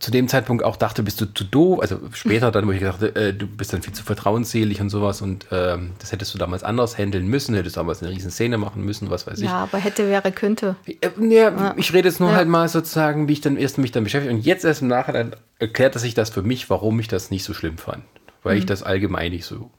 zu 0.01 0.11
dem 0.11 0.27
Zeitpunkt 0.27 0.65
auch 0.65 0.75
dachte, 0.77 1.05
bist 1.05 1.21
du 1.21 1.27
zu 1.27 1.45
doof. 1.45 1.79
Also 1.81 2.01
später 2.13 2.51
dann, 2.51 2.67
wo 2.67 2.73
ich 2.73 2.81
dachte, 2.81 3.15
äh, 3.15 3.33
du 3.33 3.47
bist 3.47 3.73
dann 3.73 3.81
viel 3.81 3.93
zu 3.93 4.03
vertrauensselig 4.03 4.81
und 4.81 4.91
sowas 4.91 5.23
und 5.23 5.47
ähm, 5.53 5.93
das 6.01 6.11
hättest 6.11 6.35
du 6.35 6.39
damals 6.39 6.65
anders 6.65 6.99
handeln 6.99 7.29
müssen, 7.29 7.55
hättest 7.55 7.77
damals 7.77 8.03
eine 8.03 8.11
riesen 8.11 8.33
Szene 8.33 8.59
machen 8.59 8.85
müssen, 8.85 9.11
was 9.11 9.29
weiß 9.29 9.39
ich. 9.39 9.45
ja, 9.45 9.63
aber 9.63 9.79
hätte, 9.79 10.09
wäre, 10.09 10.33
könnte. 10.33 10.75
Äh, 10.87 11.11
Ja, 11.21 11.75
ich 11.77 11.93
rede 11.93 12.09
jetzt 12.09 12.19
nur 12.19 12.31
Ja. 12.31 12.37
halt 12.37 12.49
mal 12.49 12.69
sozusagen, 12.69 13.29
wie 13.29 13.35
ich 13.35 13.41
dann 13.41 13.57
erst 13.57 13.79
mich 13.79 13.93
dann 13.93 14.03
beschäftige. 14.03 14.35
Und 14.35 14.45
jetzt 14.45 14.65
erst 14.65 14.83
im 14.83 14.89
Nachhinein 14.89 15.37
erklärt 15.61 15.95
sich 16.01 16.15
das 16.15 16.31
für 16.31 16.43
mich, 16.43 16.69
warum 16.69 16.99
ich 16.99 17.07
das 17.07 17.31
nicht 17.31 17.45
so 17.45 17.55
schlimm 17.55 17.79
fand. 17.79 18.03
Weil 18.43 18.55
Mhm. 18.55 18.59
ich 18.59 18.67
das 18.67 18.83
allgemein 18.83 19.31
nicht 19.31 19.45
so 19.45 19.71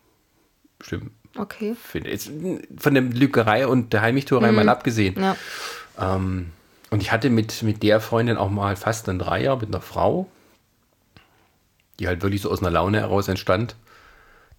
schlimm 0.79 1.11
Okay. 1.37 1.75
finde. 1.83 2.11
Jetzt, 2.11 2.31
von 2.77 2.93
der 2.93 3.03
Lügerei 3.03 3.67
und 3.67 3.91
der 3.91 4.01
Heimlichtuerei 4.03 4.53
mal 4.53 4.69
abgesehen. 4.69 5.15
Ja. 5.19 5.35
Ähm, 5.99 6.51
und 6.93 7.01
ich 7.01 7.11
hatte 7.11 7.29
mit, 7.29 7.63
mit 7.63 7.81
der 7.83 7.99
Freundin 7.99 8.37
auch 8.37 8.49
mal 8.49 8.75
fast 8.75 9.09
ein 9.09 9.19
Dreier 9.19 9.55
mit 9.57 9.69
einer 9.69 9.81
Frau, 9.81 10.27
die 11.99 12.07
halt 12.07 12.21
wirklich 12.21 12.41
so 12.41 12.49
aus 12.51 12.61
einer 12.61 12.71
Laune 12.71 12.99
heraus 12.99 13.27
entstand, 13.27 13.75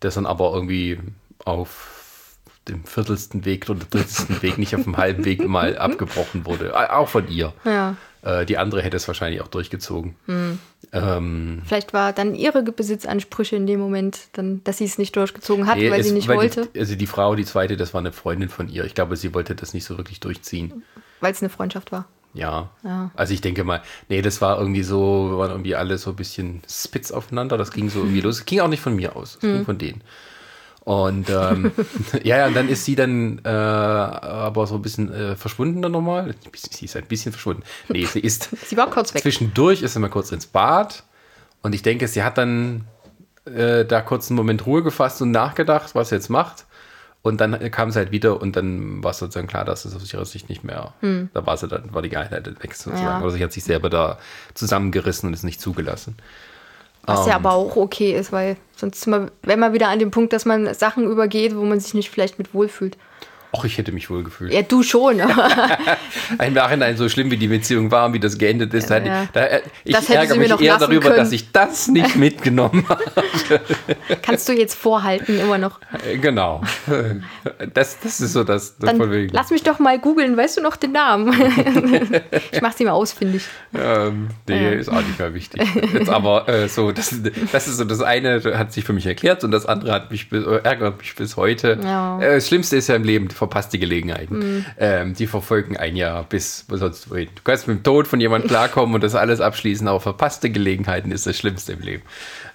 das 0.00 0.14
dann 0.14 0.26
aber 0.26 0.52
irgendwie 0.52 0.98
auf 1.44 2.36
dem 2.68 2.84
viertelsten 2.84 3.44
Weg 3.44 3.68
oder 3.68 3.80
drittelsten 3.80 4.40
Weg, 4.42 4.56
nicht 4.58 4.74
auf 4.74 4.84
dem 4.84 4.96
halben 4.96 5.24
Weg 5.24 5.46
mal 5.46 5.76
abgebrochen 5.88 6.46
wurde. 6.46 6.74
Auch 6.92 7.08
von 7.08 7.28
ihr. 7.28 7.52
Ja. 7.64 7.96
Äh, 8.22 8.46
die 8.46 8.56
andere 8.56 8.80
hätte 8.82 8.96
es 8.96 9.06
wahrscheinlich 9.06 9.42
auch 9.42 9.48
durchgezogen. 9.48 10.16
Ähm, 10.92 11.62
Vielleicht 11.66 11.92
war 11.92 12.12
dann 12.14 12.34
ihre 12.34 12.62
Besitzansprüche 12.62 13.56
in 13.56 13.66
dem 13.66 13.80
Moment, 13.80 14.28
dann, 14.32 14.62
dass 14.64 14.78
sie 14.78 14.84
es 14.86 14.96
nicht 14.96 15.14
durchgezogen 15.16 15.66
hat, 15.66 15.76
nee, 15.76 15.90
weil 15.90 16.00
es- 16.00 16.06
sie 16.08 16.14
nicht 16.14 16.28
weil 16.28 16.38
wollte, 16.38 16.68
Die, 16.74 16.80
also 16.80 16.94
die 16.94 17.06
Frau, 17.06 17.34
die 17.34 17.44
zweite, 17.44 17.76
das 17.76 17.92
war 17.92 18.00
eine 18.00 18.12
Freundin 18.12 18.48
von 18.48 18.68
ihr. 18.68 18.84
Ich 18.84 18.94
glaube, 18.94 19.16
sie 19.16 19.34
wollte 19.34 19.54
das 19.54 19.74
nicht 19.74 19.84
so 19.84 19.98
wirklich 19.98 20.20
durchziehen. 20.20 20.82
weil 21.20 21.32
es 21.32 21.42
eine 21.42 21.50
Freundschaft 21.50 21.92
war. 21.92 22.06
Ja. 22.34 22.70
Ja. 22.82 23.10
Also 23.14 23.32
ich 23.32 23.40
denke 23.40 23.64
mal, 23.64 23.82
nee, 24.08 24.20
das 24.20 24.40
war 24.40 24.58
irgendwie 24.58 24.82
so, 24.82 25.30
wir 25.30 25.38
waren 25.38 25.50
irgendwie 25.50 25.76
alle 25.76 25.96
so 25.98 26.10
ein 26.10 26.16
bisschen 26.16 26.62
spitz 26.68 27.10
aufeinander. 27.12 27.56
Das 27.56 27.70
ging 27.70 27.88
so 27.88 28.00
irgendwie 28.00 28.20
los. 28.20 28.40
Es 28.40 28.44
ging 28.44 28.60
auch 28.60 28.68
nicht 28.68 28.80
von 28.82 28.94
mir 28.96 29.16
aus, 29.16 29.34
es 29.36 29.40
ging 29.40 29.64
von 29.64 29.78
denen. 29.78 30.02
Und 30.80 31.30
ähm, 31.30 31.72
ja, 32.24 32.38
ja, 32.38 32.46
und 32.46 32.54
dann 32.54 32.68
ist 32.68 32.84
sie 32.84 32.94
dann 32.94 33.40
äh, 33.42 33.48
aber 33.48 34.66
so 34.66 34.74
ein 34.74 34.82
bisschen 34.82 35.12
äh, 35.12 35.34
verschwunden 35.34 35.80
dann 35.80 35.92
nochmal. 35.92 36.34
Sie 36.54 36.84
ist 36.84 36.96
ein 36.96 37.06
bisschen 37.06 37.32
verschwunden. 37.32 37.62
Nee, 37.88 38.04
sie 38.04 38.20
ist 38.20 38.50
Sie 38.66 38.76
war 38.76 38.90
kurz 38.90 39.14
weg. 39.14 39.22
zwischendurch, 39.22 39.82
ist 39.82 39.94
sie 39.94 40.00
mal 40.00 40.10
kurz 40.10 40.30
ins 40.30 40.46
Bad. 40.46 41.04
Und 41.62 41.74
ich 41.74 41.82
denke, 41.82 42.06
sie 42.06 42.22
hat 42.22 42.36
dann 42.36 42.84
äh, 43.46 43.86
da 43.86 44.02
kurz 44.02 44.28
einen 44.28 44.36
Moment 44.36 44.66
Ruhe 44.66 44.82
gefasst 44.82 45.22
und 45.22 45.30
nachgedacht, 45.30 45.94
was 45.94 46.10
sie 46.10 46.16
jetzt 46.16 46.28
macht. 46.28 46.66
Und 47.24 47.40
dann 47.40 47.58
kam 47.70 47.90
sie 47.90 47.98
halt 47.98 48.10
wieder 48.10 48.38
und 48.42 48.54
dann 48.54 49.02
war 49.02 49.12
es 49.12 49.18
sozusagen 49.18 49.46
klar, 49.46 49.64
dass 49.64 49.86
es 49.86 49.96
aus 49.96 50.12
ihrer 50.12 50.26
Sicht 50.26 50.50
nicht 50.50 50.62
mehr, 50.62 50.92
da 51.00 51.46
war 51.46 51.56
sie 51.56 51.68
dann, 51.68 51.94
war 51.94 52.02
die 52.02 52.10
Geilheit 52.10 52.46
weg 52.62 52.74
sozusagen. 52.74 53.02
Ja. 53.02 53.22
Oder 53.22 53.30
sie 53.30 53.42
hat 53.42 53.50
sich 53.50 53.64
selber 53.64 53.88
da 53.88 54.18
zusammengerissen 54.52 55.28
und 55.28 55.32
ist 55.32 55.42
nicht 55.42 55.58
zugelassen. 55.58 56.16
Was 57.06 57.20
Ähm. 57.20 57.28
ja 57.28 57.34
aber 57.36 57.52
auch 57.52 57.76
okay 57.76 58.12
ist, 58.12 58.30
weil 58.30 58.58
sonst 58.76 59.00
sind 59.00 59.12
wir, 59.12 59.30
wären 59.42 59.60
wir 59.60 59.72
wieder 59.72 59.88
an 59.88 59.98
dem 59.98 60.10
Punkt, 60.10 60.34
dass 60.34 60.44
man 60.44 60.72
Sachen 60.74 61.04
übergeht, 61.04 61.56
wo 61.56 61.64
man 61.64 61.80
sich 61.80 61.94
nicht 61.94 62.10
vielleicht 62.10 62.38
mit 62.38 62.52
wohlfühlt. 62.52 62.98
Och, 63.54 63.64
ich 63.64 63.78
hätte 63.78 63.92
mich 63.92 64.10
wohl 64.10 64.24
gefühlt. 64.24 64.52
Ja, 64.52 64.62
du 64.62 64.82
schon, 64.82 65.20
Im 66.44 66.54
Nachhinein 66.54 66.96
so 66.96 67.08
schlimm, 67.08 67.30
wie 67.30 67.36
die 67.36 67.46
Beziehung 67.46 67.92
war 67.92 68.06
und 68.06 68.12
wie 68.12 68.18
das 68.18 68.36
geendet 68.36 68.74
ist. 68.74 68.90
Ja, 68.90 68.98
da, 68.98 69.06
ja. 69.06 69.28
da, 69.32 69.46
ich 69.84 69.94
Das 69.94 70.10
ärgere 70.10 70.36
mich 70.36 70.60
eher 70.60 70.76
darüber, 70.76 71.02
können. 71.02 71.18
dass 71.18 71.30
ich 71.30 71.52
das 71.52 71.86
nicht 71.86 72.16
mitgenommen 72.24 72.84
habe. 72.88 73.02
kannst 74.22 74.48
du 74.48 74.54
jetzt 74.54 74.74
vorhalten 74.74 75.38
immer 75.38 75.58
noch. 75.58 75.78
Äh, 76.04 76.18
Genau. 76.18 76.62
Das, 77.74 78.00
das 78.00 78.20
ist 78.20 78.32
so 78.32 78.42
das, 78.42 78.76
das 78.78 78.96
Dann 78.96 79.28
lass 79.30 79.50
mich 79.50 79.62
doch 79.62 79.78
mal 79.78 79.98
googeln, 80.00 80.36
weißt 80.36 80.56
du 80.56 80.60
noch 80.62 80.74
den 80.76 80.92
Namen? 80.92 81.32
ich 82.50 82.60
mach 82.60 82.72
sie 82.72 82.84
mal 82.84 82.92
ausfindig. 82.92 83.44
Ähm, 83.74 84.28
nee, 84.48 84.74
ist 84.74 84.88
auch 84.88 85.02
nicht 85.02 85.18
mehr 85.18 85.34
wichtig. 85.34 85.62
Jetzt 85.92 86.08
aber 86.08 86.48
äh, 86.48 86.68
so, 86.68 86.92
das, 86.92 87.14
das 87.52 87.68
ist 87.68 87.76
so 87.76 87.84
das 87.84 88.00
eine, 88.00 88.42
hat 88.58 88.72
sich 88.72 88.84
für 88.84 88.92
mich 88.92 89.06
erklärt 89.06 89.44
und 89.44 89.50
das 89.50 89.66
andere 89.66 89.92
hat 89.92 90.10
mich 90.10 90.28
bis, 90.28 90.44
äh, 90.44 90.60
ärgert 90.64 90.98
mich 90.98 91.14
bis 91.14 91.36
heute. 91.36 91.78
Ja. 91.84 92.18
Äh, 92.20 92.36
das 92.36 92.48
Schlimmste 92.48 92.76
ist 92.76 92.88
ja 92.88 92.96
im 92.96 93.04
Leben 93.04 93.28
die 93.28 93.34
verpasste 93.44 93.78
Gelegenheiten. 93.78 94.64
Ähm, 94.78 95.14
die 95.14 95.26
verfolgen 95.26 95.76
ein 95.76 95.96
Jahr 95.96 96.24
bis 96.24 96.64
sonst 96.68 97.10
wohin. 97.10 97.28
Du 97.34 97.42
kannst 97.44 97.68
mit 97.68 97.78
dem 97.78 97.82
Tod 97.82 98.06
von 98.06 98.20
jemandem 98.20 98.48
klarkommen 98.48 98.94
und 98.94 99.04
das 99.04 99.14
alles 99.14 99.40
abschließen, 99.40 99.86
aber 99.86 100.00
verpasste 100.00 100.50
Gelegenheiten 100.50 101.10
ist 101.10 101.26
das 101.26 101.36
Schlimmste 101.36 101.72
im 101.72 101.80
Leben. 101.80 102.02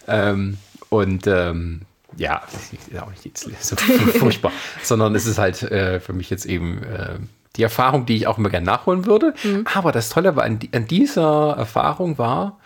Ähm, 0.07 0.57
und 0.89 1.27
ähm, 1.27 1.81
ja, 2.17 2.41
das 2.51 2.73
ist 2.73 2.99
auch 2.99 3.09
nicht 3.11 3.25
jetzt 3.25 3.49
so 3.61 3.75
furchtbar, 4.19 4.51
sondern 4.81 5.13
es 5.15 5.25
ist 5.25 5.37
halt 5.37 5.61
äh, 5.63 5.99
für 5.99 6.13
mich 6.13 6.29
jetzt 6.29 6.45
eben 6.45 6.83
äh, 6.83 7.19
die 7.55 7.63
Erfahrung, 7.63 8.05
die 8.05 8.15
ich 8.15 8.27
auch 8.27 8.37
immer 8.37 8.49
gerne 8.49 8.65
nachholen 8.65 9.05
würde. 9.05 9.33
Aber 9.73 9.91
das 9.91 10.09
Tolle 10.09 10.35
war 10.35 10.43
an, 10.43 10.59
an 10.73 10.87
dieser 10.87 11.55
Erfahrung 11.57 12.17
war, 12.17 12.59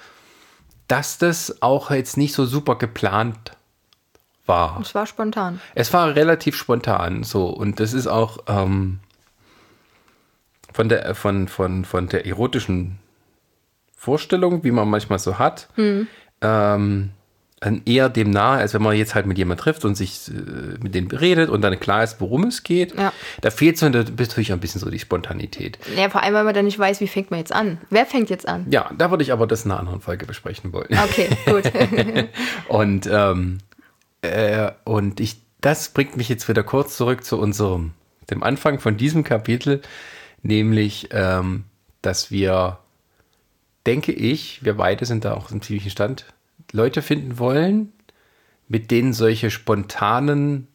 dass 0.87 1.17
das 1.17 1.61
auch 1.61 1.91
jetzt 1.91 2.17
nicht 2.17 2.33
so 2.33 2.45
super 2.45 2.75
geplant 2.77 3.53
war. 4.45 4.79
Es 4.81 4.93
war 4.93 5.05
spontan. 5.05 5.59
Es 5.75 5.93
war 5.93 6.15
relativ 6.15 6.55
spontan 6.55 7.23
so 7.23 7.47
und 7.47 7.79
das 7.79 7.93
ist 7.93 8.07
auch 8.07 8.39
ähm, 8.47 8.99
von, 10.73 10.89
der, 10.89 11.15
von, 11.15 11.47
von, 11.47 11.85
von 11.85 12.07
der 12.07 12.25
erotischen 12.25 12.99
Vorstellung, 13.95 14.63
wie 14.63 14.71
man 14.71 14.89
manchmal 14.89 15.19
so 15.19 15.39
hat, 15.39 15.69
ähm, 15.77 17.11
dann 17.61 17.81
eher 17.85 18.09
dem 18.09 18.29
nahe, 18.31 18.57
als 18.57 18.73
wenn 18.73 18.81
man 18.81 18.97
jetzt 18.97 19.15
halt 19.15 19.25
mit 19.25 19.37
jemand 19.37 19.61
trifft 19.61 19.85
und 19.85 19.95
sich 19.95 20.27
äh, 20.27 20.31
mit 20.81 20.93
denen 20.93 21.09
redet 21.09 21.49
und 21.49 21.61
dann 21.61 21.79
klar 21.79 22.03
ist, 22.03 22.19
worum 22.19 22.43
es 22.43 22.63
geht. 22.63 22.97
Ja. 22.97 23.13
Da 23.39 23.49
fehlt 23.49 23.77
so 23.77 23.87
natürlich 23.87 24.51
ein 24.51 24.59
bisschen 24.59 24.81
so 24.81 24.89
die 24.89 24.99
Spontanität. 24.99 25.79
Ja, 25.95 26.09
vor 26.09 26.21
allem, 26.21 26.33
weil 26.33 26.43
man 26.43 26.53
dann 26.53 26.65
nicht 26.65 26.77
weiß, 26.77 26.99
wie 26.99 27.07
fängt 27.07 27.31
man 27.31 27.39
jetzt 27.39 27.53
an. 27.53 27.77
Wer 27.89 28.05
fängt 28.05 28.29
jetzt 28.29 28.47
an? 28.47 28.65
Ja, 28.69 28.91
da 28.97 29.09
würde 29.09 29.23
ich 29.23 29.31
aber 29.31 29.47
das 29.47 29.63
in 29.63 29.71
einer 29.71 29.79
anderen 29.79 30.01
Folge 30.01 30.25
besprechen 30.25 30.73
wollen. 30.73 30.89
Okay, 30.91 31.29
gut. 31.45 31.71
Und, 32.67 33.07
ähm, 33.09 33.59
äh, 34.23 34.71
und 34.83 35.19
ich, 35.19 35.41
das 35.61 35.89
bringt 35.89 36.17
mich 36.17 36.29
jetzt 36.29 36.47
wieder 36.49 36.63
kurz 36.63 36.97
zurück 36.97 37.23
zu 37.23 37.37
unserem, 37.37 37.91
dem 38.29 38.41
Anfang 38.41 38.79
von 38.79 38.97
diesem 38.97 39.23
Kapitel, 39.23 39.81
nämlich, 40.41 41.09
ähm, 41.11 41.65
dass 42.01 42.31
wir, 42.31 42.79
denke 43.85 44.11
ich, 44.11 44.63
wir 44.63 44.75
beide 44.77 45.05
sind 45.05 45.25
da 45.25 45.33
auch 45.33 45.51
im 45.51 45.61
ziemlichen 45.61 45.91
Stand, 45.91 46.25
Leute 46.71 47.01
finden 47.01 47.37
wollen, 47.37 47.91
mit 48.67 48.91
denen 48.91 49.13
solche 49.13 49.51
spontanen 49.51 50.67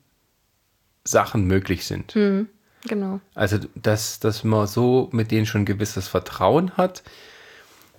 Sachen 1.05 1.47
möglich 1.47 1.87
sind. 1.87 2.13
Genau. 2.87 3.21
Also, 3.35 3.59
dass, 3.75 4.21
dass 4.21 4.45
man 4.45 4.67
so 4.67 5.09
mit 5.13 5.31
denen 5.31 5.47
schon 5.47 5.63
ein 5.63 5.67
gewisses 5.67 6.07
Vertrauen 6.07 6.77
hat, 6.77 7.03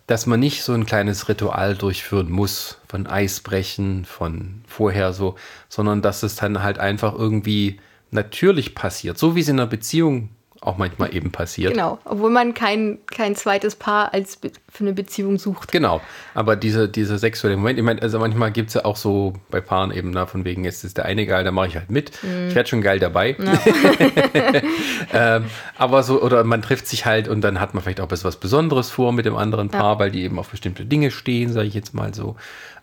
dass 0.09 0.25
man 0.25 0.39
nicht 0.39 0.63
so 0.63 0.73
ein 0.73 0.87
kleines 0.87 1.29
Ritual 1.29 1.75
durchführen 1.75 2.31
muss 2.31 2.79
von 2.87 3.05
Eisbrechen, 3.05 4.05
von 4.05 4.63
vorher 4.67 5.13
so, 5.13 5.35
sondern 5.69 6.01
dass 6.01 6.23
es 6.23 6.35
dann 6.35 6.63
halt 6.63 6.79
einfach 6.79 7.13
irgendwie 7.13 7.79
natürlich 8.09 8.73
passiert, 8.73 9.19
so 9.19 9.35
wie 9.35 9.41
es 9.41 9.49
in 9.49 9.59
einer 9.59 9.69
Beziehung 9.69 10.29
auch 10.61 10.77
manchmal 10.77 11.15
eben 11.15 11.31
passiert. 11.31 11.71
Genau. 11.73 11.99
Obwohl 12.03 12.29
man 12.29 12.53
kein, 12.53 12.97
kein 13.09 13.33
zweites 13.35 13.75
Paar 13.75 14.13
als 14.13 14.39
für 14.69 14.83
eine 14.83 14.91
Beziehung 14.93 15.37
sucht. 15.39 15.71
Genau, 15.71 16.01
aber 16.33 16.55
diese, 16.57 16.89
dieser 16.89 17.17
sexuelle 17.17 17.55
Moment, 17.55 17.79
ich 17.79 17.85
meine, 17.85 18.01
also 18.01 18.19
manchmal 18.19 18.51
gibt 18.51 18.67
es 18.67 18.73
ja 18.73 18.83
auch 18.83 18.97
so 18.97 19.33
bei 19.49 19.61
Paaren 19.61 19.91
eben, 19.91 20.11
na, 20.11 20.25
von 20.25 20.43
wegen, 20.43 20.65
jetzt 20.65 20.83
ist 20.83 20.97
der 20.97 21.05
eine 21.05 21.25
geil, 21.25 21.43
da 21.45 21.51
mache 21.51 21.67
ich 21.67 21.75
halt 21.77 21.89
mit. 21.89 22.11
Ich 22.49 22.55
werde 22.55 22.67
schon 22.67 22.81
geil 22.81 22.99
dabei. 22.99 23.37
ähm, 25.13 25.45
aber 25.77 26.03
so, 26.03 26.21
oder 26.21 26.43
man 26.43 26.61
trifft 26.61 26.87
sich 26.87 27.05
halt 27.05 27.27
und 27.27 27.41
dann 27.41 27.59
hat 27.59 27.73
man 27.73 27.83
vielleicht 27.83 28.01
auch 28.01 28.09
was 28.09 28.35
Besonderes 28.37 28.89
vor 28.89 29.11
mit 29.13 29.25
dem 29.25 29.35
anderen 29.37 29.69
Paar, 29.69 29.99
weil 29.99 30.11
die 30.11 30.23
eben 30.23 30.39
auf 30.39 30.49
bestimmte 30.49 30.85
Dinge 30.85 31.11
stehen, 31.11 31.53
sage 31.53 31.67
ich 31.67 31.73
jetzt 31.73 31.93
mal 31.93 32.13
so. 32.13 32.35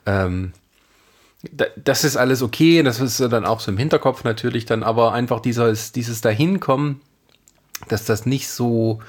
Ähm, 0.06 0.52
da- 1.52 1.66
das 1.76 2.04
ist 2.04 2.16
alles 2.16 2.42
okay, 2.42 2.82
das 2.82 3.00
ist 3.00 3.20
dann 3.20 3.44
auch 3.44 3.60
so 3.60 3.70
im 3.70 3.78
Hinterkopf 3.78 4.24
natürlich 4.24 4.64
dann, 4.66 4.82
aber 4.82 5.12
einfach 5.12 5.40
dieses, 5.40 5.92
dieses 5.92 6.20
Dahinkommen, 6.20 7.00
dass 7.88 8.04
das 8.04 8.26
nicht 8.26 8.48
so, 8.48 9.00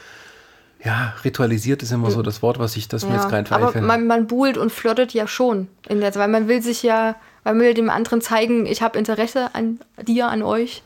ja, 0.83 1.13
ritualisiert 1.23 1.83
ist 1.83 1.91
immer 1.91 2.11
so 2.11 2.21
das 2.21 2.41
Wort, 2.41 2.59
was 2.59 2.75
ich, 2.77 2.87
das 2.87 3.05
mir 3.05 3.15
jetzt 3.15 3.29
gerade 3.29 3.51
aber 3.51 3.67
einfällt. 3.67 3.85
man, 3.85 4.07
man 4.07 4.27
buhlt 4.27 4.57
und 4.57 4.71
flirtet 4.71 5.13
ja 5.13 5.27
schon. 5.27 5.67
In 5.87 6.01
der, 6.01 6.13
weil 6.15 6.27
man 6.27 6.47
will 6.47 6.61
sich 6.61 6.83
ja, 6.83 7.15
man 7.43 7.59
will 7.59 7.73
dem 7.73 7.89
anderen 7.89 8.21
zeigen, 8.21 8.65
ich 8.65 8.81
habe 8.81 8.97
Interesse 8.97 9.49
an 9.53 9.79
dir, 10.05 10.27
an 10.27 10.43
euch. 10.43 10.83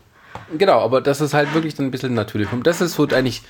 Genau, 0.58 0.80
aber 0.80 1.02
das 1.02 1.22
ist 1.22 1.34
halt 1.34 1.54
wirklich 1.54 1.76
dann 1.76 1.88
ein 1.88 1.92
bisschen 1.92 2.14
natürlich. 2.14 2.52
Und 2.52 2.68
das 2.68 2.82
ist 2.82 2.94
so 2.94 3.08
eigentlich. 3.08 3.44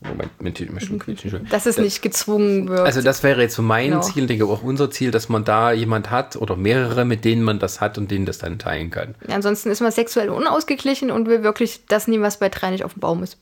Moment, 0.00 0.60
dem 0.60 0.78
schon 0.78 1.00
quietschen. 1.00 1.48
Dass 1.50 1.66
es 1.66 1.76
nicht 1.76 2.02
gezwungen 2.02 2.68
wird. 2.68 2.78
Also 2.86 3.02
das 3.02 3.24
wäre 3.24 3.42
jetzt 3.42 3.56
so 3.56 3.62
mein 3.62 3.90
Genau. 3.90 4.00
Ziel, 4.00 4.28
denke 4.28 4.44
ich 4.44 4.48
auch 4.48 4.62
unser 4.62 4.92
Ziel, 4.92 5.10
dass 5.10 5.28
man 5.28 5.44
da 5.44 5.72
jemand 5.72 6.08
hat 6.12 6.36
oder 6.36 6.54
mehrere, 6.54 7.04
mit 7.04 7.24
denen 7.24 7.42
man 7.42 7.58
das 7.58 7.80
hat 7.80 7.98
und 7.98 8.08
denen 8.08 8.24
das 8.24 8.38
dann 8.38 8.60
teilen 8.60 8.90
kann. 8.90 9.16
Ansonsten 9.28 9.70
ist 9.70 9.80
man 9.80 9.90
sexuell 9.90 10.30
unausgeglichen 10.30 11.10
und 11.10 11.26
will 11.26 11.42
wirklich 11.42 11.80
das 11.88 12.06
nehmen, 12.06 12.22
was 12.22 12.38
bei 12.38 12.48
drei 12.48 12.70
nicht 12.70 12.84
auf 12.84 12.92
dem 12.92 13.00
Baum 13.00 13.24
ist. 13.24 13.38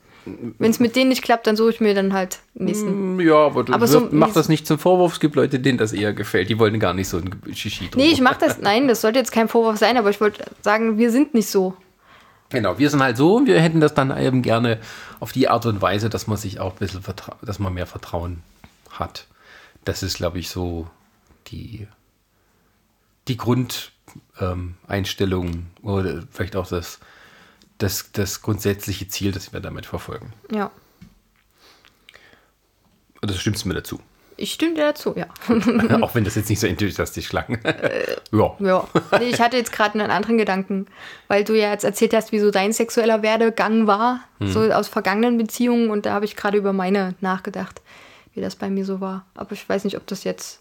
Wenn 0.58 0.70
es 0.70 0.80
mit 0.80 0.96
denen 0.96 1.08
nicht 1.10 1.22
klappt, 1.22 1.46
dann 1.46 1.56
suche 1.56 1.70
ich 1.70 1.80
mir 1.80 1.94
dann 1.94 2.12
halt 2.12 2.40
den 2.54 2.64
nächsten. 2.66 3.20
Ja, 3.20 3.46
aber, 3.46 3.62
du 3.64 3.72
Aber 3.72 3.86
so- 3.86 4.08
mach 4.10 4.32
das 4.32 4.48
nicht 4.48 4.66
zum 4.66 4.78
Vorwurf. 4.78 5.14
Es 5.14 5.20
gibt 5.20 5.36
Leute, 5.36 5.60
denen 5.60 5.78
das 5.78 5.92
eher 5.92 6.12
gefällt. 6.12 6.48
Die 6.50 6.58
wollen 6.58 6.78
gar 6.80 6.94
nicht 6.94 7.08
so 7.08 7.18
ein 7.18 7.30
Shishi 7.54 7.88
drüber. 7.88 8.04
Nee, 8.04 8.10
ich 8.10 8.20
mach 8.20 8.36
das. 8.36 8.60
Nein, 8.60 8.88
das 8.88 9.00
sollte 9.00 9.18
jetzt 9.20 9.32
kein 9.32 9.48
Vorwurf 9.48 9.78
sein, 9.78 9.96
aber 9.96 10.10
ich 10.10 10.20
wollte 10.20 10.44
sagen, 10.62 10.98
wir 10.98 11.10
sind 11.10 11.34
nicht 11.34 11.48
so. 11.48 11.76
Genau, 12.48 12.78
wir 12.78 12.90
sind 12.90 13.02
halt 13.02 13.16
so 13.16 13.36
und 13.36 13.46
wir 13.46 13.60
hätten 13.60 13.80
das 13.80 13.94
dann 13.94 14.16
eben 14.16 14.42
gerne 14.42 14.78
auf 15.18 15.32
die 15.32 15.48
Art 15.48 15.66
und 15.66 15.82
Weise, 15.82 16.08
dass 16.10 16.26
man 16.26 16.36
sich 16.36 16.60
auch 16.60 16.72
ein 16.74 16.78
bisschen 16.78 17.00
dass 17.42 17.58
man 17.58 17.74
mehr 17.74 17.86
Vertrauen 17.86 18.42
hat. 18.90 19.26
Das 19.84 20.02
ist, 20.02 20.16
glaube 20.16 20.38
ich, 20.38 20.48
so 20.48 20.86
die, 21.48 21.86
die 23.28 23.36
Grundeinstellung 23.36 25.46
ähm, 25.48 25.66
oder 25.82 26.22
vielleicht 26.30 26.56
auch 26.56 26.68
das, 26.68 27.00
das, 27.78 28.10
das 28.12 28.42
grundsätzliche 28.42 29.08
Ziel, 29.08 29.32
das 29.32 29.52
wir 29.52 29.60
damit 29.60 29.86
verfolgen. 29.86 30.32
Ja. 30.50 30.70
Und 33.20 33.30
das 33.30 33.40
stimmst 33.40 33.64
du 33.64 33.68
mir 33.68 33.74
dazu. 33.74 34.00
Ich 34.38 34.52
stimme 34.52 34.74
dir 34.74 34.82
dazu, 34.82 35.14
ja. 35.16 35.28
auch 36.02 36.14
wenn 36.14 36.24
das 36.24 36.34
jetzt 36.34 36.50
nicht 36.50 36.60
so 36.60 36.66
enthusiastisch 36.66 37.30
klang. 37.30 37.58
Äh, 37.64 38.16
ja. 38.32 38.54
Ja, 38.58 38.86
nee, 39.18 39.30
ich 39.30 39.40
hatte 39.40 39.56
jetzt 39.56 39.72
gerade 39.72 39.98
einen 39.98 40.10
anderen 40.10 40.36
Gedanken, 40.36 40.86
weil 41.26 41.42
du 41.42 41.54
ja 41.54 41.70
jetzt 41.70 41.84
erzählt 41.84 42.12
hast, 42.12 42.32
wie 42.32 42.38
so 42.38 42.50
dein 42.50 42.72
sexueller 42.72 43.22
Werdegang 43.22 43.86
war, 43.86 44.20
so 44.40 44.60
aus 44.60 44.88
vergangenen 44.88 45.38
Beziehungen 45.38 45.88
und 45.88 46.04
da 46.04 46.12
habe 46.12 46.26
ich 46.26 46.36
gerade 46.36 46.58
über 46.58 46.74
meine 46.74 47.14
nachgedacht, 47.22 47.80
wie 48.34 48.42
das 48.42 48.56
bei 48.56 48.68
mir 48.68 48.84
so 48.84 49.00
war. 49.00 49.24
Aber 49.34 49.52
ich 49.52 49.66
weiß 49.66 49.84
nicht, 49.84 49.96
ob 49.96 50.06
das 50.06 50.24
jetzt 50.24 50.60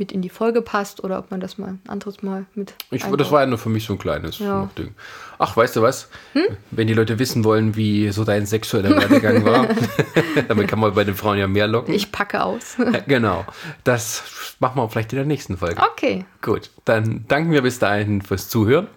mit 0.00 0.10
in 0.12 0.22
die 0.22 0.30
Folge 0.30 0.62
passt 0.62 1.04
oder 1.04 1.18
ob 1.18 1.30
man 1.30 1.40
das 1.40 1.58
mal 1.58 1.68
ein 1.68 1.80
anderes 1.86 2.22
Mal 2.22 2.46
mit. 2.54 2.74
Ich, 2.90 3.04
einbaut. 3.04 3.20
das 3.20 3.30
war 3.30 3.42
ja 3.42 3.46
nur 3.46 3.58
für 3.58 3.68
mich 3.68 3.84
so 3.84 3.92
ein 3.92 3.98
kleines 3.98 4.38
Ja. 4.38 4.68
Ding. 4.76 4.94
Ach, 5.38 5.56
weißt 5.56 5.76
du 5.76 5.82
was? 5.82 6.08
Hm? 6.32 6.56
Wenn 6.70 6.86
die 6.88 6.94
Leute 6.94 7.18
wissen 7.18 7.44
wollen, 7.44 7.76
wie 7.76 8.08
so 8.10 8.24
dein 8.24 8.46
sexueller 8.46 8.96
Werdegang 8.96 9.44
war, 9.44 9.68
damit 10.48 10.68
kann 10.68 10.80
man 10.80 10.94
bei 10.94 11.04
den 11.04 11.14
Frauen 11.14 11.36
ja 11.38 11.46
mehr 11.46 11.68
locken. 11.68 11.94
Ich 11.94 12.10
packe 12.10 12.42
aus. 12.42 12.76
Genau. 13.06 13.44
Das 13.84 14.56
machen 14.58 14.76
wir 14.76 14.88
vielleicht 14.88 15.12
in 15.12 15.16
der 15.18 15.26
nächsten 15.26 15.56
Folge. 15.58 15.80
Okay. 15.92 16.24
Gut, 16.42 16.70
dann 16.86 17.24
danken 17.28 17.52
wir 17.52 17.62
bis 17.62 17.78
dahin 17.78 18.22
fürs 18.22 18.48
Zuhören 18.48 18.88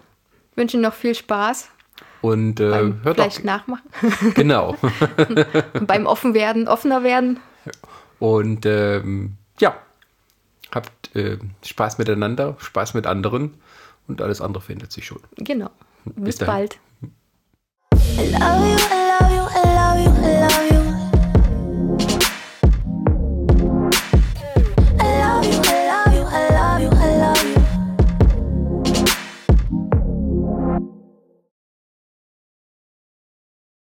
Wünsche 0.56 0.78
noch 0.78 0.94
viel 0.94 1.14
Spaß 1.14 1.68
und 2.22 2.60
äh, 2.60 2.70
beim 2.70 3.00
hört 3.02 3.16
vielleicht 3.16 3.44
nachmachen. 3.44 3.82
Genau. 4.34 4.76
Beim 5.86 6.06
offen 6.06 6.32
werden, 6.32 6.66
offener 6.68 7.02
werden. 7.02 7.40
Und 8.20 8.64
ähm, 8.64 9.34
ja, 9.60 9.74
äh, 11.14 11.36
Spaß 11.64 11.98
miteinander, 11.98 12.56
Spaß 12.58 12.94
mit 12.94 13.06
anderen 13.06 13.54
und 14.08 14.20
alles 14.20 14.40
andere 14.40 14.62
findet 14.62 14.92
sich 14.92 15.06
schon. 15.06 15.20
Genau. 15.36 15.70
Bis, 16.04 16.38
Bis 16.38 16.46
bald. 16.46 16.78
I 17.92 18.30
love 18.30 18.68
you, 18.68 18.76
I 18.76 19.08
love 19.20 19.34
you, 19.34 19.44
I 19.48 19.64
love 19.74 20.00
you, 20.02 20.10
I 20.22 20.40
love 20.40 20.68
you. 20.68 20.73